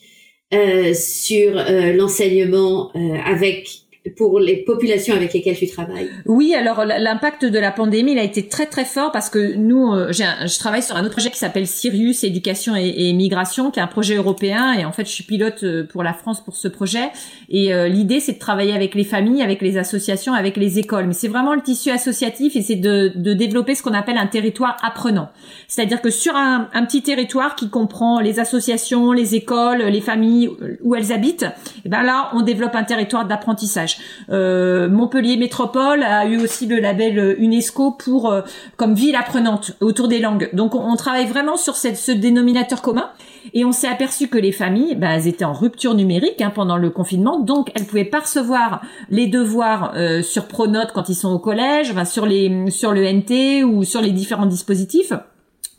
euh, 0.54 0.94
sur 0.94 1.58
euh, 1.58 1.92
l'enseignement 1.94 2.92
avec 3.24 3.81
pour 4.16 4.40
les 4.40 4.56
populations 4.56 5.14
avec 5.14 5.32
lesquelles 5.32 5.56
tu 5.56 5.68
travailles 5.68 6.10
Oui, 6.26 6.54
alors 6.54 6.84
l'impact 6.84 7.44
de 7.44 7.58
la 7.58 7.70
pandémie 7.70 8.12
il 8.12 8.18
a 8.18 8.24
été 8.24 8.48
très 8.48 8.66
très 8.66 8.84
fort 8.84 9.12
parce 9.12 9.30
que 9.30 9.54
nous, 9.54 9.92
euh, 9.92 10.12
je 10.12 10.58
travaille 10.58 10.82
sur 10.82 10.96
un 10.96 11.02
autre 11.02 11.12
projet 11.12 11.30
qui 11.30 11.38
s'appelle 11.38 11.68
Sirius 11.68 12.24
Éducation 12.24 12.74
et, 12.74 13.12
Migration, 13.12 13.70
qui 13.70 13.78
est 13.78 13.82
un 13.82 13.86
projet 13.86 14.16
européen 14.16 14.72
et 14.72 14.84
en 14.84 14.90
fait 14.90 15.04
je 15.04 15.12
suis 15.12 15.24
pilote 15.24 15.62
euh, 15.62 15.86
pour 15.86 16.02
la 16.02 16.14
France 16.14 16.42
pour 16.42 16.56
ce 16.56 16.66
projet. 16.66 17.10
Et 17.48 17.72
euh, 17.72 17.86
l'idée 17.86 18.18
c'est 18.18 18.32
de 18.32 18.38
travailler 18.38 18.72
avec 18.72 18.96
les 18.96 19.04
familles, 19.04 19.40
avec 19.40 19.62
les 19.62 19.78
associations, 19.78 20.34
avec 20.34 20.56
les 20.56 20.80
écoles. 20.80 21.06
Mais 21.06 21.14
c'est 21.14 21.28
vraiment 21.28 21.54
le 21.54 21.62
tissu 21.62 21.90
associatif 21.90 22.56
et 22.56 22.62
c'est 22.62 22.76
de, 22.76 23.12
de, 23.14 23.34
développer 23.34 23.76
ce 23.76 23.84
qu'on 23.84 23.94
appelle 23.94 24.18
un 24.18 24.26
territoire 24.26 24.76
apprenant. 24.82 25.30
C'est-à-dire 25.68 26.02
que 26.02 26.10
sur 26.10 26.34
un, 26.34 26.68
un, 26.72 26.84
petit 26.84 27.02
territoire 27.02 27.54
qui 27.54 27.70
comprend 27.70 28.18
les 28.18 28.40
associations, 28.40 29.12
les 29.12 29.36
écoles, 29.36 29.82
les 29.82 30.00
familles 30.00 30.50
où 30.82 30.94
elles 30.96 31.12
habitent, 31.12 31.44
et 31.44 31.82
eh 31.86 31.88
ben 31.88 32.02
là 32.02 32.30
on 32.34 32.42
développe 32.42 32.74
un 32.74 32.84
territoire 32.84 33.26
d'apprentissage. 33.26 33.91
Euh, 34.30 34.88
Montpellier 34.88 35.36
Métropole 35.36 36.02
a 36.02 36.26
eu 36.26 36.38
aussi 36.38 36.66
le 36.66 36.78
label 36.78 37.36
UNESCO 37.38 37.92
pour 37.92 38.30
euh, 38.30 38.42
comme 38.76 38.94
ville 38.94 39.16
apprenante 39.16 39.72
autour 39.80 40.08
des 40.08 40.20
langues. 40.20 40.50
Donc 40.52 40.74
on, 40.74 40.94
travaille 40.96 41.26
vraiment 41.26 41.56
sur 41.56 41.76
cette, 41.76 41.96
ce 41.96 42.12
dénominateur 42.12 42.82
commun. 42.82 43.10
Et 43.54 43.64
on 43.64 43.72
s'est 43.72 43.88
aperçu 43.88 44.28
que 44.28 44.38
les 44.38 44.52
familles, 44.52 44.94
bah, 44.94 45.08
elles 45.14 45.26
étaient 45.26 45.44
en 45.44 45.52
rupture 45.52 45.94
numérique 45.94 46.40
hein, 46.40 46.52
pendant 46.54 46.76
le 46.76 46.90
confinement, 46.90 47.40
donc 47.40 47.72
elles 47.74 47.84
pouvaient 47.84 48.04
pas 48.04 48.20
recevoir 48.20 48.82
les 49.10 49.26
devoirs 49.26 49.92
euh, 49.96 50.22
sur 50.22 50.46
Pronote 50.46 50.92
quand 50.94 51.08
ils 51.08 51.14
sont 51.14 51.32
au 51.32 51.38
collège, 51.38 51.92
sur 52.04 52.26
les 52.26 52.70
sur 52.70 52.92
le 52.92 53.04
NT 53.04 53.64
ou 53.64 53.84
sur 53.84 54.00
les 54.00 54.10
différents 54.10 54.46
dispositifs. 54.46 55.12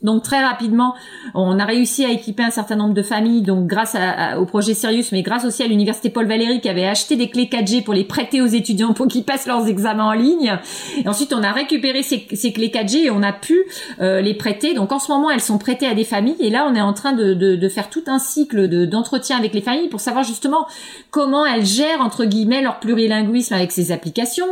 Donc 0.02 0.22
très 0.22 0.44
rapidement, 0.44 0.94
on 1.34 1.58
a 1.58 1.64
réussi 1.64 2.04
à 2.04 2.10
équiper 2.10 2.42
un 2.42 2.50
certain 2.50 2.76
nombre 2.76 2.94
de 2.94 3.02
familles, 3.02 3.42
donc 3.42 3.66
grâce 3.66 3.96
au 4.38 4.44
projet 4.44 4.74
Sirius, 4.74 5.12
mais 5.12 5.22
grâce 5.22 5.44
aussi 5.44 5.62
à 5.62 5.66
l'université 5.66 6.10
Paul 6.10 6.26
Valéry 6.26 6.60
qui 6.60 6.68
avait 6.68 6.86
acheté 6.86 7.16
des 7.16 7.30
clés 7.30 7.46
4G 7.46 7.82
pour 7.84 7.94
les 7.94 8.04
prêter 8.04 8.42
aux 8.42 8.46
étudiants 8.46 8.92
pour 8.92 9.08
qu'ils 9.08 9.24
passent 9.24 9.46
leurs 9.46 9.66
examens 9.66 10.08
en 10.08 10.12
ligne. 10.12 10.58
Et 11.02 11.08
ensuite, 11.08 11.32
on 11.32 11.42
a 11.42 11.52
récupéré 11.52 12.02
ces, 12.02 12.20
clés 12.52 12.68
4G 12.68 13.04
et 13.04 13.10
on 13.10 13.22
a 13.22 13.32
pu 13.32 13.58
euh, 14.00 14.20
les 14.20 14.34
prêter. 14.34 14.74
Donc 14.74 14.92
en 14.92 14.98
ce 14.98 15.10
moment, 15.10 15.30
elles 15.30 15.40
sont 15.40 15.58
prêtées 15.58 15.86
à 15.86 15.94
des 15.94 16.04
familles 16.04 16.36
et 16.40 16.50
là, 16.50 16.66
on 16.70 16.74
est 16.74 16.80
en 16.80 16.92
train 16.92 17.12
de, 17.12 17.68
faire 17.68 17.88
tout 17.88 18.04
un 18.06 18.18
cycle 18.18 18.86
d'entretien 18.86 19.38
avec 19.38 19.54
les 19.54 19.62
familles 19.62 19.88
pour 19.88 20.00
savoir 20.00 20.22
justement 20.22 20.66
comment 21.10 21.46
elles 21.46 21.64
gèrent 21.64 22.02
entre 22.02 22.24
guillemets 22.24 22.60
leur 22.60 22.78
plurilinguisme 22.78 23.54
avec 23.54 23.72
ces 23.72 23.90
applications, 23.90 24.44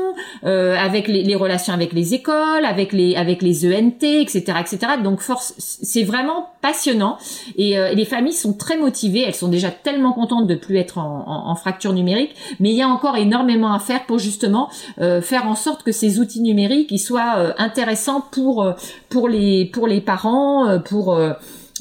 euh, 0.44 0.74
avec 0.76 1.09
les, 1.09 1.35
relations 1.35 1.74
avec 1.74 1.92
les 1.92 2.14
écoles, 2.14 2.64
avec 2.64 2.92
les 2.92 3.16
avec 3.16 3.42
les 3.42 3.66
ENT, 3.66 4.02
etc., 4.02 4.44
etc. 4.61 4.78
Donc 5.02 5.20
force 5.20 5.41
c'est 5.59 6.05
vraiment 6.05 6.50
passionnant 6.61 7.18
euh, 7.59 7.88
et, 7.88 7.94
les 7.94 8.05
familles 8.05 8.33
sont 8.33 8.52
très 8.52 8.76
motivées. 8.76 9.24
Elles 9.26 9.35
sont 9.35 9.48
déjà 9.48 9.70
tellement 9.70 10.12
contentes 10.12 10.46
de 10.46 10.55
plus 10.55 10.76
être 10.76 10.98
en, 10.98 11.55
fracture 11.55 11.92
numérique, 11.92 12.35
mais 12.61 12.70
il 12.70 12.76
y 12.76 12.83
a 12.83 12.88
encore 12.88 13.16
énormément 13.16 13.72
à 13.72 13.78
faire 13.78 14.07
pour 14.07 14.18
justement 14.18 14.70
euh, 15.00 15.20
faire 15.20 15.46
en 15.46 15.55
sorte 15.55 15.83
que 15.83 15.92
ces 15.92 16.18
outils 16.18 16.40
numériques 16.40 16.98
soient 16.98 17.35
euh, 17.37 17.52
intéressants 17.59 18.22
pour 18.33 18.66
pour 19.09 19.28
les 19.28 19.66
pour 19.66 19.87
les 19.87 20.00
parents, 20.00 20.81
pour 20.81 21.18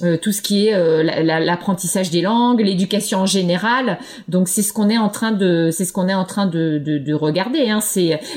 euh, 0.03 0.17
tout 0.17 0.31
ce 0.31 0.41
qui 0.41 0.67
est 0.67 0.73
euh, 0.73 1.03
l'apprentissage 1.03 2.09
des 2.09 2.21
langues, 2.21 2.61
l'éducation 2.61 3.19
en 3.19 3.25
général. 3.25 3.99
Donc 4.27 4.47
c'est 4.47 4.61
ce 4.61 4.73
qu'on 4.73 4.89
est 4.89 4.97
en 4.97 5.09
train 5.09 5.31
de, 5.31 5.69
c'est 5.71 5.85
ce 5.85 5.93
qu'on 5.93 6.07
est 6.07 6.13
en 6.13 6.25
train 6.25 6.45
de, 6.45 6.77
de, 6.77 6.97
de 6.97 7.13
regarder. 7.13 7.69
Hein. 7.69 7.79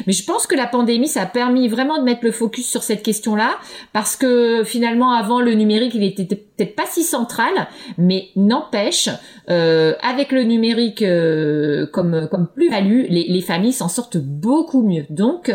Mais 0.07 0.13
je 0.13 0.25
pense 0.25 0.47
que 0.47 0.55
la 0.55 0.67
pandémie 0.67 1.09
ça 1.09 1.23
a 1.23 1.27
permis 1.27 1.69
vraiment 1.69 1.99
de 1.99 2.05
mettre 2.05 2.25
le 2.25 2.33
focus 2.33 2.69
sur 2.69 2.83
cette 2.83 3.03
question-là 3.03 3.57
parce 3.93 4.17
que 4.17 4.63
finalement 4.65 5.13
avant 5.13 5.41
le 5.41 5.55
numérique 5.55 5.95
il 5.95 6.03
était 6.03 6.25
peut-être 6.25 6.77
pas 6.77 6.87
si 6.87 7.03
central, 7.03 7.53
mais 7.99 8.29
n'empêche 8.37 9.09
euh, 9.51 9.95
avec 10.03 10.33
le 10.33 10.43
numérique 10.43 11.03
euh, 11.03 11.87
comme 11.87 12.49
plus-value, 12.55 13.07
les, 13.09 13.27
les 13.29 13.41
familles 13.41 13.73
s'en 13.73 13.89
sortent 13.89 14.19
beaucoup 14.19 14.83
mieux. 14.83 15.05
Donc 15.11 15.51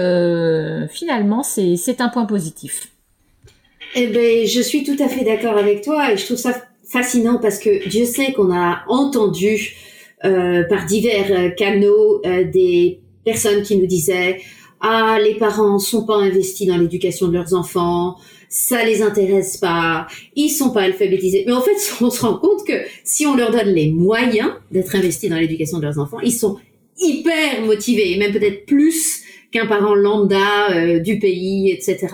finalement 0.90 1.44
c'est 1.44 1.76
c'est 1.76 2.02
un 2.02 2.10
point 2.10 2.26
positif. 2.26 2.90
Eh 3.96 4.08
ben, 4.08 4.46
je 4.46 4.62
suis 4.62 4.84
tout 4.84 4.98
à 5.00 5.08
fait 5.08 5.24
d'accord 5.24 5.58
avec 5.58 5.82
toi 5.82 6.12
et 6.12 6.18
je 6.18 6.26
trouve 6.26 6.38
ça 6.38 6.62
fascinant 6.88 7.40
parce 7.42 7.60
que 7.60 7.88
Dieu 7.88 8.06
sait 8.06 8.34
qu'on 8.34 8.52
a 8.52 8.84
entendu 8.88 9.76
euh, 10.26 10.64
par 10.68 10.86
divers 10.86 11.32
euh, 11.32 11.50
canaux 11.50 12.22
euh, 12.26 12.44
des 12.44 13.00
personnes 13.24 13.64
qui 13.64 13.78
nous 13.78 13.86
disaient 13.86 14.42
ah 14.82 15.18
les 15.24 15.36
parents 15.36 15.80
sont 15.80 16.06
pas 16.06 16.16
investis 16.16 16.68
dans 16.68 16.78
l'éducation 16.78 17.28
de 17.28 17.34
leurs 17.34 17.54
enfants, 17.54 18.16
ça 18.48 18.84
les 18.84 19.02
intéresse 19.02 19.58
pas, 19.58 20.08
ils 20.36 20.50
sont 20.50 20.72
pas 20.72 20.82
alphabétisés. 20.82 21.44
Mais 21.46 21.54
en 21.54 21.62
fait, 21.62 21.78
on 22.02 22.10
se 22.10 22.22
rend 22.22 22.38
compte 22.38 22.66
que 22.66 22.74
si 23.04 23.26
on 23.26 23.36
leur 23.36 23.52
donne 23.52 23.70
les 23.70 23.92
moyens 23.92 24.52
d'être 24.72 24.96
investis 24.96 25.30
dans 25.30 25.38
l'éducation 25.38 25.80
de 25.80 25.84
leurs 25.84 26.00
enfants, 26.00 26.20
ils 26.22 26.34
sont 26.34 26.58
hyper 26.98 27.62
motivés, 27.66 28.14
et 28.14 28.18
même 28.18 28.32
peut-être 28.32 28.66
plus 28.66 29.24
qu'un 29.52 29.66
parent 29.66 29.96
lambda 29.96 30.72
euh, 30.72 31.00
du 31.00 31.18
pays, 31.18 31.72
etc. 31.72 32.08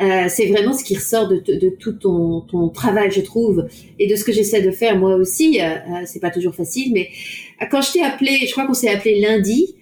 Euh, 0.00 0.26
c'est 0.28 0.46
vraiment 0.46 0.72
ce 0.74 0.84
qui 0.84 0.96
ressort 0.96 1.28
de, 1.28 1.36
de, 1.46 1.68
tout 1.70 1.92
ton, 1.92 2.40
ton, 2.42 2.68
travail, 2.68 3.10
je 3.10 3.22
trouve, 3.22 3.66
et 3.98 4.06
de 4.06 4.14
ce 4.14 4.24
que 4.24 4.32
j'essaie 4.32 4.60
de 4.60 4.70
faire 4.70 4.98
moi 4.98 5.14
aussi. 5.14 5.60
Euh, 5.60 5.64
euh 5.64 6.02
c'est 6.04 6.20
pas 6.20 6.30
toujours 6.30 6.54
facile, 6.54 6.92
mais 6.92 7.08
quand 7.70 7.80
je 7.80 7.92
t'ai 7.92 8.02
appelé, 8.02 8.46
je 8.46 8.52
crois 8.52 8.66
qu'on 8.66 8.74
s'est 8.74 8.90
appelé 8.90 9.20
lundi, 9.20 9.74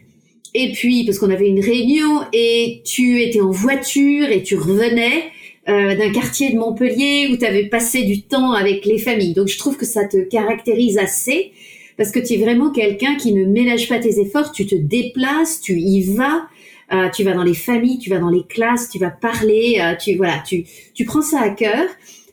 et 0.54 0.72
puis 0.72 1.04
parce 1.04 1.18
qu'on 1.18 1.30
avait 1.30 1.48
une 1.48 1.61
réunion 1.61 2.20
et 2.33 2.83
tu 2.85 3.20
étais 3.22 3.40
en 3.40 3.50
voiture 3.50 4.28
et 4.30 4.42
tu 4.42 4.57
revenais 4.57 5.24
euh, 5.68 5.96
d'un 5.96 6.12
quartier 6.12 6.52
de 6.52 6.59
Montpellier 6.59 7.28
où 7.33 7.37
tu 7.37 7.44
avais 7.44 7.66
passé 7.66 8.02
du 8.02 8.22
temps 8.22 8.52
avec 8.52 8.85
les 8.85 8.98
familles. 8.98 9.35
Donc 9.35 9.48
je 9.48 9.59
trouve 9.59 9.76
que 9.76 9.87
ça 9.87 10.04
te 10.04 10.18
caractérise 10.18 10.96
assez 10.96 11.52
parce 11.96 12.12
que 12.12 12.20
tu 12.20 12.35
es 12.35 12.37
vraiment 12.37 12.70
quelqu'un 12.70 13.16
qui 13.16 13.33
ne 13.33 13.44
ménage 13.44 13.88
pas 13.88 13.98
tes 13.98 14.20
efforts, 14.20 14.52
tu 14.52 14.66
te 14.66 14.74
déplaces, 14.74 15.61
tu 15.61 15.78
y 15.78 16.02
vas, 16.02 16.46
euh, 16.92 17.09
tu 17.09 17.25
vas 17.25 17.33
dans 17.33 17.42
les 17.42 17.55
familles, 17.55 17.99
tu 17.99 18.11
vas 18.11 18.18
dans 18.18 18.31
les 18.31 18.44
classes, 18.44 18.88
tu 18.90 18.99
vas 18.99 19.11
parler, 19.11 19.81
euh, 19.81 19.94
tu 19.97 20.16
voilà, 20.16 20.38
tu 20.47 20.64
tu 20.94 21.05
prends 21.05 21.23
ça 21.23 21.40
à 21.40 21.51
cœur. 21.51 21.85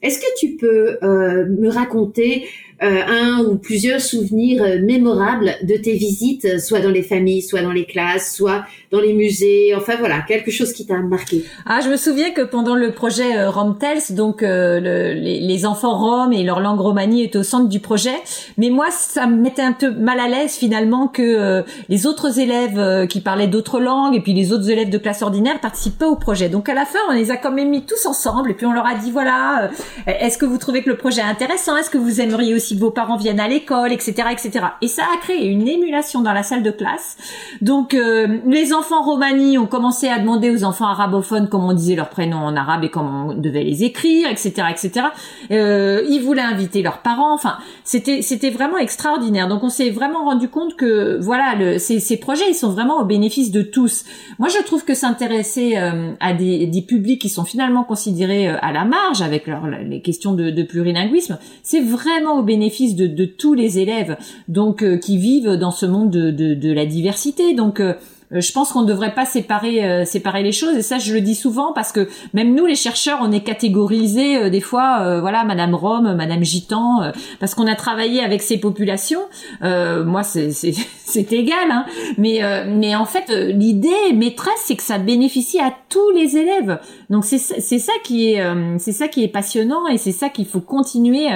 Est-ce 0.02 0.20
que 0.20 0.40
tu 0.40 0.56
peux 0.56 0.98
euh, 1.04 1.46
me 1.46 1.70
raconter 1.70 2.46
un 2.82 3.44
ou 3.44 3.58
plusieurs 3.58 4.02
souvenirs 4.02 4.64
euh, 4.64 4.80
mémorables 4.82 5.56
de 5.62 5.76
tes 5.76 5.94
visites, 5.94 6.46
euh, 6.46 6.60
soit 6.60 6.80
dans 6.80 6.90
les 6.90 7.04
familles, 7.04 7.44
soit 7.44 7.62
dans 7.62 7.72
les 7.72 7.86
classes, 7.86 8.36
soit 8.36 8.66
dans 8.92 9.00
les 9.00 9.14
musées, 9.14 9.74
enfin 9.76 9.94
voilà, 10.00 10.22
quelque 10.22 10.50
chose 10.50 10.74
qui 10.74 10.88
t'a 10.88 10.98
marqué. 10.98 11.46
Ah, 11.66 11.80
je 11.84 11.90
me 11.90 11.96
souviens 11.96 12.32
que 12.32 12.42
pendant 12.42 12.76
le 12.76 12.92
projet 12.92 13.38
euh, 13.38 13.52
Romtels, 13.52 14.02
donc 14.12 14.42
le, 14.42 15.14
les, 15.14 15.66
enfants 15.66 15.96
roms 15.96 16.34
et 16.34 16.44
leur 16.44 16.60
langue 16.60 16.80
romanie 16.80 17.22
est 17.22 17.36
au 17.36 17.44
centre 17.44 17.70
du 17.70 17.80
projet, 17.80 18.16
mais 18.58 18.72
moi 18.72 18.88
ça 18.90 19.28
me 19.28 19.36
mettait 19.36 19.62
un 19.62 19.74
peu 19.74 19.92
mal 19.92 20.20
à 20.20 20.28
l'aise 20.28 20.56
finalement 20.56 21.08
que 21.08 21.64
les 21.88 22.08
autres 22.08 22.40
élèves 22.40 23.06
qui 23.08 23.22
parlaient 23.22 23.48
d'autres 23.48 23.80
langues 23.80 24.16
et 24.16 24.22
puis 24.22 24.34
les 24.34 24.52
autres 24.52 24.72
élèves 24.72 24.90
de 24.90 24.98
classe 24.98 25.22
ordinaire 25.22 25.60
participaient 25.60 26.00
pas 26.00 26.08
au 26.08 26.16
projet. 26.16 26.50
Donc 26.50 26.68
à 26.68 26.74
la 26.74 26.86
fin, 26.86 26.98
on 27.10 27.14
les 27.14 27.30
a 27.30 27.38
quand 27.38 27.52
même 27.52 27.70
mis 27.70 27.84
tous 27.84 28.08
ensemble 28.08 28.50
et 28.50 28.54
puis 28.56 28.66
on 28.66 28.72
leur 28.72 28.88
a 28.88 28.96
dit 28.96 29.12
voilà, 29.12 29.70
est-ce 30.08 30.40
que 30.40 30.46
vous 30.46 30.58
trouvez 30.58 30.82
que 30.82 30.90
le 30.90 30.98
projet 30.98 31.22
est 31.22 31.26
intéressant? 31.26 31.78
Est-ce 31.78 31.92
que 31.92 32.00
vous 32.00 32.22
aimeriez 32.22 32.56
aussi 32.56 32.71
que 32.76 32.80
vos 32.80 32.92
parents 32.92 33.18
viennent 33.18 33.40
à 33.40 33.48
l'école, 33.48 33.92
etc., 33.92 34.30
etc. 34.32 34.66
Et 34.82 34.88
ça 34.88 35.04
a 35.14 35.18
créé 35.18 35.48
une 35.48 35.68
émulation 35.68 36.22
dans 36.22 36.34
la 36.34 36.44
salle 36.44 36.64
de 36.64 36.72
classe. 36.72 37.18
Donc 37.62 37.94
euh, 37.94 38.40
les 38.46 38.74
enfants 38.74 39.04
romani 39.04 39.58
ont 39.58 39.68
commencé 39.68 40.08
à 40.08 40.20
demander 40.20 40.50
aux 40.50 40.64
enfants 40.64 40.88
arabophones 40.88 41.50
comment 41.50 41.70
on 41.70 41.74
disait 41.74 41.96
leur 41.96 42.10
prénom 42.10 42.38
en 42.38 42.56
arabe 42.56 42.84
et 42.84 42.90
comment 42.90 43.28
on 43.28 43.34
devait 43.34 43.64
les 43.64 43.84
écrire, 43.84 44.30
etc., 44.30 44.68
etc. 44.70 45.08
Euh, 45.52 46.04
ils 46.10 46.22
voulaient 46.22 46.42
inviter 46.42 46.82
leurs 46.82 47.00
parents. 47.00 47.34
Enfin, 47.34 47.58
c'était 47.84 48.22
c'était 48.22 48.50
vraiment 48.50 48.78
extraordinaire. 48.78 49.48
Donc 49.48 49.64
on 49.64 49.70
s'est 49.70 49.90
vraiment 49.90 50.26
rendu 50.26 50.48
compte 50.48 50.76
que 50.76 51.20
voilà, 51.22 51.56
le, 51.56 51.80
ces, 51.80 52.00
ces 52.00 52.18
projets 52.18 52.50
ils 52.50 52.56
sont 52.56 52.70
vraiment 52.70 53.00
au 53.00 53.06
bénéfice 53.06 53.52
de 53.52 53.62
tous. 53.62 54.06
Moi 54.40 54.50
je 54.50 54.64
trouve 54.64 54.86
que 54.86 54.94
s'intéresser 54.94 55.78
euh, 55.78 56.14
à 56.20 56.34
des, 56.34 56.68
des 56.68 56.82
publics 56.82 57.22
qui 57.22 57.30
sont 57.30 57.46
finalement 57.46 57.84
considérés 57.84 58.50
euh, 58.50 58.58
à 58.62 58.72
la 58.72 58.86
marge 58.86 59.22
avec 59.22 59.48
leur, 59.48 59.68
les 59.68 60.02
questions 60.02 60.34
de, 60.34 60.50
de 60.50 60.64
plurilinguisme, 60.64 61.38
c'est 61.64 61.82
vraiment 61.82 62.40
au 62.40 62.44
bénéfice 62.44 62.61
bénéfice 62.62 62.96
de, 62.96 63.26
tous 63.26 63.56
les 63.56 63.80
élèves, 63.80 64.18
donc 64.48 64.84
euh, 64.84 64.98
qui 64.98 65.18
vivent 65.18 65.56
dans 65.56 65.72
ce 65.72 65.88
monde 65.88 66.12
de, 66.12 66.30
de, 66.30 66.54
de 66.54 66.72
la 66.72 66.86
diversité. 66.86 67.56
Donc 67.56 67.80
euh, 67.80 67.94
je 68.32 68.52
pense 68.52 68.72
qu'on 68.72 68.84
ne 68.84 68.88
devrait 68.88 69.14
pas 69.14 69.26
séparer 69.26 69.84
euh, 69.84 70.06
séparer 70.06 70.44
les 70.44 70.52
choses 70.52 70.76
et 70.76 70.82
ça 70.82 71.00
je 71.00 71.14
le 71.14 71.22
dis 71.22 71.36
souvent 71.36 71.74
parce 71.74 71.92
que 71.92 72.08
même 72.34 72.56
nous 72.56 72.66
les 72.66 72.76
chercheurs 72.76 73.20
on 73.22 73.32
est 73.32 73.42
catégorisés 73.42 74.38
euh, 74.38 74.50
des 74.50 74.62
fois 74.62 75.20
voilà 75.20 75.44
madame 75.44 75.76
Rome 75.76 76.16
madame 76.16 76.44
Gitan 76.44 77.12
parce 77.40 77.56
qu'on 77.56 77.68
a 77.68 77.76
travaillé 77.76 78.24
avec 78.24 78.42
ces 78.42 78.58
populations. 78.58 79.22
Moi 79.62 80.24
c'est 80.24 80.52
c'est 81.06 81.34
égal 81.34 81.72
hein. 81.72 81.86
mais 82.18 82.42
mais 82.68 82.96
en 82.96 83.06
fait 83.06 83.30
l'idée 83.30 84.14
maîtresse 84.14 84.64
c'est 84.66 84.76
que 84.76 84.84
ça 84.84 84.98
bénéficie 84.98 85.60
à 85.60 85.74
tous 85.90 86.12
les 86.12 86.38
élèves. 86.38 86.80
Donc 87.10 87.26
c'est 87.26 87.38
c'est 87.38 87.80
ça 87.80 87.94
qui 88.04 88.34
est 88.34 88.44
c'est 88.78 88.92
ça 88.92 89.08
qui 89.08 89.24
est 89.24 89.28
passionnant 89.28 89.88
et 89.88 89.98
c'est 89.98 90.12
ça 90.12 90.30
qu'il 90.30 90.46
faut 90.46 90.62
continuer 90.62 91.28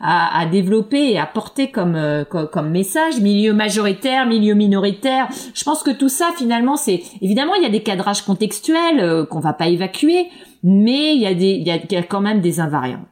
à, 0.00 0.40
à, 0.40 0.46
développer 0.46 1.12
et 1.12 1.18
à 1.18 1.26
porter 1.26 1.70
comme, 1.70 1.98
comme, 2.28 2.48
comme 2.48 2.70
message. 2.70 3.20
Milieu 3.20 3.52
majoritaire 3.52 4.26
milieu 4.26 4.54
minoritaire. 4.54 5.28
Je 5.54 5.64
pense 5.64 5.82
que 5.82 5.90
tout 5.90 6.08
ça 6.08 6.30
finalement, 6.44 6.76
c'est 6.76 7.00
évidemment 7.22 7.54
il 7.54 7.62
y 7.62 7.66
a 7.66 7.70
des 7.70 7.82
cadrages 7.82 8.22
contextuels 8.22 9.00
euh, 9.00 9.24
qu'on 9.24 9.40
va 9.40 9.54
pas 9.54 9.68
évacuer, 9.68 10.26
mais 10.62 11.14
il 11.14 11.22
y 11.22 11.26
a 11.26 11.34
des, 11.34 11.52
il 11.52 11.66
y 11.66 11.70
a 11.70 12.02
quand 12.02 12.20
même 12.20 12.40
des 12.40 12.60
invariants. 12.60 13.06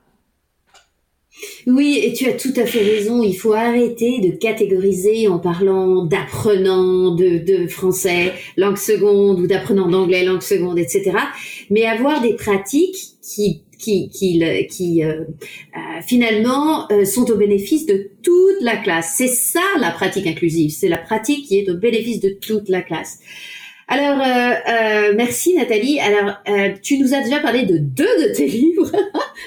Oui, 1.66 2.00
et 2.04 2.12
tu 2.12 2.26
as 2.26 2.34
tout 2.34 2.52
à 2.56 2.66
fait 2.66 2.82
raison. 2.82 3.22
Il 3.22 3.34
faut 3.34 3.54
arrêter 3.54 4.20
de 4.20 4.36
catégoriser 4.36 5.28
en 5.28 5.38
parlant 5.38 6.04
d'apprenants 6.04 7.14
de, 7.14 7.38
de, 7.38 7.66
français, 7.66 8.34
langue 8.56 8.76
seconde, 8.76 9.40
ou 9.40 9.46
d'apprenants 9.46 9.88
d'anglais, 9.88 10.24
langue 10.24 10.42
seconde, 10.42 10.78
etc. 10.78 11.12
Mais 11.70 11.86
avoir 11.86 12.20
des 12.20 12.34
pratiques 12.34 13.16
qui 13.22 13.62
qui, 13.82 14.08
qui, 14.08 14.40
qui 14.70 15.04
euh, 15.04 15.24
euh, 15.76 16.00
finalement 16.06 16.90
euh, 16.92 17.04
sont 17.04 17.30
au 17.30 17.36
bénéfice 17.36 17.84
de 17.84 18.10
toute 18.22 18.62
la 18.62 18.76
classe. 18.76 19.14
C'est 19.16 19.28
ça 19.28 19.60
la 19.80 19.90
pratique 19.90 20.26
inclusive. 20.26 20.70
C'est 20.70 20.88
la 20.88 20.98
pratique 20.98 21.46
qui 21.46 21.58
est 21.58 21.68
au 21.68 21.74
bénéfice 21.74 22.20
de 22.20 22.30
toute 22.30 22.68
la 22.68 22.80
classe. 22.80 23.18
Alors, 23.88 24.24
merci 25.16 25.54
Nathalie. 25.54 26.00
Alors, 26.00 26.36
tu 26.82 26.96
nous 26.96 27.12
as 27.12 27.20
déjà 27.20 27.40
parlé 27.40 27.66
de 27.66 27.76
deux 27.76 28.28
de 28.28 28.32
tes 28.34 28.46
livres, 28.58 28.90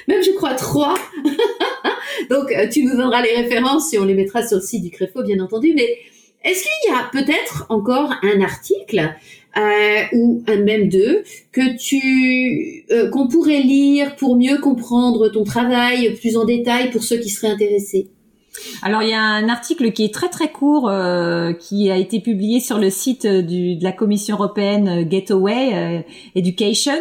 même 0.07 0.21
je 0.21 0.31
crois 0.31 0.53
trois. 0.53 0.93
Donc, 2.29 2.53
tu 2.71 2.83
nous 2.83 2.95
donneras 2.95 3.23
les 3.23 3.33
références 3.33 3.91
et 3.93 3.97
on 3.97 4.05
les 4.05 4.13
mettra 4.13 4.45
sur 4.45 4.57
le 4.57 4.63
site 4.63 4.83
du 4.83 4.91
Créfo, 4.91 5.23
bien 5.23 5.39
entendu. 5.39 5.73
Mais 5.75 5.97
est-ce 6.43 6.61
qu'il 6.61 6.91
y 6.91 6.93
a 6.93 7.09
peut-être 7.11 7.65
encore 7.69 8.13
un 8.21 8.41
article 8.41 9.15
euh, 9.57 10.03
ou 10.13 10.43
un 10.47 10.57
même 10.57 10.89
deux 10.89 11.23
que 11.51 11.77
tu 11.77 12.85
euh, 12.91 13.09
qu'on 13.09 13.27
pourrait 13.27 13.61
lire 13.61 14.15
pour 14.15 14.35
mieux 14.35 14.57
comprendre 14.57 15.29
ton 15.29 15.43
travail 15.43 16.13
plus 16.15 16.35
en 16.37 16.45
détail 16.45 16.91
pour 16.91 17.03
ceux 17.03 17.17
qui 17.17 17.29
seraient 17.29 17.53
intéressés 17.53 18.09
alors 18.81 19.03
il 19.03 19.09
y 19.09 19.13
a 19.13 19.21
un 19.21 19.49
article 19.49 19.91
qui 19.91 20.03
est 20.03 20.13
très 20.13 20.29
très 20.29 20.51
court 20.51 20.89
euh, 20.89 21.53
qui 21.53 21.91
a 21.91 21.97
été 21.97 22.19
publié 22.19 22.59
sur 22.59 22.77
le 22.77 22.89
site 22.89 23.25
du, 23.25 23.75
de 23.75 23.83
la 23.83 23.91
Commission 23.91 24.35
européenne 24.35 24.87
euh, 24.87 25.09
Getaway 25.09 25.73
euh, 25.73 26.01
Education 26.35 26.93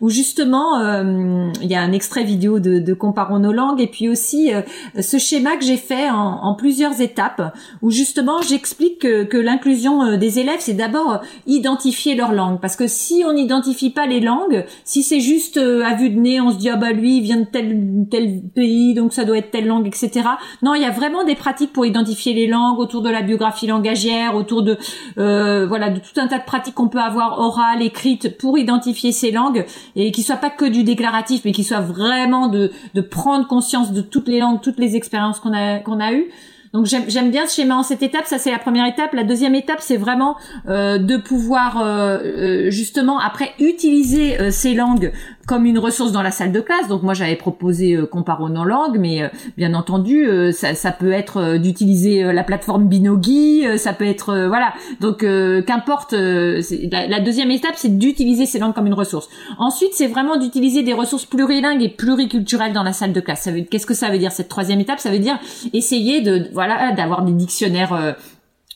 où 0.00 0.10
justement 0.10 0.80
euh, 0.80 1.50
il 1.62 1.70
y 1.70 1.74
a 1.74 1.80
un 1.80 1.92
extrait 1.92 2.24
vidéo 2.24 2.60
de, 2.60 2.78
de 2.78 2.94
Comparons 2.94 3.38
nos 3.38 3.52
langues 3.52 3.80
et 3.80 3.86
puis 3.86 4.08
aussi 4.08 4.50
ce 4.98 5.18
schéma 5.18 5.56
que 5.56 5.64
j'ai 5.64 5.76
fait 5.76 6.10
en, 6.10 6.16
en, 6.16 6.54
plusieurs 6.54 7.00
étapes 7.00 7.54
où 7.82 7.90
justement 7.90 8.42
j'explique 8.42 9.00
que, 9.00 9.24
que 9.24 9.36
l'inclusion 9.36 10.16
des 10.16 10.38
élèves 10.38 10.58
c'est 10.60 10.74
d'abord 10.74 11.20
identifier 11.46 12.14
leur 12.14 12.32
langue. 12.32 12.60
Parce 12.60 12.76
que 12.76 12.86
si 12.86 13.22
on 13.26 13.32
n'identifie 13.32 13.90
pas 13.90 14.06
les 14.06 14.20
langues 14.20 14.64
si 14.84 15.02
c'est 15.02 15.20
juste 15.20 15.58
à 15.58 15.94
vue 15.94 16.10
de 16.10 16.18
nez 16.18 16.40
on 16.40 16.50
se 16.50 16.56
dit 16.56 16.68
ah 16.68 16.76
bah 16.76 16.92
lui 16.92 17.18
il 17.18 17.22
vient 17.22 17.40
de 17.40 17.46
tel 17.46 18.06
tel 18.10 18.42
pays 18.54 18.94
donc 18.94 19.12
ça 19.12 19.24
doit 19.24 19.38
être 19.38 19.50
telle 19.50 19.66
langue 19.66 19.86
etc 19.86 20.28
non 20.62 20.74
il 20.74 20.82
y 20.82 20.86
a 20.86 20.90
vraiment 21.00 21.24
des 21.24 21.34
pratiques 21.34 21.72
pour 21.72 21.86
identifier 21.86 22.34
les 22.34 22.46
langues 22.46 22.78
autour 22.78 23.00
de 23.00 23.08
la 23.08 23.22
biographie 23.22 23.66
langagière, 23.66 24.34
autour 24.34 24.62
de 24.62 24.76
euh, 25.16 25.66
voilà 25.66 25.88
de 25.88 25.98
tout 25.98 26.20
un 26.20 26.26
tas 26.26 26.38
de 26.38 26.44
pratiques 26.44 26.74
qu'on 26.74 26.88
peut 26.88 27.00
avoir 27.00 27.38
orales, 27.38 27.80
écrites 27.82 28.36
pour 28.36 28.58
identifier 28.58 29.10
ces 29.10 29.30
langues 29.30 29.64
et 29.96 30.12
qui 30.12 30.22
soient 30.22 30.36
pas 30.36 30.50
que 30.50 30.66
du 30.66 30.84
déclaratif, 30.84 31.42
mais 31.46 31.52
qui 31.52 31.64
soient 31.64 31.80
vraiment 31.80 32.48
de, 32.48 32.70
de 32.94 33.00
prendre 33.00 33.46
conscience 33.46 33.92
de 33.92 34.02
toutes 34.02 34.28
les 34.28 34.40
langues, 34.40 34.60
toutes 34.60 34.78
les 34.78 34.94
expériences 34.94 35.40
qu'on 35.40 35.54
a 35.54 35.78
qu'on 35.78 36.00
a 36.00 36.12
eues. 36.12 36.28
Donc 36.72 36.86
j'aime 36.86 37.30
bien 37.30 37.46
ce 37.46 37.56
schéma 37.56 37.76
en 37.76 37.82
cette 37.82 38.02
étape, 38.02 38.26
ça 38.26 38.38
c'est 38.38 38.52
la 38.52 38.58
première 38.60 38.86
étape. 38.86 39.12
La 39.12 39.24
deuxième 39.24 39.56
étape, 39.56 39.80
c'est 39.80 39.96
vraiment 39.96 40.36
euh, 40.68 40.98
de 40.98 41.16
pouvoir 41.16 41.82
euh, 41.82 42.18
euh 42.18 42.70
justement 42.70 43.18
après 43.18 43.50
utiliser 43.58 44.40
euh, 44.40 44.50
ces 44.52 44.74
langues 44.74 45.12
comme 45.50 45.66
une 45.66 45.80
ressource 45.80 46.12
dans 46.12 46.22
la 46.22 46.30
salle 46.30 46.52
de 46.52 46.60
classe. 46.60 46.86
Donc 46.86 47.02
moi 47.02 47.12
j'avais 47.12 47.34
proposé 47.34 47.94
euh, 47.94 48.08
nos 48.50 48.64
langues, 48.64 48.98
mais 49.00 49.24
euh, 49.24 49.28
bien 49.56 49.74
entendu 49.74 50.28
ça, 50.52 50.76
ça, 50.76 50.92
peut 50.92 51.10
être 51.10 51.56
d'utiliser 51.56 52.22
la 52.32 52.44
plateforme 52.44 52.86
Binogi, 52.86 53.64
ça 53.76 53.92
peut 53.92 54.06
être 54.06 54.46
voilà. 54.46 54.74
Donc 55.00 55.24
qu'importe. 55.66 56.12
La, 56.12 57.06
la, 57.08 57.20
deuxième 57.20 57.50
étape, 57.50 57.74
c'est 57.74 57.98
d'utiliser 57.98 58.46
ces 58.46 58.60
langues 58.60 58.74
comme 58.74 58.86
une 58.86 58.94
ressource. 58.94 59.28
Ensuite, 59.58 59.90
c'est 59.94 60.06
vraiment 60.06 60.36
d'utiliser 60.36 60.82
des 60.82 60.92
ressources 60.92 61.26
plurilingues 61.26 61.82
et 61.82 61.88
pluriculturelles 61.88 62.72
dans 62.72 62.84
la 62.84 62.92
salle 62.92 63.12
de 63.12 63.20
classe. 63.20 63.48
Qu'est-ce 63.70 63.86
que 63.86 63.94
ça 63.94 64.10
veut 64.10 64.18
dire 64.18 64.30
cette 64.32 64.48
troisième 64.48 64.80
étape? 64.80 65.00
Ça 65.00 65.10
veut 65.10 65.18
dire 65.18 65.38
essayer 65.72 66.20
de 66.20 66.48
voilà, 66.52 66.92
d'avoir 66.92 67.24
des 67.24 67.32
dictionnaires 67.32 67.92
euh, 67.92 68.12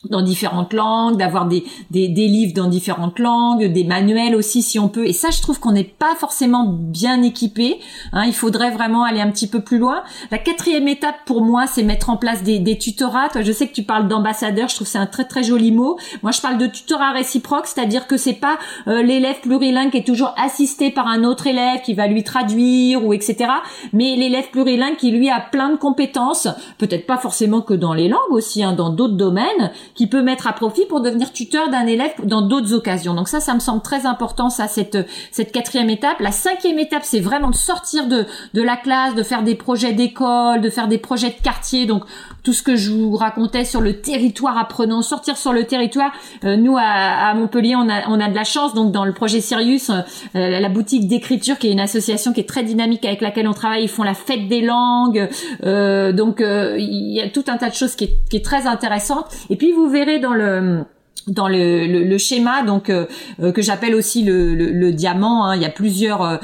dans 0.09 0.21
différentes 0.21 0.73
langues, 0.73 1.17
d'avoir 1.17 1.45
des, 1.45 1.63
des, 1.91 2.07
des, 2.07 2.27
livres 2.27 2.53
dans 2.53 2.67
différentes 2.67 3.19
langues, 3.19 3.65
des 3.65 3.83
manuels 3.83 4.35
aussi 4.35 4.61
si 4.61 4.79
on 4.79 4.89
peut. 4.89 5.07
Et 5.07 5.13
ça, 5.13 5.29
je 5.29 5.41
trouve 5.41 5.59
qu'on 5.59 5.71
n'est 5.71 5.83
pas 5.83 6.15
forcément 6.15 6.65
bien 6.65 7.21
équipé. 7.21 7.79
Hein, 8.13 8.23
il 8.25 8.33
faudrait 8.33 8.71
vraiment 8.71 9.03
aller 9.03 9.21
un 9.21 9.31
petit 9.31 9.47
peu 9.47 9.61
plus 9.61 9.77
loin. 9.77 10.03
La 10.31 10.37
quatrième 10.37 10.87
étape 10.87 11.15
pour 11.25 11.43
moi, 11.43 11.67
c'est 11.67 11.83
mettre 11.83 12.09
en 12.09 12.17
place 12.17 12.43
des, 12.43 12.59
des 12.59 12.77
tutorats. 12.77 13.29
Toi, 13.29 13.41
je 13.41 13.51
sais 13.51 13.67
que 13.67 13.73
tu 13.73 13.83
parles 13.83 14.07
d'ambassadeur. 14.07 14.67
Je 14.67 14.75
trouve 14.75 14.87
c'est 14.87 14.97
un 14.97 15.05
très 15.05 15.25
très 15.25 15.43
joli 15.43 15.71
mot. 15.71 15.97
Moi, 16.23 16.31
je 16.31 16.41
parle 16.41 16.57
de 16.57 16.67
tutorat 16.67 17.11
réciproque, 17.11 17.67
c'est-à-dire 17.67 18.07
que 18.07 18.17
c'est 18.17 18.33
pas 18.33 18.57
euh, 18.87 19.01
l'élève 19.01 19.39
plurilingue 19.41 19.91
qui 19.91 19.97
est 19.97 20.05
toujours 20.05 20.33
assisté 20.37 20.91
par 20.91 21.07
un 21.07 21.23
autre 21.23 21.47
élève 21.47 21.81
qui 21.81 21.93
va 21.93 22.07
lui 22.07 22.23
traduire 22.23 23.03
ou 23.05 23.13
etc. 23.13 23.51
Mais 23.93 24.15
l'élève 24.15 24.49
plurilingue 24.51 24.97
qui 24.97 25.11
lui 25.11 25.29
a 25.29 25.39
plein 25.39 25.69
de 25.69 25.77
compétences, 25.77 26.47
peut-être 26.77 27.05
pas 27.05 27.17
forcément 27.17 27.61
que 27.61 27.73
dans 27.73 27.93
les 27.93 28.07
langues 28.07 28.31
aussi, 28.31 28.63
hein, 28.63 28.73
dans 28.73 28.89
d'autres 28.89 29.15
domaines 29.15 29.71
qu'il 29.95 30.09
peut 30.09 30.21
mettre 30.21 30.47
à 30.47 30.53
profit 30.53 30.85
pour 30.85 31.01
devenir 31.01 31.31
tuteur 31.31 31.69
d'un 31.69 31.85
élève 31.87 32.11
dans 32.23 32.41
d'autres 32.41 32.73
occasions. 32.73 33.13
Donc 33.13 33.29
ça, 33.29 33.39
ça 33.39 33.53
me 33.53 33.59
semble 33.59 33.81
très 33.81 34.05
important, 34.05 34.49
ça, 34.49 34.67
cette, 34.67 34.97
cette 35.31 35.51
quatrième 35.51 35.89
étape. 35.89 36.19
La 36.19 36.31
cinquième 36.31 36.79
étape, 36.79 37.03
c'est 37.03 37.21
vraiment 37.21 37.49
de 37.49 37.55
sortir 37.55 38.07
de, 38.07 38.25
de 38.53 38.61
la 38.61 38.75
classe, 38.75 39.15
de 39.15 39.23
faire 39.23 39.43
des 39.43 39.55
projets 39.55 39.93
d'école, 39.93 40.61
de 40.61 40.69
faire 40.69 40.87
des 40.87 40.97
projets 40.97 41.29
de 41.29 41.41
quartier. 41.41 41.85
Donc 41.85 42.03
tout 42.43 42.53
ce 42.53 42.61
que 42.61 42.75
je 42.75 42.91
vous 42.91 43.15
racontais 43.15 43.65
sur 43.65 43.81
le 43.81 43.99
territoire 44.01 44.57
apprenant, 44.57 45.01
sortir 45.01 45.35
sur 45.37 45.51
le 45.51 45.63
territoire. 45.63 46.11
Euh, 46.43 46.55
nous, 46.57 46.77
à, 46.77 47.33
Montpellier, 47.33 47.75
on 47.75 47.89
a, 47.89 48.07
on 48.07 48.19
a 48.19 48.29
de 48.29 48.35
la 48.35 48.43
chance. 48.43 48.73
Donc 48.73 48.91
dans 48.91 49.03
le 49.05 49.13
projet 49.13 49.41
Sirius, 49.41 49.89
euh, 49.89 50.01
la 50.33 50.69
boutique 50.69 51.07
d'écriture, 51.07 51.57
qui 51.57 51.67
est 51.67 51.71
une 51.71 51.79
association 51.79 52.33
qui 52.33 52.41
est 52.41 52.49
très 52.49 52.63
dynamique 52.63 53.03
avec 53.05 53.21
laquelle 53.21 53.47
on 53.47 53.53
travaille, 53.53 53.83
ils 53.83 53.89
font 53.89 54.03
la 54.03 54.13
fête 54.13 54.47
des 54.47 54.61
langues. 54.61 55.27
Euh, 55.63 56.11
donc 56.11 56.37
il 56.41 57.13
y 57.13 57.21
a 57.21 57.29
tout 57.29 57.45
un 57.47 57.57
tas 57.57 57.69
de 57.69 57.75
choses 57.75 57.95
qui 57.95 58.03
est, 58.05 58.17
qui 58.29 58.37
est 58.37 58.45
très 58.45 58.67
intéressante. 58.67 59.25
Et 59.49 59.55
puis 59.55 59.71
vous 59.71 59.84
verrez 59.89 60.19
dans 60.19 60.33
le 60.33 60.83
dans 61.27 61.47
le, 61.47 61.87
le, 61.87 62.17
schéma 62.17 62.61
donc 62.63 62.89
euh, 62.89 63.07
euh, 63.41 63.51
que 63.51 63.61
j'appelle 63.61 63.95
aussi 63.95 64.23
le, 64.23 64.53
le, 64.53 64.91
diamant 64.91 65.45
hein. 65.45 65.55
il 65.55 65.61
y 65.61 65.65
a 65.65 65.69
plusieurs 65.69 66.21
euh, 66.21 66.37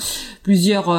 plusieurs 0.43 0.97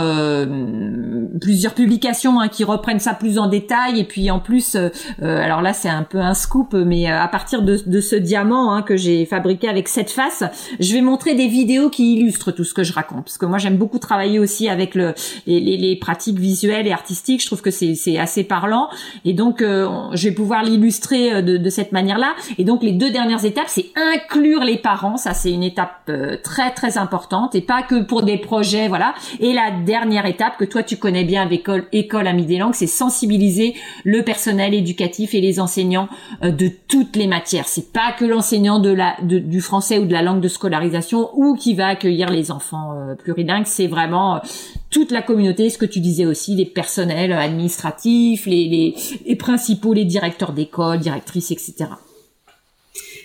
plusieurs 1.40 1.74
publications 1.74 2.38
hein, 2.38 2.46
qui 2.46 2.62
reprennent 2.62 3.00
ça 3.00 3.12
plus 3.12 3.38
en 3.38 3.48
détail. 3.48 3.98
Et 3.98 4.04
puis 4.04 4.30
en 4.30 4.38
plus 4.38 4.76
alors 5.20 5.62
là 5.62 5.72
c'est 5.72 5.88
un 5.88 6.04
peu 6.04 6.18
un 6.18 6.34
scoop 6.34 6.74
mais 6.74 7.10
à 7.10 7.26
partir 7.26 7.62
de, 7.62 7.78
de 7.84 8.00
ce 8.00 8.14
diamant 8.14 8.72
hein, 8.72 8.82
que 8.82 8.96
j'ai 8.96 9.26
fabriqué 9.26 9.68
avec 9.68 9.88
cette 9.88 10.10
face 10.10 10.44
je 10.78 10.92
vais 10.92 11.00
montrer 11.00 11.34
des 11.34 11.48
vidéos 11.48 11.90
qui 11.90 12.14
illustrent 12.14 12.52
tout 12.52 12.64
ce 12.64 12.74
que 12.74 12.84
je 12.84 12.92
raconte. 12.92 13.24
Parce 13.24 13.38
que 13.38 13.46
moi 13.46 13.58
j'aime 13.58 13.76
beaucoup 13.76 13.98
travailler 13.98 14.38
aussi 14.38 14.68
avec 14.68 14.94
le 14.94 15.14
les, 15.46 15.58
les, 15.58 15.76
les 15.76 15.96
pratiques 15.96 16.38
visuelles 16.38 16.86
et 16.86 16.92
artistiques. 16.92 17.42
Je 17.42 17.46
trouve 17.46 17.62
que 17.62 17.72
c'est 17.72 17.96
c'est 17.96 18.18
assez 18.18 18.44
parlant. 18.44 18.88
Et 19.24 19.32
donc 19.32 19.60
je 19.60 20.28
vais 20.28 20.34
pouvoir 20.34 20.62
l'illustrer 20.62 21.42
de, 21.42 21.56
de 21.56 21.70
cette 21.70 21.90
manière 21.90 22.18
là 22.18 22.34
et 22.58 22.64
donc 22.64 22.84
les 22.84 22.92
deux 22.92 23.10
dernières 23.10 23.44
étapes 23.44 23.70
c'est 23.72 23.86
inclure 23.96 24.64
les 24.64 24.76
parents. 24.76 25.16
Ça, 25.16 25.32
c'est 25.32 25.50
une 25.50 25.62
étape 25.62 26.02
euh, 26.10 26.36
très 26.42 26.72
très 26.72 26.98
importante 26.98 27.54
et 27.54 27.62
pas 27.62 27.82
que 27.82 28.02
pour 28.02 28.22
des 28.22 28.36
projets, 28.36 28.86
voilà. 28.86 29.14
Et 29.40 29.54
la 29.54 29.70
dernière 29.70 30.26
étape 30.26 30.58
que 30.58 30.64
toi 30.66 30.82
tu 30.82 30.98
connais 30.98 31.24
bien 31.24 31.42
avec 31.42 31.60
école, 31.60 31.86
école 31.92 32.26
Amis 32.26 32.44
des 32.44 32.58
langues, 32.58 32.74
c'est 32.74 32.86
sensibiliser 32.86 33.74
le 34.04 34.22
personnel 34.22 34.74
éducatif 34.74 35.34
et 35.34 35.40
les 35.40 35.58
enseignants 35.58 36.08
euh, 36.42 36.50
de 36.50 36.70
toutes 36.86 37.16
les 37.16 37.26
matières. 37.26 37.66
C'est 37.66 37.92
pas 37.92 38.12
que 38.12 38.26
l'enseignant 38.26 38.78
du 38.78 39.60
français 39.62 39.98
ou 39.98 40.04
de 40.04 40.12
la 40.12 40.20
langue 40.20 40.42
de 40.42 40.48
scolarisation 40.48 41.30
ou 41.34 41.54
qui 41.54 41.74
va 41.74 41.86
accueillir 41.86 42.28
les 42.28 42.50
enfants 42.50 42.92
euh, 42.92 43.14
plurilingues. 43.14 43.64
C'est 43.64 43.86
vraiment 43.86 44.42
toute 44.90 45.10
la 45.10 45.22
communauté, 45.22 45.70
ce 45.70 45.78
que 45.78 45.86
tu 45.86 46.00
disais 46.00 46.26
aussi, 46.26 46.54
les 46.54 46.66
personnels 46.66 47.32
administratifs, 47.32 48.44
les, 48.44 48.94
les 49.24 49.36
principaux, 49.36 49.94
les 49.94 50.04
directeurs 50.04 50.52
d'école, 50.52 50.98
directrices, 50.98 51.50
etc. 51.52 51.86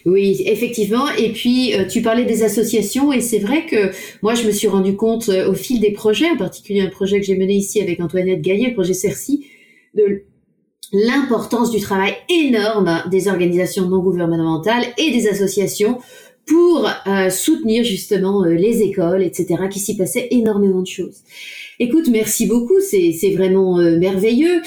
Oui, 0.07 0.41
effectivement. 0.45 1.09
Et 1.17 1.33
puis, 1.33 1.75
euh, 1.75 1.85
tu 1.85 2.01
parlais 2.01 2.23
des 2.23 2.41
associations 2.41 3.11
et 3.11 3.19
c'est 3.19 3.39
vrai 3.39 3.65
que 3.65 3.91
moi, 4.21 4.35
je 4.35 4.47
me 4.47 4.51
suis 4.51 4.69
rendu 4.69 4.95
compte 4.95 5.27
euh, 5.27 5.51
au 5.51 5.53
fil 5.53 5.81
des 5.81 5.91
projets, 5.91 6.29
en 6.29 6.37
particulier 6.37 6.79
un 6.79 6.89
projet 6.89 7.19
que 7.19 7.25
j'ai 7.25 7.35
mené 7.35 7.55
ici 7.55 7.81
avec 7.81 7.99
Antoinette 7.99 8.41
Gaillet, 8.41 8.69
le 8.69 8.73
projet 8.73 8.93
CERCI, 8.93 9.47
de 9.95 10.23
l'importance 10.93 11.71
du 11.71 11.81
travail 11.81 12.13
énorme 12.29 13.03
des 13.11 13.27
organisations 13.27 13.89
non 13.89 13.99
gouvernementales 13.99 14.85
et 14.97 15.11
des 15.11 15.27
associations 15.27 15.97
pour 16.45 16.89
euh, 17.07 17.29
soutenir 17.29 17.83
justement 17.83 18.45
les 18.45 18.83
écoles, 18.83 19.23
etc., 19.23 19.63
qui 19.69 19.81
s'y 19.81 19.97
passait 19.97 20.29
énormément 20.31 20.83
de 20.83 20.87
choses. 20.87 21.17
Écoute, 21.79 22.07
merci 22.09 22.45
beaucoup, 22.45 22.79
c'est 22.79 23.33
vraiment 23.35 23.75
merveilleux. 23.75 24.61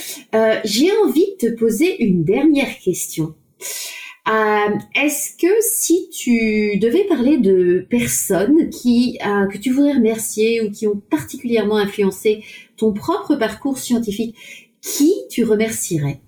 J'ai 0.64 0.90
envie 1.02 1.26
de 1.40 1.48
te 1.48 1.54
poser 1.58 2.04
une 2.04 2.24
dernière 2.24 2.78
question. 2.78 3.34
Euh, 4.28 4.76
est-ce 4.94 5.36
que 5.36 5.52
si 5.62 6.10
tu 6.10 6.78
devais 6.78 7.04
parler 7.04 7.38
de 7.38 7.86
personnes 7.88 8.68
qui 8.68 9.18
euh, 9.26 9.46
que 9.46 9.56
tu 9.56 9.70
voudrais 9.70 9.94
remercier 9.94 10.60
ou 10.60 10.70
qui 10.70 10.86
ont 10.86 11.00
particulièrement 11.10 11.78
influencé 11.78 12.44
ton 12.76 12.92
propre 12.92 13.36
parcours 13.36 13.78
scientifique, 13.78 14.36
qui 14.82 15.12
tu 15.30 15.44
remercierais 15.44 16.20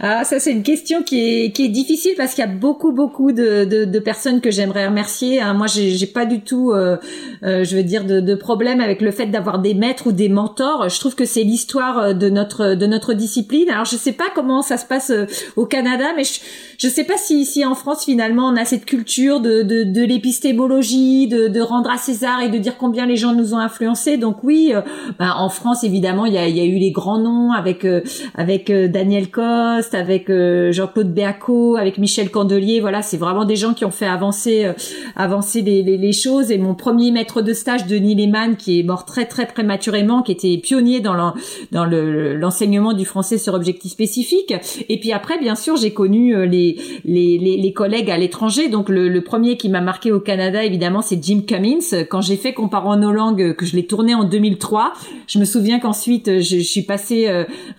Ah, 0.00 0.24
ça 0.24 0.38
c'est 0.38 0.52
une 0.52 0.62
question 0.62 1.02
qui 1.02 1.18
est, 1.20 1.52
qui 1.52 1.64
est 1.64 1.68
difficile 1.68 2.12
parce 2.16 2.34
qu'il 2.34 2.44
y 2.44 2.46
a 2.46 2.50
beaucoup 2.50 2.92
beaucoup 2.92 3.32
de, 3.32 3.64
de, 3.64 3.84
de 3.84 3.98
personnes 3.98 4.40
que 4.40 4.50
j'aimerais 4.50 4.86
remercier. 4.86 5.40
Hein. 5.40 5.54
Moi, 5.54 5.66
j'ai, 5.66 6.06
pas 6.06 6.24
du 6.24 6.40
tout, 6.40 6.70
euh, 6.70 6.96
euh, 7.42 7.64
je 7.64 7.76
veux 7.76 7.82
dire, 7.82 8.04
de, 8.04 8.20
de 8.20 8.34
problème 8.34 8.80
avec 8.80 9.00
le 9.00 9.10
fait 9.10 9.26
d'avoir 9.26 9.58
des 9.58 9.74
maîtres 9.74 10.08
ou 10.08 10.12
des 10.12 10.28
mentors. 10.28 10.88
Je 10.88 10.98
trouve 11.00 11.14
que 11.14 11.24
c'est 11.24 11.42
l'histoire 11.42 12.14
de 12.14 12.28
notre 12.30 12.74
de 12.74 12.86
notre 12.86 13.14
discipline. 13.14 13.68
Alors, 13.70 13.84
je 13.84 13.96
sais 13.96 14.12
pas 14.12 14.26
comment 14.34 14.62
ça 14.62 14.76
se 14.76 14.86
passe 14.86 15.10
euh, 15.10 15.26
au 15.56 15.66
Canada, 15.66 16.06
mais 16.16 16.24
je, 16.24 16.40
je 16.78 16.88
sais 16.88 17.04
pas 17.04 17.16
si 17.16 17.40
ici 17.40 17.64
en 17.64 17.74
France 17.74 18.04
finalement 18.04 18.48
on 18.48 18.56
a 18.56 18.64
cette 18.64 18.84
culture 18.84 19.40
de 19.40 19.62
de, 19.62 19.82
de 19.82 20.02
l'épistémologie, 20.02 21.26
de, 21.26 21.48
de 21.48 21.60
rendre 21.60 21.90
à 21.90 21.96
César 21.96 22.42
et 22.42 22.48
de 22.48 22.58
dire 22.58 22.76
combien 22.78 23.06
les 23.06 23.16
gens 23.16 23.34
nous 23.34 23.54
ont 23.54 23.58
influencés. 23.58 24.16
Donc 24.18 24.44
oui, 24.44 24.72
euh, 24.74 24.82
ben, 25.18 25.32
en 25.36 25.48
France 25.48 25.84
évidemment 25.84 26.26
il 26.26 26.34
y 26.34 26.38
a, 26.38 26.48
y 26.48 26.60
a 26.60 26.64
eu 26.64 26.78
les 26.78 26.90
grands 26.90 27.18
noms 27.18 27.52
avec 27.52 27.71
avec 27.72 27.84
euh, 27.84 28.00
avec 28.34 28.70
euh, 28.70 28.88
Daniel 28.88 29.30
Coste, 29.30 29.94
avec 29.94 30.28
euh, 30.28 30.72
Jean-Claude 30.72 31.12
Béaco, 31.12 31.76
avec 31.76 31.98
Michel 31.98 32.30
Candelier. 32.30 32.80
Voilà, 32.80 33.02
c'est 33.02 33.16
vraiment 33.16 33.44
des 33.44 33.56
gens 33.56 33.74
qui 33.74 33.84
ont 33.84 33.90
fait 33.90 34.06
avancer 34.06 34.70
avancer 35.16 35.62
les, 35.62 35.82
les, 35.82 35.96
les, 35.96 36.12
choses. 36.12 36.50
Et 36.50 36.58
mon 36.58 36.74
premier 36.74 37.10
maître 37.10 37.42
de 37.42 37.52
stage, 37.52 37.86
Denis 37.86 38.14
Lehmann, 38.14 38.56
qui 38.56 38.80
est 38.80 38.82
mort 38.82 39.04
très 39.04 39.26
très 39.26 39.46
prématurément, 39.46 40.22
qui 40.22 40.32
était 40.32 40.56
pionnier 40.58 41.00
dans 41.00 41.14
le, 41.14 41.32
dans 41.70 41.84
l'enseignement 41.84 42.92
du 42.92 43.04
français 43.04 43.38
sur 43.38 43.54
objectif 43.54 43.92
spécifique. 43.92 44.54
Et 44.88 45.00
puis 45.00 45.12
après, 45.12 45.38
bien 45.38 45.54
sûr, 45.54 45.76
j'ai 45.76 45.92
connu 45.92 46.46
les, 46.46 46.76
les, 47.04 47.38
les, 47.38 47.72
collègues 47.72 48.10
à 48.10 48.18
l'étranger. 48.18 48.68
Donc 48.68 48.88
le, 48.88 49.08
le, 49.08 49.20
premier 49.22 49.56
qui 49.56 49.68
m'a 49.68 49.80
marqué 49.80 50.12
au 50.12 50.20
Canada, 50.20 50.64
évidemment, 50.64 51.02
c'est 51.02 51.22
Jim 51.22 51.42
Cummins. 51.46 52.04
Quand 52.10 52.20
j'ai 52.20 52.36
fait 52.36 52.52
Comparant 52.52 52.96
nos 52.96 53.12
langues, 53.12 53.54
que 53.54 53.64
je 53.64 53.76
l'ai 53.76 53.86
tourné 53.86 54.14
en 54.14 54.24
2003, 54.24 54.92
je 55.26 55.38
me 55.38 55.44
souviens 55.44 55.78
qu'ensuite, 55.78 56.40
je, 56.40 56.58
je, 56.58 56.60
suis 56.60 56.82
passée 56.82 57.28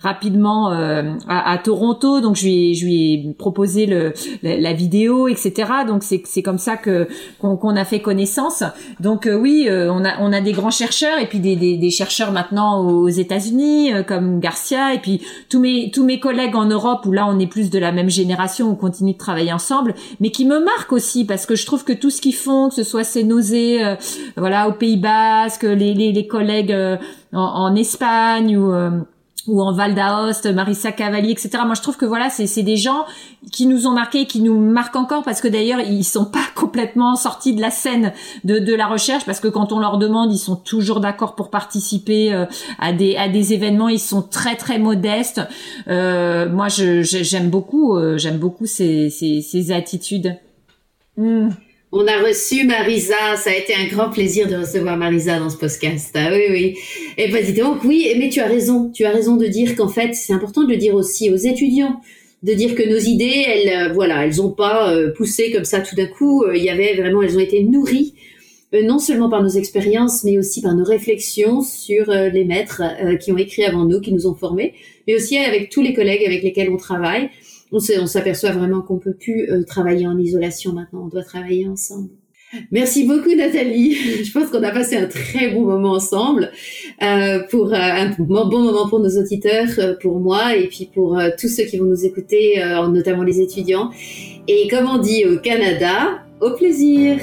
rapidement 0.00 0.72
euh, 0.72 1.14
à, 1.28 1.52
à, 1.52 1.58
Toronto, 1.58 2.20
donc 2.20 2.36
je 2.36 2.44
lui 2.44 2.70
ai, 2.70 2.74
je 2.74 2.84
lui 2.84 3.14
ai 3.14 3.34
proposé 3.38 3.86
le, 3.86 4.12
la, 4.42 4.72
vidéo, 4.72 5.28
etc. 5.28 5.52
Donc 5.86 6.02
c'est 6.02 6.22
c'est 6.24 6.42
comme 6.42 6.58
ça 6.58 6.76
que 6.76 7.08
qu'on 7.38 7.76
a 7.76 7.84
fait 7.84 8.00
connaissance. 8.00 8.62
Donc 9.00 9.26
euh, 9.26 9.36
oui, 9.36 9.66
euh, 9.68 9.92
on 9.92 10.04
a 10.04 10.20
on 10.20 10.32
a 10.32 10.40
des 10.40 10.52
grands 10.52 10.70
chercheurs 10.70 11.18
et 11.18 11.26
puis 11.26 11.40
des, 11.40 11.56
des, 11.56 11.76
des 11.76 11.90
chercheurs 11.90 12.32
maintenant 12.32 12.80
aux 12.80 13.08
États-Unis 13.08 13.92
comme 14.06 14.40
Garcia 14.40 14.94
et 14.94 14.98
puis 14.98 15.22
tous 15.48 15.60
mes 15.60 15.90
tous 15.90 16.04
mes 16.04 16.20
collègues 16.20 16.56
en 16.56 16.66
Europe 16.66 17.06
où 17.06 17.12
là 17.12 17.26
on 17.26 17.38
est 17.38 17.46
plus 17.46 17.70
de 17.70 17.78
la 17.78 17.92
même 17.92 18.10
génération, 18.10 18.70
on 18.70 18.76
continue 18.76 19.12
de 19.12 19.18
travailler 19.18 19.52
ensemble, 19.52 19.94
mais 20.20 20.30
qui 20.30 20.44
me 20.44 20.58
marquent 20.58 20.92
aussi 20.92 21.24
parce 21.24 21.46
que 21.46 21.54
je 21.54 21.66
trouve 21.66 21.84
que 21.84 21.92
tout 21.92 22.10
ce 22.10 22.20
qu'ils 22.20 22.34
font, 22.34 22.68
que 22.68 22.74
ce 22.74 22.82
soit 22.82 23.04
ces 23.04 23.24
nausées, 23.24 23.80
voilà, 24.36 24.68
au 24.68 24.72
Pays 24.72 24.96
Basque, 24.96 25.62
les 25.62 25.94
les, 25.94 26.12
les 26.12 26.26
collègues 26.26 26.74
en, 27.32 27.40
en, 27.40 27.74
Espagne 27.74 28.56
ou 28.56 28.72
ou 29.46 29.62
en 29.62 29.72
Val 29.72 29.94
d'Aoste, 29.94 30.46
Marissa 30.46 30.92
Cavalier, 30.92 31.32
etc. 31.32 31.50
Moi, 31.64 31.74
je 31.74 31.82
trouve 31.82 31.96
que 31.96 32.06
voilà, 32.06 32.30
c'est 32.30 32.62
des 32.62 32.76
gens 32.76 33.04
qui 33.52 33.66
nous 33.66 33.86
ont 33.86 33.92
marqués, 33.92 34.26
qui 34.26 34.40
nous 34.40 34.58
marquent 34.58 34.96
encore 34.96 35.22
parce 35.22 35.40
que 35.40 35.48
d'ailleurs, 35.48 35.80
ils 35.80 36.04
sont 36.04 36.24
pas 36.24 36.44
complètement 36.54 37.14
sortis 37.16 37.54
de 37.54 37.60
la 37.60 37.70
scène 37.70 38.12
de, 38.44 38.58
de 38.58 38.74
la 38.74 38.86
recherche 38.86 39.24
parce 39.26 39.40
que 39.40 39.48
quand 39.48 39.72
on 39.72 39.78
leur 39.78 39.98
demande, 39.98 40.32
ils 40.32 40.38
sont 40.38 40.56
toujours 40.56 41.00
d'accord 41.00 41.34
pour 41.34 41.50
participer 41.50 42.32
euh, 42.32 42.46
à 42.78 42.92
des 42.92 43.16
à 43.16 43.28
des 43.28 43.52
événements. 43.52 43.88
Ils 43.88 44.00
sont 44.00 44.22
très 44.22 44.56
très 44.56 44.78
modestes. 44.78 45.42
Euh, 45.88 46.48
moi, 46.48 46.68
j'aime 46.68 47.50
beaucoup, 47.50 47.96
euh, 47.96 48.16
j'aime 48.16 48.38
beaucoup 48.38 48.66
ces 48.66 49.10
ces, 49.10 49.42
ces 49.42 49.72
attitudes. 49.72 50.36
Hmm. 51.16 51.50
On 51.96 52.08
a 52.08 52.18
reçu 52.18 52.66
Marisa, 52.66 53.36
ça 53.36 53.50
a 53.50 53.54
été 53.54 53.72
un 53.72 53.86
grand 53.86 54.10
plaisir 54.10 54.48
de 54.48 54.56
recevoir 54.56 54.96
Marisa 54.96 55.38
dans 55.38 55.48
ce 55.48 55.56
podcast. 55.56 56.10
Ah 56.14 56.30
oui, 56.32 56.46
oui. 56.50 56.76
Et 57.16 57.28
bah 57.28 57.38
donc 57.56 57.84
oui, 57.84 58.12
mais 58.18 58.30
tu 58.30 58.40
as 58.40 58.48
raison, 58.48 58.90
tu 58.92 59.04
as 59.04 59.12
raison 59.12 59.36
de 59.36 59.46
dire 59.46 59.76
qu'en 59.76 59.86
fait, 59.86 60.12
c'est 60.12 60.32
important 60.32 60.64
de 60.64 60.70
le 60.70 60.76
dire 60.76 60.96
aussi 60.96 61.30
aux 61.30 61.36
étudiants, 61.36 62.00
de 62.42 62.52
dire 62.52 62.74
que 62.74 62.82
nos 62.82 62.98
idées, 62.98 63.44
elles, 63.46 63.90
euh, 63.90 63.92
voilà, 63.92 64.26
elles 64.26 64.42
ont 64.42 64.50
pas 64.50 64.92
euh, 64.92 65.12
poussé 65.12 65.52
comme 65.52 65.64
ça 65.64 65.82
tout 65.82 65.94
d'un 65.94 66.08
coup. 66.08 66.42
Euh, 66.42 66.56
il 66.56 66.64
y 66.64 66.68
avait 66.68 66.94
vraiment, 66.96 67.22
elles 67.22 67.36
ont 67.36 67.40
été 67.40 67.62
nourries 67.62 68.14
non 68.72 68.98
seulement 68.98 69.30
par 69.30 69.40
nos 69.40 69.50
expériences, 69.50 70.24
mais 70.24 70.36
aussi 70.36 70.62
par 70.62 70.74
nos 70.74 70.82
réflexions 70.82 71.60
sur 71.60 72.10
les 72.10 72.44
maîtres 72.44 72.82
qui 73.20 73.30
ont 73.30 73.38
écrit 73.38 73.64
avant 73.64 73.84
nous, 73.84 74.00
qui 74.00 74.12
nous 74.12 74.26
ont 74.26 74.34
formés, 74.34 74.74
mais 75.06 75.14
aussi 75.14 75.36
avec 75.36 75.70
tous 75.70 75.80
les 75.80 75.94
collègues 75.94 76.24
avec 76.26 76.42
lesquels 76.42 76.70
on 76.70 76.76
travaille 76.76 77.30
on 78.00 78.06
s'aperçoit 78.06 78.52
vraiment 78.52 78.82
qu'on 78.82 78.98
peut 78.98 79.14
plus 79.14 79.50
euh, 79.50 79.62
travailler 79.64 80.06
en 80.06 80.18
isolation 80.18 80.72
maintenant. 80.72 81.04
On 81.04 81.08
doit 81.08 81.24
travailler 81.24 81.68
ensemble. 81.68 82.10
Merci 82.70 83.04
beaucoup 83.04 83.34
Nathalie. 83.34 83.94
Je 84.24 84.32
pense 84.32 84.50
qu'on 84.50 84.62
a 84.62 84.70
passé 84.70 84.96
un 84.96 85.06
très 85.06 85.50
bon 85.50 85.62
moment 85.62 85.92
ensemble 85.92 86.52
euh, 87.02 87.40
pour 87.50 87.72
euh, 87.72 87.76
un 87.76 88.10
bon 88.18 88.46
moment 88.46 88.88
pour 88.88 89.00
nos 89.00 89.18
auditeurs, 89.18 89.98
pour 90.00 90.20
moi 90.20 90.54
et 90.56 90.68
puis 90.68 90.88
pour 90.92 91.20
tous 91.38 91.48
ceux 91.48 91.64
qui 91.64 91.78
vont 91.78 91.86
nous 91.86 92.04
écouter, 92.04 92.62
notamment 92.92 93.24
les 93.24 93.40
étudiants. 93.40 93.90
Et 94.46 94.68
comme 94.68 94.86
on 94.86 94.98
dit 94.98 95.24
au 95.26 95.38
Canada, 95.38 96.22
au 96.40 96.52
plaisir. 96.52 97.18